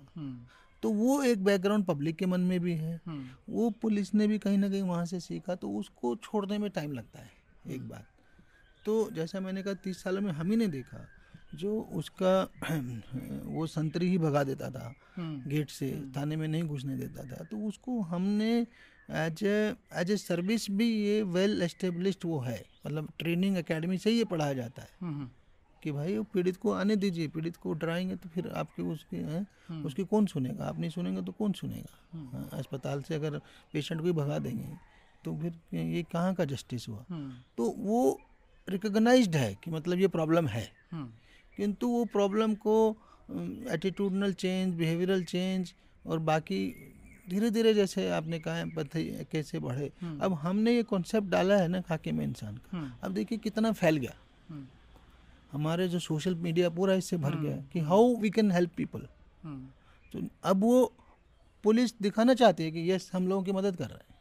तो 0.85 0.91
वो 0.91 1.23
एक 1.23 1.45
बैकग्राउंड 1.45 1.85
पब्लिक 1.85 2.17
के 2.17 2.27
मन 2.27 2.41
में 2.41 2.61
भी 2.61 2.73
है। 2.73 3.01
हम्म। 3.07 3.53
वो 3.53 3.69
पुलिस 3.83 4.15
ने 4.15 4.27
भी 4.29 4.39
कहीं 4.39 4.59
ना 4.59 4.69
कहीं 4.69 4.83
वहाँ 4.83 5.05
से 5.07 5.21
सीखा 5.21 5.55
तो 5.55 5.71
उसको 5.71 6.15
छोड़ने 6.17 6.59
में 6.59 6.71
टाइम 6.71 6.93
लगता 6.93 7.19
है 7.19 7.31
एक 7.75 7.89
बात। 7.89 8.07
तो 8.85 9.11
जैसा 9.11 9.41
मैंने 9.41 9.63
कहा 9.63 9.75
तीस 9.75 10.03
सालों 10.03 10.21
में 10.21 10.31
हम 10.33 10.51
ही 10.51 10.57
ने 10.57 10.67
देखा 10.67 11.07
जो 11.55 11.81
उसका 11.93 12.33
वो 13.45 13.67
संतरी 13.67 14.09
ही 14.11 14.19
भगा 14.19 14.43
देता 14.45 14.71
था 14.71 14.95
हम्म। 15.17 15.51
गेट 15.51 15.71
से 15.71 15.91
थाने 16.17 16.37
में 16.37 16.49
नहीं 16.49 16.63
घुसने 16.63 16.97
देता 16.97 17.25
था। 17.25 17.45
तो 17.45 17.57
उसको 17.69 18.01
हमने 18.01 18.53
as 19.11 19.45
a 19.45 19.75
as 19.95 20.11
a 20.11 20.17
service 20.17 20.71
भी 20.71 20.89
ये 21.05 21.23
वेल 21.23 21.63
एस्टेब्लिश्ड 21.63 22.25
वो 22.25 22.41
है। 22.41 22.63
मतलब 22.87 23.09
ट्रेनिंग 23.19 23.57
एकेडमी 23.59 23.99
से 23.99 24.11
ही 24.11 24.19
ये 24.19 24.25
पढ़ाया 24.25 24.55
जाता 24.55 24.83
है। 24.83 24.89
हम्म। 25.01 25.29
कि 25.85 25.93
भाई 25.93 26.17
वो 26.17 26.23
पीड़ित 26.25 26.57
को 26.57 26.73
आने 26.73 26.97
दीजिए 26.97 27.29
पीड़ित 27.29 27.57
को 27.57 27.73
डराएँगे 27.75 28.17
तो 28.17 28.29
फिर 28.29 28.49
आपके 28.57 28.83
उसके 28.83 29.17
हैं 29.17 29.83
उसकी 29.85 30.05
कौन 30.05 30.27
सुनेगा? 30.27 30.65
आप 30.65 30.79
नहीं 30.79 30.91
सुनेंगे 30.91 31.23
तो 31.23 31.33
कौन 31.33 31.53
सुनेगा? 31.53 32.19
हाँ, 32.33 32.49
अस्पताल 32.53 33.03
से 33.03 33.15
अगर 33.15 33.39
पेशेंट 33.73 34.01
को 34.01 34.07
ही 34.07 34.13
भगा 34.13 34.39
देंगे 34.39 34.69
तो 35.25 35.37
फिर 35.39 35.77
ये 35.77 36.03
कहाँ 36.03 36.35
का 36.35 36.45
जस्टिस 36.45 36.89
हुआ? 36.89 37.05
हम्म। 37.11 37.33
तो 37.57 37.69
वो 37.79 38.21
रिकग्नाइज्ड 38.69 39.37
है 39.37 39.55
कि 39.65 39.71
मतलब 39.71 39.99
ये 39.99 40.09
प्रॉब्लम 40.09 40.47
है। 40.47 40.69
हम्म। 40.93 41.09
किंतु 41.57 41.89
वो 41.89 42.05
प्रॉब्लम 42.05 42.55
को 42.55 42.77
एटीट्यूडनल 43.73 44.33
चेंज 44.33 44.75
बिहेवियरल 44.75 45.25
चेंज 45.25 45.75
और 46.07 46.19
बाकी 46.19 46.67
धीरे 47.31 47.51
धीरे 47.51 47.75
जैसे 47.75 48.09
आपने 48.11 48.39
कहा 48.39 48.55
है 48.55 48.71
पथ 48.71 48.97
कैसे 49.33 49.59
बढ़े। 49.59 49.93
अब 50.21 50.33
हमने 50.33 50.75
ये 50.77 50.83
कॉन्सेप्ट 50.83 51.29
डाला 51.29 51.57
है 51.57 51.69
ना 51.69 51.81
खाके 51.81 52.13
में 52.13 52.25
इंसान 52.25 52.57
का। 52.57 52.77
हम्म। 52.77 52.93
अब 53.03 53.13
देखिए 53.13 53.39
कितना 53.39 53.73
फैल 53.73 53.97
गया। 53.97 54.11
हम्म 54.11 54.24
हमारे 55.55 55.89
जो 55.89 55.99
सोशल 55.99 56.35
मीडिया 56.35 56.71
पूरा 56.71 56.95
इससे 56.95 57.17
भर 57.17 57.35
गया 57.37 57.55
है 57.55 57.69
कि 57.73 57.81
how 57.81 58.15
we 58.17 58.31
can 58.31 58.51
help 58.51 58.71
people 58.77 59.07
hmm, 59.43 59.67
तो 60.13 60.29
अब 60.45 60.61
वो 60.61 60.93
पुलिस 61.65 61.95
दिखाना 62.03 62.35
चाहती 62.35 62.65
है 62.65 62.71
कि 62.71 62.91
यस 62.91 63.11
हम 63.15 63.29
लोगों 63.29 63.43
की 63.43 63.53
मदद 63.53 63.77
कर 63.77 63.89
रहे 63.89 63.95
हैं। 63.95 64.15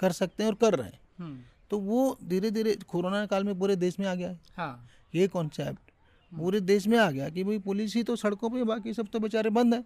कर 0.00 0.12
सकते 0.12 0.42
हैं 0.42 0.50
और 0.50 0.56
कर 0.56 0.74
रहे 0.74 0.88
हैं। 0.88 1.00
हम्म, 1.18 1.40
तो 1.70 1.78
वो 1.78 2.18
धीरे 2.24 2.50
धीरे 2.50 2.74
कोरोना 2.88 3.26
काल 3.26 3.44
में 3.44 3.58
पूरे 3.58 3.76
देश 3.76 3.98
में 4.00 4.06
आ 4.06 4.14
गया 4.14 4.30
है। 4.30 4.40
हाँ। 4.56 4.88
ये 5.14 5.28
कॉन्सेप्ट 5.28 5.90
पूरे 6.32 6.60
देश 6.60 6.86
में 6.86 6.98
आ 6.98 7.10
गया 7.10 7.28
कि 7.28 7.44
भाई 7.44 7.58
पुलिस 7.58 7.94
ही 7.94 8.02
तो 8.02 8.16
सड़कों 8.16 8.50
पे 8.50 8.64
बाकी 8.64 8.94
सब 8.94 9.08
तो 9.12 9.20
बेचारे 9.20 9.50
बंद 9.50 9.74
है। 9.74 9.84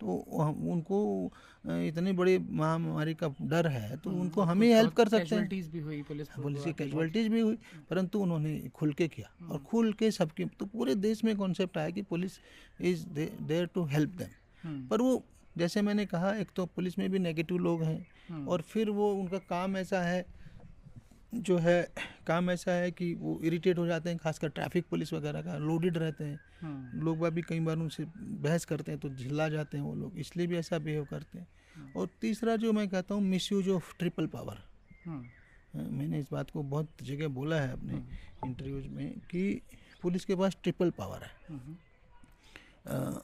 तो 0.00 0.40
हम- 0.40 0.68
उनको 0.70 1.32
इतने 1.66 2.12
बड़े 2.12 2.38
महामारी 2.38 3.14
का 3.14 3.34
डर 3.42 3.66
है 3.66 3.96
तो 3.96 4.10
उनको 4.10 4.40
हम 4.42 4.62
ही 4.62 4.72
हेल्प 4.72 4.92
कर 4.94 5.08
सकते 5.08 5.34
हैं। 5.36 5.48
भी 5.48 5.80
हुई 5.80 6.02
पुलिस 6.02 6.28
पुलिस 6.28 6.64
की 6.64 6.72
कैजुअलिटीज 6.72 7.28
भी 7.28 7.40
हुई 7.40 7.58
परंतु 7.90 8.18
उन्होंने 8.18 8.58
खुल 8.74 8.92
के 8.92 9.08
किया। 9.08 9.46
और 9.48 9.58
खुल 9.58 9.92
के 9.92 10.10
सबकी 10.10 10.44
तो 10.44 10.66
पूरे 10.66 10.94
देश 10.94 11.24
में 11.24 11.36
कॉन्सेप्ट 11.36 11.78
आया 11.78 11.90
कि 11.90 12.02
police 12.02 12.32
is 12.80 13.06
there 13.42 13.66
to 13.66 13.84
help 13.84 14.10
them 14.10 14.28
hmm, 14.62 14.86
पर 14.88 15.00
वो 15.00 15.24
जैसे 15.58 15.82
मैंने 15.82 16.06
कहा 16.06 16.32
एक 16.36 16.48
तो 16.56 16.66
पुलिस 16.66 16.98
में 16.98 17.10
भी 17.10 17.18
नेगेटिव 17.18 17.58
लोग 17.58 17.82
हैं 17.82 18.06
हम्म, 18.28 18.48
और 18.48 18.62
फिर 18.62 18.90
वो 18.90 19.12
उनका 19.14 19.38
काम 19.38 19.76
ऐसा 19.76 20.02
है 20.02 20.24
जो 21.38 21.56
है 21.58 21.80
काम 22.26 22.50
ऐसा 22.50 22.72
है 22.72 22.90
कि 22.90 23.12
वो 23.14 23.38
इरिटेट 23.44 23.78
हो 23.78 23.86
जाते 23.86 24.10
हैं 24.10 24.18
खासकर 24.18 24.48
ट्रैफ़िक 24.48 24.86
पुलिस 24.90 25.12
वगैरह 25.12 25.42
का 25.42 25.56
लोडेड 25.58 25.98
रहते 25.98 26.24
हैं। 26.24 26.40
हम्म, 26.60 27.00
लोग 27.00 27.26
भी 27.28 27.42
कई 27.42 27.60
बार 27.60 27.76
उनसे 27.76 28.04
बहस 28.44 28.64
करते 28.64 28.92
हैं 28.92 29.00
तो 29.00 29.08
झिल्ला 29.08 29.48
जाते 29.48 29.76
हैं 29.76 29.84
वो 29.84 29.94
लोग 29.94 30.18
इसलिए 30.18 30.46
भी 30.46 30.56
ऐसा 30.56 30.78
बिहेव 30.78 31.04
करते 31.04 31.38
हैं। 31.38 31.92
और 31.96 32.08
तीसरा 32.20 32.56
जो 32.56 32.72
मैं 32.72 32.88
कहता 32.88 33.14
हूँ 33.14 33.22
miss 33.22 33.50
use 33.52 33.68
of 33.70 33.94
triple 33.98 34.26
power 34.26 34.58
hmm, 35.06 35.24
मैंने 35.90 36.18
इस 36.18 36.28
बात 36.32 36.50
को 36.50 36.62
बहुत 36.62 37.02
जगह 37.02 37.28
बोला 37.28 37.60
है 37.60 37.72
अपने 37.72 38.02
इंटरव्यूज़ 38.44 38.88
में 38.88 39.10
कि 39.30 39.60
पुलिस 40.02 40.24
के 40.24 40.34
पास 40.36 40.56
ट्रिपल 40.62 40.90
पावर 40.90 41.22
है। 41.22 41.30
हम्म, 41.48 41.76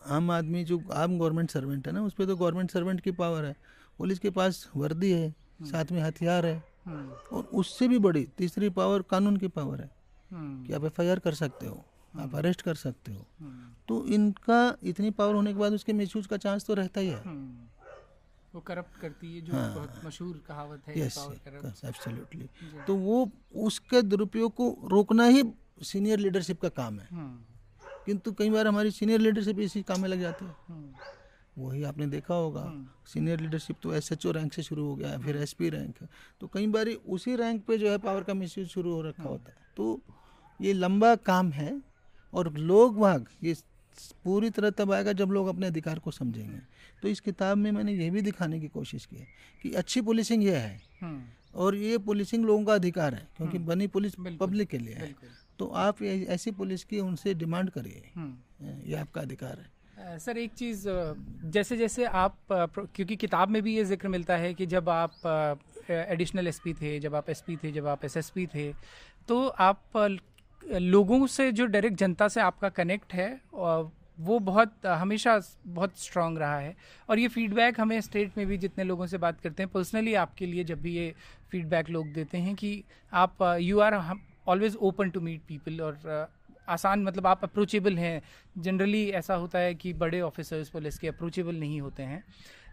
आम 0.06 0.30
आदमी 0.30 0.64
जो 0.64 0.82
आम 0.92 1.18
गवर्नमेंट 1.18 1.50
सर्वेंट 1.50 1.86
है 1.86 1.92
ना 1.92 2.02
उस 2.02 2.14
पर 2.14 2.26
तो 2.26 2.36
गवर्नमेंट 2.36 2.70
सर्वेंट 2.70 3.00
की 3.00 3.10
पावर 3.12 3.44
है। 3.44 3.56
पुलिस 3.98 4.18
के 4.18 4.30
पास 4.30 4.68
वर्दी 4.76 5.10
है 5.12 5.30
साथ 5.62 5.92
में 5.92 6.00
हथियार 6.02 6.46
है 6.46 6.54
हम्म, 6.54 6.71
और 6.88 7.48
उससे 7.52 7.88
भी 7.88 7.98
बड़ी 7.98 8.24
तीसरी 8.38 8.70
पावर 8.70 9.02
कानून 9.02 9.36
की 9.36 9.48
पावर 9.48 9.80
है 9.80 9.90
हम्म, 10.30 10.66
कि 10.66 10.72
आप 10.72 10.84
एफ़ 10.84 11.18
कर 11.18 11.34
सकते 11.34 11.66
हो 11.66 11.84
आप 12.18 12.34
अरेस्ट 12.34 12.62
कर 12.62 12.74
सकते 12.74 13.12
हो। 13.12 13.26
हम्म, 13.40 13.72
तो 13.88 14.06
इनका 14.06 14.76
इतनी 14.82 15.10
पावर 15.10 15.34
होने 15.34 15.52
के 15.52 15.58
बाद 15.58 15.72
उसके 15.72 15.92
मिसयूज 15.92 16.26
का 16.26 16.36
चांस 16.36 16.64
तो 16.64 16.74
रहता 16.74 17.00
ही 17.00 17.08
है। 17.08 17.22
हम्म। 17.22 17.66
वो 18.54 18.60
करप्ट 18.60 19.00
करती 19.00 19.34
है 19.34 19.40
जो 19.40 19.52
हाँ। 19.52 19.74
बहुत 19.74 20.00
मशहूर 20.04 20.42
कहावत 20.48 20.88
है 20.88 21.00
यस 21.00 21.82
एब्सोल्युटली। 21.84 22.48
तो 22.86 22.96
वो 22.96 23.30
उसके 23.56 24.02
दुरुपयोग 24.02 24.54
को 24.54 24.78
रोकना 24.84 25.24
ही 25.24 25.42
सीनियर 25.82 26.18
लीडरशिप 26.18 26.60
का 26.60 26.68
काम 26.68 27.00
है। 27.00 27.08
हम्म, 27.12 27.38
किंतु 28.06 28.32
कई 28.32 28.50
बार 28.50 28.66
हमारी 28.66 28.90
सीनियर 28.90 29.20
लीडरशिप 29.20 29.58
इसी 29.58 29.82
काम 29.82 30.00
में 30.00 30.08
लग 30.08 30.20
जाती 30.20 30.44
है। 30.44 30.56
हम्म, 30.68 30.90
वही 31.58 31.82
आपने 31.84 32.06
देखा 32.06 32.34
होगा। 32.34 32.60
हम्म। 32.60 32.86
सीनियर 33.06 33.40
लीडरशिप 33.40 33.76
तो 33.82 33.92
एस 33.94 34.10
एच 34.12 34.26
ओ 34.26 34.30
रैंक 34.32 34.52
से 34.52 34.62
शुरू 34.62 34.84
हो 34.84 34.94
गया 34.96 35.08
है 35.10 35.18
फिर 35.22 35.36
एस 35.36 35.52
पी 35.52 35.68
रैंक 35.70 36.00
है 36.00 36.08
तो 36.40 36.46
कई 36.46 36.66
बार 36.68 36.88
उसी 36.88 37.34
रैंक 37.36 37.64
पे 37.64 37.78
जो 37.78 37.90
है 37.90 37.98
पावर 37.98 38.22
का 38.22 38.34
मिसयूज 38.34 38.68
शुरू 38.68 38.92
हो 38.92 39.02
रखा 39.02 39.22
होता 39.22 39.50
है। 39.50 39.56
तो 39.76 40.00
ये 40.60 40.72
लंबा 40.72 41.14
काम 41.26 41.50
है 41.52 41.80
और 42.32 42.52
लोग 42.54 42.98
भाग 42.98 43.26
ये 43.42 43.54
पूरी 44.24 44.50
तरह 44.50 44.70
तब 44.70 44.92
आएगा 44.92 45.12
जब 45.12 45.30
लोग 45.30 45.48
अपने 45.48 45.66
अधिकार 45.66 45.98
को 45.98 46.10
समझेंगे। 46.10 46.58
तो 47.02 47.08
इस 47.08 47.20
किताब 47.20 47.58
में 47.58 47.70
मैंने 47.72 47.92
ये 47.94 48.08
भी 48.10 48.22
दिखाने 48.22 48.60
की 48.60 48.68
कोशिश 48.68 49.06
की 49.06 49.16
है 49.16 49.26
कि 49.62 49.72
अच्छी 49.72 50.00
पुलिसिंग 50.00 50.44
ये 50.44 50.56
है 50.56 50.80
हम्म, 51.00 51.22
और 51.54 51.74
ये 51.76 51.98
पुलिसिंग 52.00 52.44
लोगों 52.44 52.64
का 52.64 52.74
अधिकार 52.74 53.14
है 53.14 53.28
क्योंकि 53.36 53.58
बनी 53.60 53.86
पुलिस 53.88 54.14
पब्लिक 54.40 54.68
के 54.68 54.78
लिए 54.78 54.94
है। 54.94 55.14
तो 55.58 55.66
आप 55.66 56.02
ऐसी 56.02 56.50
पुलिस 56.52 56.84
की 56.84 57.00
उनसे 57.00 57.34
डिमांड 57.34 57.70
करिए 57.70 58.02
हम्म। 58.14 58.80
ये 58.86 58.94
आपका 58.96 59.20
अधिकार 59.20 59.58
है। 59.58 59.70
सर, 60.02 60.38
एक 60.38 60.52
चीज़ 60.52 60.84
जैसे 61.46 61.76
जैसे 61.76 62.04
आप 62.04 62.36
क्योंकि 62.50 63.16
किताब 63.16 63.48
में 63.48 63.62
भी 63.62 63.74
ये 63.76 63.84
ज़िक्र 63.84 64.08
मिलता 64.08 64.36
है 64.36 64.52
कि 64.54 64.66
जब 64.66 64.88
आप 64.88 65.66
एडिशनल 65.90 66.48
एसपी 66.48 66.72
थे, 66.74 66.98
जब 67.00 67.14
आप 67.14 67.30
एसपी 67.30 67.56
थे, 67.56 67.72
जब 67.72 67.86
आप 67.86 68.04
एसएसपी 68.04 68.46
थे 68.54 68.72
तो 69.28 69.46
आप 69.46 70.18
लोगों 70.62 71.26
से 71.26 71.50
जो 71.52 71.66
डायरेक्ट 71.66 71.96
जनता 71.98 72.28
से 72.28 72.40
आपका 72.40 72.68
कनेक्ट 72.70 73.14
है 73.14 73.30
वो 74.18 74.38
बहुत 74.40 74.86
हमेशा 74.86 75.38
बहुत 75.66 75.98
स्ट्रांग 75.98 76.38
रहा 76.38 76.58
है। 76.58 76.74
और 77.08 77.18
ये 77.18 77.28
फीडबैक 77.28 77.80
हमें 77.80 78.00
स्टेट 78.00 78.36
में 78.38 78.46
भी 78.46 78.58
जितने 78.58 78.84
लोगों 78.84 79.06
से 79.06 79.18
बात 79.18 79.40
करते 79.40 79.62
हैं, 79.62 79.70
पर्सनली 79.72 80.14
आपके 80.14 80.46
लिए 80.46 80.64
जब 80.64 80.80
भी 80.82 80.94
ये 80.94 81.14
फीडबैक 81.50 81.90
लोग 81.90 82.12
देते 82.14 82.38
हैं 82.38 82.54
कि 82.54 82.82
आप 83.12 83.42
you 83.60 83.80
are 83.80 84.00
always 84.48 84.76
open 84.80 85.10
to 85.10 85.20
meet 85.20 85.40
people 85.48 85.80
और 85.80 86.28
आसान 86.68 87.02
मतलब 87.04 87.26
आप 87.26 87.44
अप्रोचेबल 87.44 87.96
हैं। 87.98 88.22
जनरली 88.58 89.08
ऐसा 89.10 89.34
होता 89.34 89.58
है 89.58 89.74
कि 89.74 89.92
बड़े 89.94 90.20
ऑफिसर्स 90.20 90.68
पुलिस 90.68 90.98
के 90.98 91.08
अप्रोचेबल 91.08 91.54
नहीं 91.56 91.80
होते 91.80 92.02
हैं। 92.02 92.22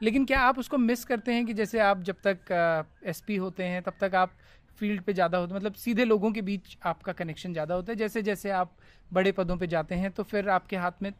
लेकिन 0.03 0.25
क्या 0.25 0.39
आप 0.41 0.59
उसको 0.59 0.77
मिस 0.77 1.03
करते 1.05 1.33
हैं 1.33 1.45
कि 1.45 1.53
जैसे 1.53 1.79
आप 1.81 2.03
जब 2.03 2.15
तक 2.23 2.51
एस 2.51 3.07
एसपी 3.09 3.35
होते 3.37 3.63
हैं, 3.63 3.81
तब 3.83 3.93
तक 4.01 4.15
आप 4.15 4.33
फ़ील्ड 4.79 5.01
पे 5.01 5.13
ज़्यादा 5.13 5.37
होते 5.37 5.53
मतलब 5.53 5.73
सीधे 5.75 6.05
लोगों 6.05 6.31
के 6.31 6.41
बीच 6.41 6.77
आपका 6.85 7.13
कनेक्शन 7.13 7.53
ज़्यादा 7.53 7.75
होता 7.75 7.91
है। 7.91 7.97
जैसे 7.97 8.21
जैसे 8.21 8.49
आप 8.51 8.75
बड़े 9.13 9.31
पदों 9.31 9.57
पे 9.57 9.67
जाते 9.67 9.95
हैं 9.95 10.11
तो 10.11 10.23
फिर 10.23 10.49
आपके 10.49 10.77
हाथ 10.77 11.01
में 11.01 11.11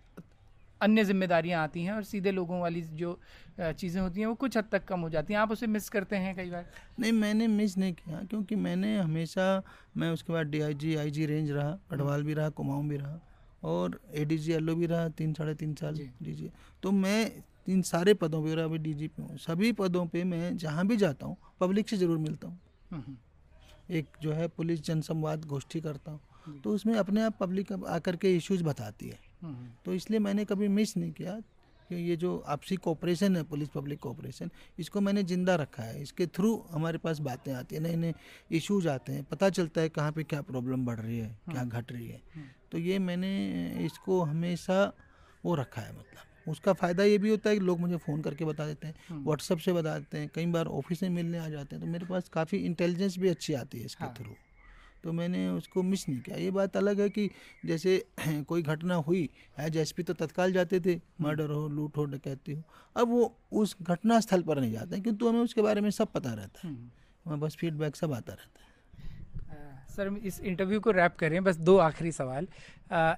अन्य 0.82 1.04
जिम्मेदारियाँ 1.06 1.62
आती 1.64 1.84
हैं 1.84 1.94
और 1.94 2.04
सीधे 2.04 2.32
लोगों 2.32 2.60
वाली 2.62 2.82
जो 2.82 3.20
चीज़ें 3.60 4.02
होती 4.02 4.20
हैं 4.20 4.28
वो 4.28 4.36
कुछ 4.36 4.58
हद 4.58 4.66
तक 4.72 4.86
कम 4.88 5.00
हो 5.00 5.10
जाती 5.10 5.34
हैं। 5.34 5.40
आप 5.40 5.52
उसे 5.52 5.68
मिस 5.68 5.90
करते 5.90 6.16
हैं 6.16 6.36
कई 6.36 6.50
बार? 6.50 6.66
नहीं 7.00 7.12
मैंने 7.14 7.48
मिस 7.50 7.78
नहीं 7.78 7.94
किया 7.94 8.22
क्योंकि 8.30 8.56
मैंने 8.58 8.98
हमेशा 8.98 9.64
मैं 9.98 10.10
उसके 10.12 10.34
बाद 10.34 10.48
D 10.48 10.62
I 10.62 10.74
ji 10.76 10.96
I 10.96 11.12
ji 11.12 11.26
range 11.26 11.52
रहा 11.52 11.78
गढ़वाल 11.92 12.24
भी 12.24 12.34
रहा 12.34 12.50
कुमाऊं 12.52 12.88
भी 12.90 12.98
रहा 12.98 13.20
और 13.64 14.00
ए 14.14 14.26
डी 14.26 14.38
जी 14.38 14.52
एल 14.54 14.74
भी 14.74 14.86
रहा 14.86 15.08
तीन 15.10 15.34
साढ़े 15.34 15.54
तीन 15.56 15.74
साल 15.76 15.96
जी। 15.96 16.10
डी 16.24 16.34
जी 16.34 16.50
तो 16.84 16.92
मैं 16.94 17.32
इन 17.68 17.82
सारे 17.82 18.14
पदों 18.14 18.42
पर 18.44 18.60
अभी 18.60 18.78
डी 18.78 18.94
जी 18.94 19.08
पे 19.08 19.22
हूँ 19.22 19.38
सभी 19.38 19.72
पदों 19.72 20.06
पे 20.08 20.24
मैं 20.24 20.56
जहाँ 20.58 20.86
भी 20.88 20.98
जाता 20.98 21.26
हूँ 21.26 21.38
पब्लिक 21.60 21.90
से 21.90 21.98
ज़रूर 21.98 22.18
मिलता 22.18 22.48
हूँ। 22.48 22.60
हम्म, 22.92 23.02
हम्म, 23.02 23.18
एक 23.90 24.18
जो 24.22 24.32
है 24.34 24.48
पुलिस 24.48 24.82
जनसंवाद 24.84 25.46
गोष्ठी 25.46 25.82
करता 25.82 26.12
हूँ। 26.12 26.60
तो 26.62 26.74
उसमें 26.74 26.94
अपने 26.96 27.22
आप 27.22 27.38
पब्लिक 27.40 27.72
आकर 27.74 28.16
के 28.16 28.36
इश्यूज़ 28.36 28.64
बताती 28.64 29.08
है। 29.08 29.14
हम्म, 29.14 29.18
हम्म, 29.18 29.29
तो 29.86 29.94
इसलिए 29.94 30.20
मैंने 30.20 30.46
कभी 30.46 30.68
मिस 30.70 30.96
नहीं 30.98 31.12
किया 31.12 31.40
कि 31.90 31.96
ये 32.10 32.16
जो 32.16 32.38
आपसी 32.48 32.76
कोऑपरेशन 32.76 33.36
है 33.36 33.44
पुलिस 33.44 33.70
पब्लिक 33.70 34.00
कोऑपरेशन 34.00 34.50
इसको 34.80 35.02
मैंने 35.02 35.24
ज़िंदा 35.24 35.56
रखा 35.56 35.84
है। 35.84 36.02
इसके 36.02 36.28
थ्रू 36.28 36.56
हमारे 36.72 36.98
पास 36.98 37.20
बातें 37.20 37.52
आती 37.54 37.76
हैं 37.76 37.82
नए 37.82 37.96
नए 37.96 38.14
इश्यूज़ 38.52 38.88
आते 38.88 39.14
हैं 39.14 39.24
पता 39.24 39.50
चलता 39.50 39.82
है 39.82 39.90
कहाँ 39.90 40.12
पे 40.12 40.24
क्या 40.24 40.42
प्रॉब्लम 40.42 40.86
बढ़ 40.86 41.00
रही 41.00 41.18
है 41.18 41.30
क्या 41.52 41.64
घट 41.64 41.92
रही 41.92 42.08
है। 42.08 42.22
तो 42.72 42.78
ये 42.78 43.00
मैंने 43.00 43.32
इसको 43.86 44.22
हमेशा 44.24 44.84
वो 45.44 45.56
रखा 45.56 45.82
है 45.82 45.92
मतलब। 45.92 46.52
उसका 46.52 46.74
फ़ायदा 46.74 47.04
ये 47.04 47.18
भी 47.18 47.30
होता 47.30 47.50
है 47.50 47.56
कि 47.56 47.66
लोग 47.66 47.80
मुझे 47.80 47.98
फ़ोन 47.98 48.22
करके 48.22 48.46
बता 48.46 48.66
देते 48.66 48.88
हैं 48.88 49.24
व्हाट्सअप 49.24 49.60
से 49.60 49.74
बता 49.74 49.98
देते 50.00 50.18
हैं 50.18 50.30
कई 50.36 50.46
बार 50.48 50.68
ऑफ़िस 50.68 51.04
में 51.04 51.10
मिलने 51.10 51.38
आ 51.38 51.48
जाते 51.50 51.76
हैं 51.76 51.84
तो 51.86 51.92
मेरे 51.92 52.06
पास 52.06 52.30
काफ़ी 52.30 52.58
इंटेलिजेंस 52.58 53.18
भी 53.18 53.30
अच्छी 53.30 53.54
आती 53.54 53.80
है 53.80 53.86
इसके 53.86 54.04
हाँ। 54.04 54.14
थ्रू 54.14 54.36
तो 55.04 55.12
मैंने 55.12 55.48
उसको 55.50 55.84
मिस 55.84 56.08
नहीं 56.10 56.20
किया। 56.22 56.38
ये 56.38 56.52
बात 56.52 56.78
अलग 56.78 57.00
है 57.02 57.10
कि 57.10 57.30
जैसे 57.66 57.98
कोई 58.48 58.62
घटना 58.64 58.96
हुई 58.96 59.30
एज 59.60 59.78
एसपी 59.78 60.04
तो 60.04 60.14
तत्काल 60.14 60.54
जाते 60.54 60.80
थे 60.80 61.00
मर्डर 61.22 61.50
हो 61.50 61.68
लूट 61.68 61.98
हो 61.98 62.06
डकैती 62.06 62.54
हो 62.54 62.64
अब 62.96 63.10
वो 63.10 63.36
उस 63.52 63.76
घटना 63.82 64.20
स्थल 64.20 64.42
पर 64.42 64.60
नहीं 64.60 64.72
जाते 64.72 65.00
किंतु 65.00 65.30
हमें 65.30 65.40
उसके 65.40 65.62
बारे 65.62 65.82
में 65.82 65.90
सब 65.90 66.12
पता 66.12 66.34
रहता 66.34 66.68
है। 66.68 66.74
हम्म। 66.74 66.90
हमें 67.26 67.40
बस 67.40 67.56
फीडबैक 67.56 67.96
सब 67.96 68.14
आता 68.14 68.34
रहता 68.34 68.64
है। 68.64 68.68
सर 69.90 70.08
इस 70.24 70.40
इंटरव्यू 70.40 70.80
को 70.80 70.92
रैप 70.92 71.16
करें 71.16 71.44
बस 71.44 71.56
दो 71.58 71.78
आखिरी 71.78 72.12
सवाल। 72.12 72.48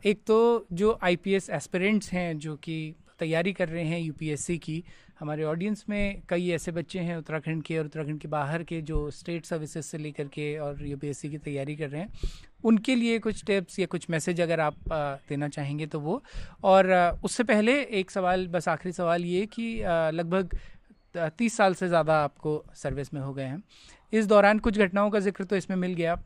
एक 0.06 0.24
तो 0.28 0.68
जो 0.72 0.98
आईपीएस 1.04 1.50
एस्पिरेंट्स 1.50 2.12
हैं 2.12 2.38
जो 2.40 2.56
कि 2.56 2.96
तैयारी 3.20 3.54
कर 3.54 3.70
रहे 3.70 3.84
हैं 3.84 4.00
यूपीएससी 4.00 4.58
की 4.58 4.84
हमारे 5.22 5.44
ऑडियंस 5.44 5.84
में 5.90 6.22
कई 6.30 6.50
ऐसे 6.52 6.72
बच्चे 6.72 7.00
हैं 7.00 7.16
उत्तराखंड 7.18 7.62
के 7.64 7.78
और 7.78 7.86
उत्तराखंड 7.86 8.20
के 8.20 8.28
बाहर 8.28 8.64
के 8.64 8.80
जो 8.82 9.10
स्टेट 9.12 9.46
सर्विसेज़ 9.46 9.86
से 9.86 9.98
लेकर 9.98 10.28
के 10.28 10.58
और 10.60 10.82
यूपीएससी 10.86 11.30
की 11.30 11.38
तैयारी 11.40 11.76
कर 11.76 11.90
रहे 11.90 12.02
हैं। 12.02 12.30
उनके 12.64 12.96
लिए 12.96 13.20
कुछ 13.20 13.44
टिप्स 13.46 13.78
या 13.80 13.86
कुछ 13.86 14.10
मैसेज 14.10 14.42
अगर 14.42 14.60
आप 14.60 14.76
देना 15.30 15.48
चाहेंगे 15.50 15.86
तो 15.86 16.00
वो। 16.00 16.22
और 16.64 16.92
उससे 17.24 17.44
पहले 17.44 17.80
एक 17.82 18.12
सवाल, 18.12 18.48
बस 18.48 18.68
आखिरी 18.70 18.92
सवाल 18.94 19.26
ये 19.26 19.46
कि 19.54 19.78
लगभग 20.14 20.58
तीस 21.38 21.58
साल 21.58 21.74
से 21.74 21.88
ज़्यादा 21.88 22.22
आपको 22.24 22.64
सर्विस 22.76 23.14
में 23.14 23.22
हो 23.22 23.34
गए 23.34 23.44
हैं। 23.44 23.64
इस 24.14 24.26
दौरान 24.28 24.60
कुछ 24.60 24.78
घटनाओं 24.80 25.10
का 25.10 25.20
ज़िक्र 25.20 25.44
तो 25.44 25.56
इसमें 25.56 25.78
मिल 25.78 25.94
गया, 25.94 26.22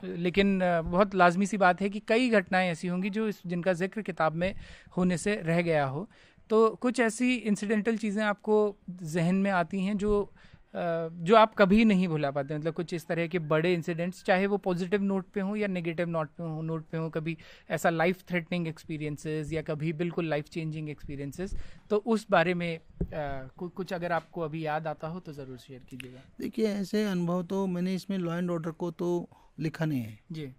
लेकिन 0.00 0.58
बहुत 0.62 1.14
लाजमी 1.14 1.46
सी 1.46 1.56
बात 1.58 1.80
है 1.80 1.88
कि 1.90 2.00
कई 2.08 2.28
घटनाएँ 2.30 2.70
ऐसी 2.70 2.88
होंगी 2.88 3.10
जो 3.10 3.28
इस, 3.28 3.42
जिनका 3.46 3.72
ज़िक्र 3.74 4.02
किताब 4.02 4.34
में 4.34 4.54
होने 4.96 5.18
से 5.18 5.40
रह 5.44 5.62
गया 5.62 5.84
हो। 5.86 6.08
तो 6.50 6.68
कुछ 6.70 7.00
ऐसी 7.00 7.34
इंसिडेंटल 7.34 7.96
चीज़ें 7.96 8.24
आपको 8.24 8.76
जहन 9.02 9.34
में 9.34 9.50
आती 9.50 9.84
हैं 9.84 9.96
जो 9.96 10.32
जो 10.76 11.36
आप 11.36 11.54
कभी 11.54 11.84
नहीं 11.84 12.08
भुला 12.08 12.30
पाते 12.30 12.58
मतलब 12.58 12.74
कुछ 12.74 12.94
इस 12.94 13.06
तरह 13.06 13.26
के 13.26 13.38
बड़े 13.38 13.74
इंसिडेंट्स 13.74 14.24
चाहे 14.24 14.46
वो 14.46 14.56
पॉजिटिव 14.56 15.02
नोट 15.02 15.26
पे 15.26 15.40
हों 15.40 15.56
या 15.56 15.66
नेगेटिव 15.66 16.08
नोट 16.08 16.28
पे 16.28 16.42
हों 16.42 16.62
नोट 16.62 16.84
पे 16.84 16.98
हों 16.98 17.10
कभी 17.10 17.36
ऐसा 17.70 17.90
लाइफ 17.90 18.22
थ्रेटनिंग 18.28 18.68
एक्सपीरियंसेस 18.68 19.52
या 19.52 19.62
कभी 19.62 19.92
बिल्कुल 19.92 20.28
लाइफ 20.28 20.48
चेंजिंग 20.48 20.88
एक्सपीरियंसेस 20.90 21.54
तो 21.90 21.96
उस 21.96 22.26
बारे 22.30 22.54
में 22.54 22.80
कु- 23.14 23.70
कुछ 23.70 23.92
अगर 23.92 24.12
आपको 24.12 24.40
अभी 24.40 24.66
याद 24.66 24.86
आता 24.86 25.08
हो 25.08 25.20
तो 25.20 25.32
ज़रूर 25.32 25.58
शेयर 25.58 25.80
कीजिएगा। 25.90 26.20
देखिए 26.40 26.66
ऐसे 26.66 27.04
अनुभव 27.04 27.42
तो 27.42 27.66
मैंने 27.66 27.94
इसमें 27.94 28.18
लॉ 28.18 28.34
एंड 28.34 28.50
ऑर्डर 28.50 28.70
को 28.70 28.90
तो 28.90 29.28
लिखा 29.60 29.84
नहीं 29.84 30.00
है। 30.00 30.18
जी। 30.32 30.52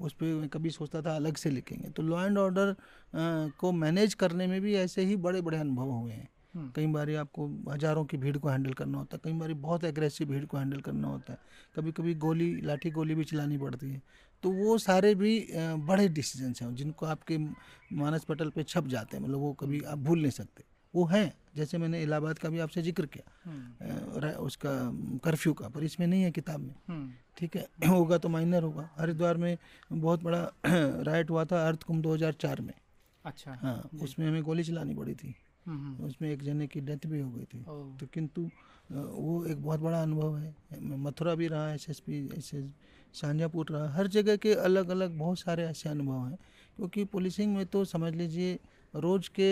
उस 0.00 0.12
पर 0.12 0.34
मैं 0.34 0.48
कभी 0.48 0.70
सोचता 0.70 1.02
था 1.02 1.14
अलग 1.16 1.36
से 1.36 1.50
लिखेंगे। 1.50 1.88
तो 1.88 2.02
लॉ 2.02 2.24
एंड 2.24 2.38
ऑर्डर 2.38 2.74
को 3.58 3.72
मैनेज 3.72 4.14
करने 4.14 4.46
में 4.46 4.60
भी 4.60 4.74
ऐसे 4.74 5.04
ही 5.04 5.16
बड़े 5.16 5.40
बड़े 5.40 5.58
अनुभव 5.58 5.90
हुए 5.90 6.12
हैं। 6.12 6.28
हम्म। 6.54 6.70
कई 6.76 6.86
बार 6.86 7.10
आपको 7.16 7.46
हज़ारों 7.70 8.04
की 8.04 8.16
भीड़ 8.16 8.36
को 8.38 8.48
हैंडल 8.48 8.72
करना 8.72 8.98
होता 8.98 9.16
है 9.16 9.20
कई 9.24 9.38
बार 9.38 9.52
बहुत 9.54 9.84
एग्रेसिव 9.84 10.28
भीड़ 10.28 10.44
को 10.44 10.56
हैंडल 10.56 10.80
करना 10.80 11.08
होता 11.08 11.32
है। 11.32 11.38
कभी 11.76 11.92
कभी 11.92 12.14
गोली 12.14 12.54
लाठी 12.60 12.90
गोली 12.90 13.14
भी 13.14 13.24
चलानी 13.24 13.58
पड़ती 13.58 13.90
है। 13.90 14.02
तो 14.42 14.50
वो 14.50 14.76
सारे 14.78 15.14
भी 15.14 15.46
बड़े 15.56 16.08
डिसीजंस 16.08 16.62
हैं 16.62 16.74
जिनको 16.74 17.06
आपके 17.06 17.38
मानस 17.92 18.24
पटल 18.24 18.50
पे 18.50 18.62
छप 18.62 18.86
जाते 18.86 19.16
हैं। 19.16 19.24
मतलब 19.24 19.38
वो 19.38 19.52
कभी 19.52 19.80
आप 19.80 19.98
भूल 19.98 20.20
नहीं 20.20 20.30
सकते। 20.30 20.64
वो 20.94 21.04
हैं। 21.04 21.32
जैसे 21.56 21.78
मैंने 21.78 22.02
इलाहाबाद 22.02 22.38
का 22.38 22.48
भी 22.48 22.58
आपसे 22.58 22.82
ज़िक्र 22.82 23.06
किया 23.06 23.30
हम्म, 23.44 24.28
उसका 24.46 24.70
कर्फ्यू 25.24 25.52
का 25.52 25.68
पर 25.68 25.84
इसमें 25.84 26.06
नहीं 26.06 26.22
है 26.22 26.30
किताब 26.30 26.60
में। 26.60 26.74
हम्म, 26.88 27.10
ठीक 27.38 27.56
है? 27.56 27.66
होगा 27.88 28.18
तो 28.18 28.28
माइनर 28.28 28.62
होगा। 28.62 28.88
हरिद्वार 28.98 29.36
में 29.36 29.56
बहुत 29.92 30.22
बड़ा 30.22 30.42
राइट 30.66 31.30
हुआ 31.30 31.44
था 31.44 31.66
अर्थ 31.68 31.82
कुंभ 31.82 32.02
2004 32.02 32.60
में। 32.60 32.74
अच्छा। 33.24 33.54
हाँ 33.62 33.90
उसमें 34.02 34.26
हमें 34.28 34.42
गोली 34.42 34.64
चलानी 34.64 34.94
पड़ी 34.94 35.14
थी। 35.14 35.34
हम्म, 35.66 36.04
उसमें 36.04 36.30
एक 36.30 36.42
जने 36.42 36.66
की 36.66 36.80
डेथ 36.80 37.06
भी 37.06 37.20
हो 37.20 37.30
गई 37.30 37.44
थी। 37.44 37.58
तो 38.00 38.06
किंतु 38.14 38.50
वो 38.92 39.44
एक 39.44 39.62
बहुत 39.62 39.80
बड़ा 39.80 40.02
अनुभव 40.02 40.36
है। 40.38 40.54
मथुरा 40.80 41.34
भी 41.34 41.46
रहा 41.48 41.72
एस 41.72 41.86
एस 41.90 42.00
पी 42.00 42.28
ऐसे 42.38 42.62
शांजापुर 43.14 43.66
रहा। 43.70 43.88
हर 43.92 44.06
जगह 44.06 44.36
के 44.36 44.52
अलग 44.54 44.88
अलग 44.88 45.18
बहुत 45.18 45.38
सारे 45.38 45.64
ऐसे 45.64 45.88
अनुभव 45.88 46.26
हैं। 46.26 46.38
क्योंकि 46.76 47.04
पुलिसिंग 47.04 47.54
में 47.56 47.64
तो 47.66 47.84
समझ 47.84 48.14
लीजिए 48.14 48.58
रोज़ 48.94 49.30
के 49.30 49.48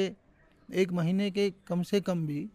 एक 0.68 0.92
महीने 0.92 1.30
के 1.30 1.50
कम 1.66 1.82
से 1.82 2.00
कम 2.00 2.26
भी 2.26 2.48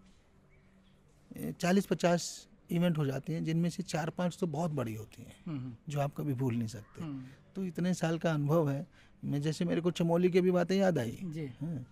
चालीस 1.59 1.85
पचास 1.85 2.47
इवेंट 2.71 2.97
हो 2.97 3.05
जाते 3.05 3.33
हैं 3.33 3.43
जिनमें 3.43 3.69
से 3.69 3.83
चार 3.83 4.09
पाँच 4.17 4.37
तो 4.39 4.47
बहुत 4.47 4.71
बड़ी 4.71 4.93
होती 4.95 5.23
हैं 5.23 5.35
हम्म, 5.45 5.73
जो 5.89 5.99
आप 5.99 6.13
कभी 6.17 6.33
भूल 6.33 6.55
नहीं 6.55 6.67
सकते। 6.67 7.03
हम्म, 7.03 7.23
तो 7.55 7.63
इतने 7.65 7.93
साल 7.93 8.17
का 8.19 8.33
अनुभव 8.33 8.69
है 8.69 8.85
मैं 9.23 9.41
जैसे 9.41 9.65
मेरे 9.65 9.81
को 9.81 9.91
चमोली 9.91 10.29
की 10.29 10.41
भी 10.41 10.51
बातें 10.51 10.75
याद 10.77 10.97
आई। 10.97 11.17
जी। 11.23 11.45
हाँ। 11.61 11.85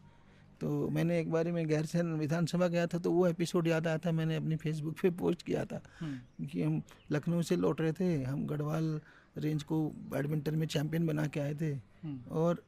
तो 0.61 0.89
मैंने 0.89 1.19
एक 1.19 1.29
बार 1.31 1.51
में 1.51 1.67
गैरसैन 1.67 2.13
विधानसभा 2.17 2.67
गया 2.67 2.85
था 2.87 2.97
तो 2.97 3.11
वो 3.11 3.25
एपिसोड 3.27 3.67
याद 3.67 3.87
आया 3.87 3.97
था 4.05 4.11
मैंने 4.11 4.35
अपनी 4.35 4.55
फेसबुक 4.55 4.95
पे 5.01 5.09
पोस्ट 5.19 5.41
किया 5.41 5.65
था 5.65 5.81
हम्म, 5.99 6.45
कि 6.45 6.61
हम 6.63 6.81
लखनऊ 7.11 7.41
से 7.41 7.55
लौट 7.55 7.81
रहे 7.81 7.91
थे 7.93 8.23
हम 8.23 8.45
गढ़वाल 8.47 8.99
रेंज 9.37 9.63
को 9.63 9.83
बैडमिंटन 10.11 10.55
में 10.55 10.65
चैंपियन 10.67 11.05
बना 11.07 11.25
के 11.27 11.39
आए 11.39 11.53
थे 11.55 11.71
हम्म, 11.73 12.19
और 12.31 12.63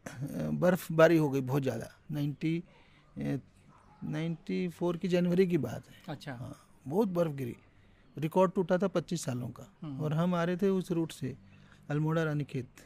बर्फबारी 0.61 1.17
हो 1.17 1.29
गई 1.29 1.41
बहुत 1.41 1.63
ज़्यादा 1.63 1.89
नाइन्टी 2.11 2.63
नाइन्टी 3.19 4.67
फोर 4.69 4.97
की 4.97 5.07
जनवरी 5.07 5.47
की 5.47 5.57
बात 5.57 5.87
है। 5.87 5.95
अच्छा। 6.09 6.33
हाँ 6.33 6.55
बहुत 6.87 7.07
बर्फ़ 7.07 7.33
गिरी 7.33 7.55
रिकॉर्ड 8.17 8.51
टूटा 8.53 8.77
था 8.77 8.87
पच्चीस 8.87 9.23
सालों 9.25 9.47
का। 9.49 9.71
हम्म। 9.81 10.01
और 10.01 10.13
हम 10.13 10.35
आ 10.35 10.43
रहे 10.43 10.57
थे 10.57 10.69
उस 10.69 10.91
रूट 10.91 11.11
से 11.11 11.35
अल्मोड़ा 11.89 12.23
रानी 12.23 12.43
खेत 12.43 12.85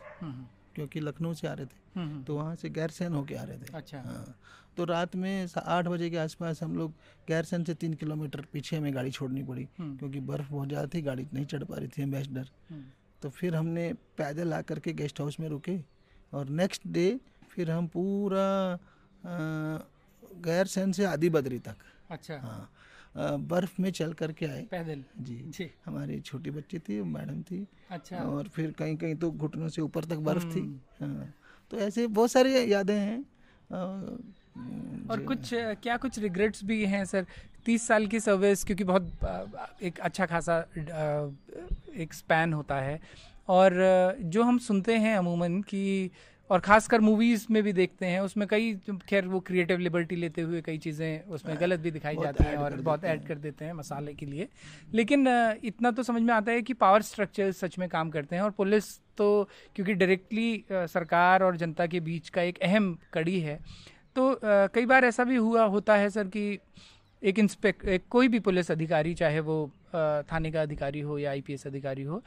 क्योंकि 0.76 1.00
लखनऊ 1.00 1.34
से 1.34 1.48
आ 1.48 1.54
रहे 1.54 1.66
थे। 1.66 2.00
हम्म, 2.00 2.24
तो 2.24 2.36
वहाँ 2.36 2.56
से 2.56 2.70
गैरसैन 2.70 3.14
होके 3.14 3.36
आ 3.36 3.44
रहे 3.44 3.58
थे। 3.58 3.74
अच्छा। 3.74 4.02
हाँ 4.02 4.36
तो 4.78 4.86
रात 4.86 5.16
में 5.16 5.48
आठ 5.58 5.88
बजे 5.88 6.10
के 6.10 6.18
आसपास 6.18 6.62
हम 6.64 6.76
लोग 6.78 6.92
गैरसैन 7.28 7.64
से 7.64 7.74
तीन 7.74 7.94
किलोमीटर 7.94 8.42
पीछे 8.54 8.78
हमें 8.78 8.94
गाड़ी 8.96 9.12
छोड़नी 9.12 9.44
पड़ी। 9.44 9.68
हम्म, 9.80 9.98
क्योंकि 9.98 10.20
बर्फ़ 10.22 10.50
बहुत 10.52 10.68
ज़्यादा 10.68 10.88
थी 10.94 11.02
गाड़ी 11.02 11.28
नहीं 11.34 11.46
चढ़ 11.46 11.64
पा 11.64 11.76
रही 11.76 11.88
थी 11.88 12.02
एम्बेसडर 12.02 12.50
हम्म, 12.70 12.84
तो 13.22 13.30
फिर 13.30 13.56
हमने 13.56 13.92
पैदल 14.18 14.54
आकर 14.54 14.80
के 14.80 14.94
गेस्ट 14.94 15.20
हाउस 15.22 15.40
में 15.40 15.48
रुके। 15.50 15.80
और 16.34 16.50
नेक्स्ट 16.52 16.88
डे 16.88 17.20
फिर 17.50 17.72
हम 17.72 17.88
पूरा 17.88 18.80
गैरसैन 20.42 20.92
से 20.92 21.06
आदि 21.06 21.30
बद्री 21.30 21.60
तक। 21.60 21.76
अच्छा। 22.12 22.38
हाँ। 22.38 22.70
बर्फ़ 23.40 23.82
में 23.82 23.92
चल 23.92 24.14
करके 24.14 24.46
आए। 24.46 24.62
पैदल। 24.72 25.04
जी। 25.20 25.36
जी। 25.48 25.70
हमारी 25.86 26.20
छोटी 26.22 26.52
बच्ची 26.52 26.80
थी 26.80 27.02
मैडम 27.02 27.42
थी। 27.42 27.68
अच्छा। 27.90 28.18
और 28.18 28.48
फिर 28.48 28.72
कहीं 28.72 28.96
कहीं 28.98 29.16
तो 29.16 29.32
घुटनों 29.32 29.70
से 29.70 29.82
ऊपर 29.82 30.06
तक 30.06 30.18
बर्फ़ 30.18 30.46
थी। 30.46 30.60
हम्म। 30.60 31.16
हाँ। 31.16 31.34
तो 31.72 31.78
ऐसे 31.78 32.08
बहुत 32.08 32.32
सारी 32.32 32.74
यादें 32.74 33.00
हैं। 33.00 33.20
और 35.10 35.20
कुछ 35.28 35.50
क्या 35.54 35.98
कुछ 35.98 36.20
रिग्रेट्स 36.20 36.64
भी 36.64 36.86
हैं 36.86 37.06
सर? 37.06 37.26
तीस 37.66 37.88
साल 37.88 38.08
की 38.08 38.20
सर्विस 38.20 38.64
क्योंकि 38.64 38.84
बहुत 38.84 39.12
एक 39.84 40.00
अच्छा 40.00 40.26
खासा 40.26 40.58
एक 41.98 42.14
स्पैन 42.14 42.54
होता 42.54 42.80
है। 42.82 43.00
और 43.48 43.74
जो 44.20 44.44
हम 44.44 44.58
सुनते 44.58 44.98
हैं 44.98 45.16
अमूमन 45.18 45.62
कि 45.62 46.12
और 46.50 46.60
खासकर 46.60 47.02
मूवीज़ 47.02 47.46
में 47.52 47.62
भी 47.64 47.74
देखते 47.74 48.06
हैं। 48.06 48.20
उसमें 48.20 48.48
कई 48.48 48.74
खैर 49.10 49.26
वो 49.28 49.40
क्रिएटिव 49.40 49.80
लिबर्टी 49.80 50.16
लेते 50.16 50.42
हुए 50.42 50.62
कई 50.62 50.78
चीज़ें 50.78 51.24
उसमें 51.28 51.56
गलत 51.60 51.80
भी 51.80 51.92
दिखाई 51.92 52.16
जाती 52.16 52.44
हैं 52.44 52.58
और 52.58 52.76
बहुत 52.78 53.04
ऐड 53.04 53.26
कर 53.28 53.38
देते 53.38 53.66
हैं 53.66 53.74
मसाले 53.74 54.14
के 54.14 54.26
लिए। 54.26 54.48
लेकिन 54.94 55.28
इतना 55.64 55.92
तो 55.92 56.04
समझ 56.04 56.22
में 56.22 56.34
आता 56.34 56.52
है 56.52 56.62
कि 56.62 56.74
पावर 56.76 57.02
स्ट्रक्चर 57.02 57.52
सच 57.52 57.78
में 57.80 57.88
काम 57.90 58.10
करते 58.10 58.36
हैं 58.36 58.44
और 58.44 58.52
पुलिस 58.52 58.98
तो 59.18 59.28
क्योंकि 59.76 59.94
डायरेक्टली 59.94 60.64
सरकार 60.72 61.44
और 61.44 61.58
जनता 61.58 61.88
के 61.88 62.00
बीच 62.00 62.30
का 62.30 62.42
एक 62.42 62.60
अहम 62.62 62.98
कड़ी 63.14 63.40
है। 63.40 63.60
तो 64.16 64.40
कई 64.44 64.86
बार 64.86 65.06
ऐसा 65.06 65.24
भी 65.24 65.36
हुआ 65.36 65.64
होता 65.66 65.96
है 65.96 66.10
सर 66.10 66.28
कि 66.28 66.60
एक 67.22 67.40
इंस्पेक्ट 67.40 68.08
कोई 68.10 68.28
भी 68.28 68.40
पुलिस 68.40 68.72
अधिकारी 68.72 69.14
चाहे 69.14 69.40
वो 69.40 69.56
थाने 70.32 70.52
का 70.52 70.62
अधिकारी 70.62 71.00
हो 71.00 71.18
या 71.20 71.30
आईपीएस 71.32 71.68
अधिकारी 71.68 72.04
हो 72.04 72.24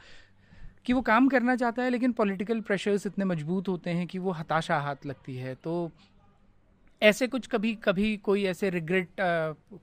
कि 0.87 0.93
वो 0.93 1.01
काम 1.01 1.27
करना 1.27 1.55
चाहता 1.55 1.83
है 1.83 1.89
लेकिन 1.89 2.11
पॉलिटिकल 2.11 2.61
प्रेशर्स 2.61 3.05
इतने 3.07 3.25
मज़बूत 3.25 3.67
होते 3.67 3.89
हैं 3.89 4.07
कि 4.07 4.19
वो 4.19 4.31
हताशा 4.31 4.77
हाथ 4.79 5.05
लगती 5.05 5.35
है। 5.35 5.55
तो 5.55 5.91
ऐसे 7.01 7.27
कुछ 7.27 7.47
कभी 7.47 7.73
कभी 7.75 8.17
कोई 8.17 8.45
ऐसे 8.45 8.69
रिग्रेट 8.69 9.21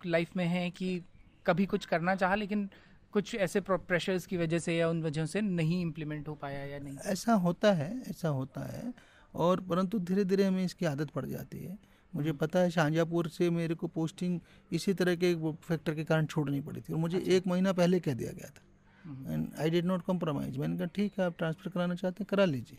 लाइफ 0.06 0.36
में 0.36 0.44
है 0.46 0.70
कि 0.70 1.02
कभी 1.46 1.66
कुछ 1.66 1.86
करना 1.86 2.14
चाहा 2.14 2.34
लेकिन 2.34 2.68
कुछ 3.12 3.34
ऐसे 3.34 3.60
प्रेशर्स 3.60 4.26
की 4.26 4.36
वजह 4.36 4.58
से 4.58 4.76
या 4.76 4.88
उन 4.88 5.02
वजहों 5.02 5.26
से 5.26 5.40
नहीं 5.40 5.82
इम्प्लीमेंट 5.82 6.28
हो 6.28 6.34
पाया 6.34 6.64
या 6.64 6.78
नहीं? 6.78 6.96
ऐसा 7.06 7.34
होता 7.34 7.72
है 7.72 8.02
ऐसा 8.10 8.28
होता 8.28 8.60
है 8.72 8.92
और 9.34 9.60
परंतु 9.60 9.98
धीरे 9.98 10.24
धीरे 10.24 10.44
हमें 10.44 10.64
इसकी 10.64 10.86
आदत 10.86 11.10
पड़ 11.10 11.26
जाती 11.26 11.58
है। 11.58 11.78
मुझे 12.14 12.32
पता 12.32 12.58
है 12.58 12.70
शाहजहाँपुर 12.70 13.28
से 13.28 13.50
मेरे 13.50 13.74
को 13.74 13.86
पोस्टिंग 13.86 14.40
इसी 14.72 14.94
तरह 14.94 15.16
के 15.16 15.34
फैक्टर 15.52 15.94
के 15.94 16.04
कारण 16.04 16.26
छोड़नी 16.26 16.60
पड़ी 16.60 16.80
थी 16.80 16.92
और 16.92 16.98
मुझे 16.98 17.18
अच्छा। 17.18 17.32
एक 17.32 17.46
महीना 17.46 17.72
पहले 17.72 18.00
कह 18.00 18.14
दिया 18.14 18.32
गया 18.32 18.48
था। 18.48 18.62
And 19.04 19.48
I 19.60 19.70
did 19.70 19.84
not 19.84 20.02
compromise 20.02 20.56
मैंने 20.58 20.76
कहा 20.76 20.86
ठीक 20.94 21.18
है 21.18 21.24
आप 21.24 21.36
ट्रांसफ़र 21.38 21.70
कराना 21.70 21.94
चाहते 21.94 22.22
हैं 22.22 22.26
करा 22.30 22.44
लीजिए. 22.44 22.78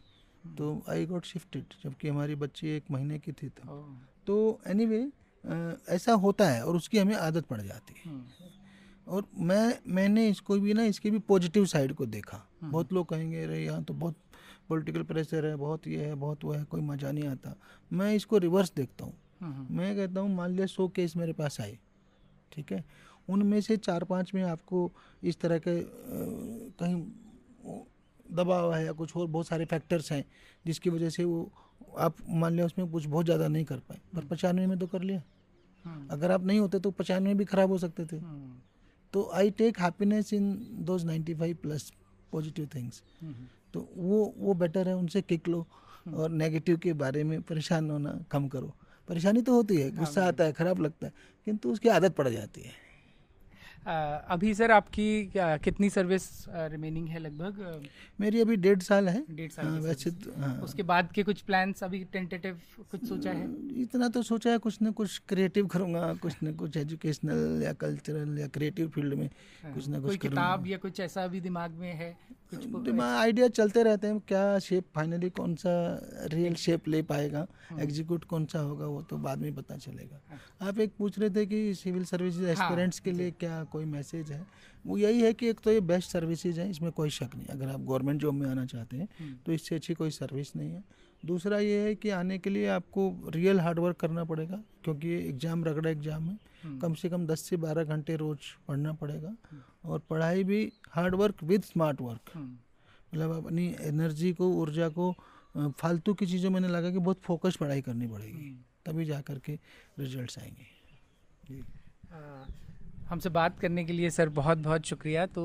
तो 0.58 0.84
आई 0.90 1.06
गॉट 1.06 1.26
शिफ्टेड 1.26 1.74
जबकि 1.84 2.08
हमारी 2.08 2.36
बच्ची 2.38 2.68
एक 2.70 2.92
महीने 2.92 3.20
की 3.20 3.32
थी 3.34 3.50
तब। 3.50 4.02
तो 4.28 4.60
एनी 4.68 4.86
वे 4.86 5.08
ऐसा 5.90 6.14
होता 6.16 6.50
है 6.50 6.64
और 6.66 6.76
उसकी 6.76 6.98
हमें 6.98 7.16
आदत 7.16 7.46
पड़ 7.46 7.62
जाती 7.62 7.94
है। 7.96 8.02
हम्म, 8.06 8.24
और 9.08 9.26
मैं 9.40 9.78
मैंने 9.88 10.28
इसको 10.30 10.60
भी 10.60 10.74
ना 10.74 10.84
इसकी 10.84 11.12
भी 11.12 11.20
पॉजिटिव 11.28 11.66
साइड 11.68 11.94
को 11.94 12.06
देखा। 12.08 12.46
बहुत 12.64 12.94
लोग 12.94 13.10
कहेंगे 13.10 13.44
अरे 13.44 13.64
यहाँ 13.64 13.84
तो 13.84 13.94
बहुत 13.96 14.16
पॉलिटिकल 14.70 15.04
प्रेशर 15.04 15.46
है 15.46 15.56
बहुत 15.56 15.88
ये 15.88 16.06
है 16.06 16.16
बहुत 16.16 16.44
वो 16.44 16.54
है 16.54 16.64
कोई 16.64 16.82
मज़ा 16.82 17.12
नहीं 17.12 17.28
आता। 17.28 17.56
मैं 17.92 18.14
इसको 18.16 18.38
रिवर्स 18.38 18.72
देखता 18.76 19.06
हूँ। 19.06 19.14
हम्म, 19.42 19.78
मैं 19.78 19.96
कहता 19.96 20.22
हूँ 20.22 20.36
मान 20.36 20.52
लिया 20.52 20.66
सौ 20.68 20.88
केस 20.88 21.16
मेरे 21.16 21.34
पास 21.34 21.60
आए 21.62 21.78
ठीक 22.52 22.72
है? 22.72 22.84
उनमें 23.28 23.60
से 23.62 23.78
चार 23.78 24.04
पाँच 24.04 24.34
में 24.36 24.42
आपको 24.44 24.92
इस 25.24 25.40
तरह 25.40 25.58
के 25.58 25.82
कहीं 26.80 27.04
दबाव 28.32 28.74
है 28.74 28.84
या 28.86 28.92
कुछ 28.92 29.16
और 29.18 29.28
बहुत 29.28 29.48
सारे 29.48 29.66
फैक्टर्स 29.66 30.12
हैं 30.12 30.24
जिसकी 30.66 30.90
वजह 30.90 31.10
से 31.10 31.24
वो 31.24 31.52
आप 32.00 32.16
मान 32.30 32.54
लिया 32.54 32.66
उसमें 32.66 32.92
कुछ 32.92 33.06
बहुत 33.06 33.26
ज़्यादा 33.26 33.48
नहीं 33.48 33.66
कर 33.66 33.78
पाए। 33.80 34.00
पर 34.16 34.26
पचानवे 34.26 34.66
में 34.68 34.78
तो 34.80 34.88
कर 34.88 35.02
लिया। 35.02 35.22
हम्म, 35.86 36.08
अगर 36.12 36.32
आप 36.32 36.46
नहीं 36.46 36.60
होते 36.60 36.80
तो 36.80 36.92
पचानवे 36.92 37.34
भी 37.34 37.46
खराब 37.46 37.70
हो 37.70 37.78
सकते 37.78 38.06
थे। 38.06 38.18
हम्म, 38.18 38.54
तो 39.14 39.30
I 39.34 39.50
take 39.52 39.80
happiness 39.80 40.34
in 40.34 40.56
those 40.86 41.06
95 41.06 41.54
plus 41.54 41.92
positive 42.32 42.70
things 42.76 43.02
hmm, 43.22 43.48
तो 43.74 43.88
वो 43.98 44.34
वो 44.38 44.54
बेटर 44.54 44.88
है 44.88 44.96
उनसे 44.96 45.22
किक 45.22 45.48
लो 45.48 45.66
और 46.14 46.30
नेगेटिव 46.32 46.78
के 46.78 46.94
बारे 46.94 47.24
में 47.24 47.42
परेशान 47.42 47.90
होना 47.92 48.20
कम 48.32 48.48
करो। 48.48 48.74
परेशानी 49.08 49.42
तो 49.42 49.54
होती 49.54 49.76
है 49.76 49.90
गुस्सा 49.92 50.26
आता 50.28 50.44
है 50.44 50.54
खराब 50.54 50.80
लगता 50.82 51.08
है 51.08 51.14
किंतु 51.48 51.72
उसकी 51.72 51.90
आदत 51.90 52.16
पड़ 52.16 52.28
जाती 52.28 52.62
है। 52.62 52.72
अभी 53.86 54.54
सर 54.54 54.72
आपकी 54.72 55.32
कितनी 55.38 55.90
सर्विस 55.90 56.46
रिमेनिंग 56.50 57.08
है 57.08 57.20
लगभग? 57.20 57.88
मेरी 58.20 58.42
अभी 58.42 58.56
डेढ़ 58.56 58.80
साल 58.80 59.10
है। 59.10 59.24
डेढ़ 59.32 59.52
साल 59.52 59.66
आ, 59.66 59.74
की 59.74 59.80
वैसे 59.80 60.12
तो, 60.12 60.32
हाँ। 60.42 60.60
उसके 60.62 60.84
बाद 60.84 61.12
के 61.12 61.24
कुछ 61.24 61.42
प्लान्स 61.42 61.84
अभी 61.84 62.04
टेंटेटिव 62.04 62.60
कुछ 62.92 63.08
सोचा 63.08 63.32
है? 63.32 63.46
इतना 63.82 64.10
तो 64.10 64.22
सोचा 64.24 64.52
है 64.52 64.58
कुछ 64.58 64.82
ना 64.82 64.92
कुछ 64.92 65.22
क्रिएटिव 65.28 65.68
करूँगा 65.68 66.14
कुछ 66.14 66.44
ना 66.44 66.52
कुछ 66.52 66.78
एजुकेशनल 66.78 67.64
या 67.64 67.74
कल्चरल 67.74 68.40
या 68.40 68.48
क्रिएटिव 68.48 68.90
फ़ील्ड 68.90 69.14
में 69.14 69.30
कुछ 69.74 69.88
ना 69.88 70.00
कुछ 70.00 70.18
किताब 70.18 70.68
या 70.68 70.78
कुछ 70.78 71.00
ऐसा 71.00 71.28
भी 71.28 71.42
दिमाग 71.42 71.72
में 71.72 71.94
है? 71.94 72.16
दिमाग 72.56 73.16
आइडिया 73.18 73.48
चलते 73.50 73.84
रहते 73.84 74.08
हैं 74.08 74.20
क्या 74.28 74.60
शेप 74.60 74.86
फाइनली 74.96 75.30
कौन 75.30 75.56
सा 75.56 75.72
रियल 76.34 76.56
शेप 76.56 76.88
ले 76.88 77.02
पाएगा 77.04 77.46
एग्जीक्यूट 77.80 78.24
कौन 78.26 78.46
सा 78.46 78.60
होगा 78.60 78.86
वो 78.86 79.02
तो 79.02 79.18
बाद 79.18 79.40
में 79.40 79.54
पता 79.56 79.78
चलेगा। 79.78 80.20
आप 80.68 80.80
एक 80.80 80.94
पूछ 80.98 81.20
रहे 81.20 81.30
थे 81.30 81.46
कि 81.46 81.74
सिविल 81.76 82.06
सर्विस 82.06 82.40
एस्पिरेंट्स 82.42 83.00
के 83.00 83.12
लिए 83.12 83.32
क्या 83.32 83.64
कोई 83.72 83.86
मैसेज 83.86 84.32
है? 84.32 84.46
वो 84.86 84.98
यही 84.98 85.22
है 85.22 85.34
कि 85.34 85.48
एक 85.50 85.60
तो 85.60 85.72
ये 85.72 85.80
बेस्ट 85.84 86.12
सर्विसेज़ 86.12 86.60
है 86.62 86.70
इसमें 86.70 86.92
कोई 86.92 87.10
शक 87.10 87.36
नहीं। 87.36 87.48
अगर 87.48 87.68
आप 87.68 87.80
गवर्नमेंट 87.82 88.22
जॉब 88.22 88.34
में 88.34 88.48
आना 88.50 88.66
चाहते 88.66 88.98
हैं 88.98 89.40
तो 89.46 89.52
इससे 89.52 89.76
अच्छी 89.76 89.94
कोई 89.94 90.10
सर्विस 90.12 90.56
नहीं 90.56 90.72
है। 90.72 90.84
दूसरा 91.24 91.60
ये 91.60 91.80
है 91.80 91.94
कि 91.96 92.10
आने 92.12 92.38
के 92.38 92.50
लिए 92.50 92.68
आपको 92.70 93.12
रियल 93.36 93.60
हार्डवर्क 93.60 93.98
करना 93.98 94.24
पड़ेगा 94.24 94.62
क्योंकि 94.84 95.14
एग्ज़ाम 95.20 95.64
रगड़ा 95.66 95.90
एग्ज़ाम 95.90 96.24
है। 96.24 96.38
कम 96.82 96.94
से 96.94 97.10
कम 97.10 97.26
10 97.28 97.50
से 97.50 97.58
12 97.58 97.84
घंटे 97.86 98.16
रोज 98.16 98.38
पढ़ना 98.68 98.94
पड़ेगा। 98.94 99.34
और 99.86 100.00
पढ़ाई 100.10 100.44
भी 100.44 100.72
hard 100.90 101.16
work 101.16 101.44
with 101.44 101.64
smart 101.64 102.02
work 102.02 102.32
hmm, 102.34 102.52
मतलब 103.14 103.46
अपनी 103.46 103.76
एनर्जी 103.82 104.34
को 104.34 104.50
ऊर्जा 104.50 104.90
को 104.90 105.16
फालतू 105.58 106.14
की 106.14 106.26
चीज़ों 106.26 106.50
में 106.52 106.60
लगा 106.62 106.92
कि 106.92 106.98
बहुत 106.98 107.20
फोकस 107.22 107.56
पढ़ाई 107.56 107.82
करनी 107.82 108.08
पड़ेगी। 108.08 108.52
तभी 108.86 109.06
जा 109.06 109.22
करके 109.22 109.60
रिजल्ट्स 110.00 110.40
आएँगे। 110.40 110.68
जी। 111.48 111.64
हमसे 113.10 113.30
बात 113.30 113.60
करने 113.60 113.84
के 113.86 113.94
लिए 113.94 114.10
सर 114.10 114.30
बहुत 114.30 114.58
बहुत 114.58 114.86
शुक्रिया। 114.86 115.26
तो 115.28 115.44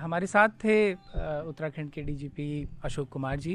हमारे 0.00 0.26
साथ 0.26 0.48
थे 0.64 0.76
उत्तराखंड 0.92 1.90
के 1.90 2.02
डीजीपी 2.02 2.46
अशोक 2.84 3.08
कुमार 3.08 3.36
जी। 3.36 3.54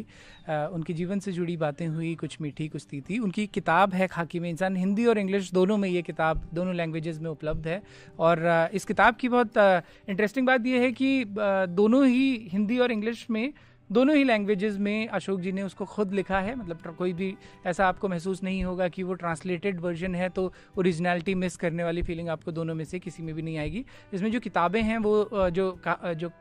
उनके 0.50 0.94
जीवन 0.94 1.20
से 1.20 1.32
जुड़ी 1.32 1.56
बातें 1.58 1.88
हुई, 1.88 2.14
कुछ 2.16 2.38
मीठी, 2.42 2.68
कुछ 2.68 2.86
तीती 2.90 3.20
उनकी 3.20 3.46
किताब 3.48 3.94
है 3.94 4.08
खाकी 4.08 4.40
में, 4.40 4.50
इंसान 4.50 4.76
हिंदी 4.78 5.06
और 5.06 5.18
इंग्लिश 5.18 5.52
दोनों 5.54 5.78
में 5.78 5.90
ये 5.90 6.02
किताब, 6.02 6.48
दोनों 6.54 6.76
लैंग्वेजेस 6.76 7.20
में 7.20 7.30
उपलब्ध 7.30 7.68
है। 7.68 7.82
और 8.20 8.70
इस 8.74 8.86
किताब 8.86 9.16
की 9.16 9.30
बहुत 9.30 9.58
इंटरेस्टिंग 9.58 10.48
बात 10.48 10.66
यह 10.66 10.82
है 10.82 10.92
कि 10.92 11.26
दोनों 11.74 12.06
ही 12.08 12.50
हिंदी 12.52 12.80
और 12.80 12.92
इंग्लिश 12.92 13.26
में 13.30 13.54
दोनों 13.90 14.16
ही 14.16 14.24
लैंग्वेजेस 14.24 14.78
में 14.78 15.08
अशोक 15.08 15.40
जी 15.42 15.52
ने 15.52 15.62
उसको 15.62 15.86
खुद 15.86 16.14
लिखा 16.14 16.40
है 16.40 16.56
मतलब 16.56 16.96
कोई 16.98 17.14
भी 17.14 17.34
ऐसा 17.68 17.88
आपको 17.88 18.08
महसूस 18.10 18.44
नहीं 18.44 18.64
होगा 18.64 18.88
कि 18.88 19.04
वो 19.04 19.14
ट्रांसलेटेड 19.14 19.80
वर्जन 19.82 20.16
है 20.16 20.30
तो 20.30 20.52
ओरिजिनलिटी 20.78 21.36
मिस 21.36 21.58
करने 21.58 21.84
वाली 21.84 22.02
फीलिंग 22.02 22.30
आपको 22.30 22.52
दोनों 22.52 22.76
में 22.76 22.84
से 22.86 23.00
किसी 23.00 23.24
में 23.24 23.34
भी 23.36 23.42
नहीं 23.42 23.58
आएगी। 23.58 23.84
इसमें 24.14 24.32
जो 24.32 24.40
किताबें 24.40 24.82
हैं, 24.82 24.98
वो 24.98 25.50
जो 25.52 25.80
जो 26.16 26.32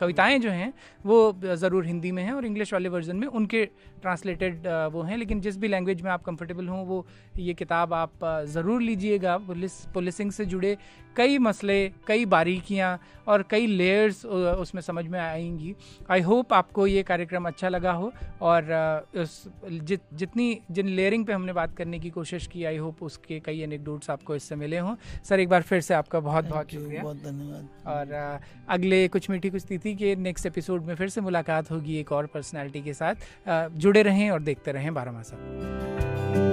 कविताएँ 0.00 0.38
जो 0.38 0.50
हैं, 0.50 0.72
वो 1.04 1.40
ज़रूर 1.44 1.86
हिंदी 1.86 2.12
में 2.12 2.22
हैं 2.22 2.32
और 2.32 2.46
इंग्लिश 2.46 2.72
वाले 2.72 2.88
वर्जन 2.88 3.16
में 3.16 3.26
उनके 3.28 3.64
ट्रांसलेटेड 4.02 4.66
वो 4.92 5.02
हैं, 5.02 5.16
लेकिन 5.16 5.40
जिस 5.40 5.58
भी 5.58 5.68
लैंग्वेज 5.68 6.02
में 6.02 6.10
आप 6.10 6.22
कंफर्टेबल 6.24 6.68
हों, 6.68 6.84
वो 6.86 7.06
ये 7.38 7.54
किताब 7.54 7.94
आप 7.94 8.24
ज़रूर 8.48 8.82
लीजिएगा। 8.82 9.36
पुलिस, 9.40 9.72
पुलिसिंग 9.94 10.30
से 10.32 10.44
जुड़े 10.46 10.76
कई 11.16 11.38
मसले 11.38 11.76
कई 12.06 12.24
बारीकियाँ 12.26 12.98
और 13.28 13.42
कई 13.50 13.66
लेयर्स 13.66 14.24
उसमें 14.26 14.80
समझ 14.82 15.04
में 15.06 15.18
आएँगी। 15.20 15.74
आई 16.10 16.20
होप 16.20 16.52
आपको 16.52 16.86
ये 16.86 17.02
कार्यक्रम 17.02 17.44
अच्छा 17.44 17.68
लगा 17.68 17.92
हो 17.92 18.12
और 18.42 18.72
उस 19.16 19.42
जित 19.64 20.00
जितनी 20.14 20.58
जिन 20.70 20.88
लेयरिंग 20.88 21.26
पे 21.26 21.32
हमने 21.32 21.52
बात 21.52 21.76
करने 21.76 21.98
की 21.98 22.10
कोशिश 22.10 22.46
की 22.46 22.64
आई 22.64 22.76
होप 22.76 23.02
उसके 23.02 23.40
कई 23.40 23.60
एनेक्डोट्स 23.60 24.10
आपको 24.10 24.36
इससे 24.36 24.56
मिले 24.56 24.78
हों। 24.78 24.94
सर 25.24 25.40
एक 25.40 25.48
बार 25.48 25.62
फिर 25.62 25.80
से 25.80 25.94
आपका 25.94 26.20
बहुत 26.20 26.48
बहुत 26.48 26.72
शुक्रिया। 26.72 27.02
बहुत 27.02 27.16
धन्यवाद। 27.16 27.68
और 27.86 28.40
अगले 28.68 29.06
कुछ 29.08 29.30
मीठी 29.30 29.50
कुछ 29.50 29.64
तिथि 29.68 29.94
के 29.94 30.14
नेक्स्ट 30.16 30.46
एपिसोड 30.46 30.84
में 30.84 30.94
फिर 30.94 31.08
से 31.08 31.20
मुलाकात 31.20 31.70
होगी 31.70 31.98
एक 31.98 32.12
और 32.12 32.26
पर्सनैलिटी 32.26 32.82
के 32.82 32.94
साथ। 32.94 33.68
जुड़े 33.76 34.02
रहें 34.02 34.30
और 34.30 34.42
देखते 34.42 34.72
रहें 34.72 34.92
बारह 34.94 35.12
मासा 35.12 36.49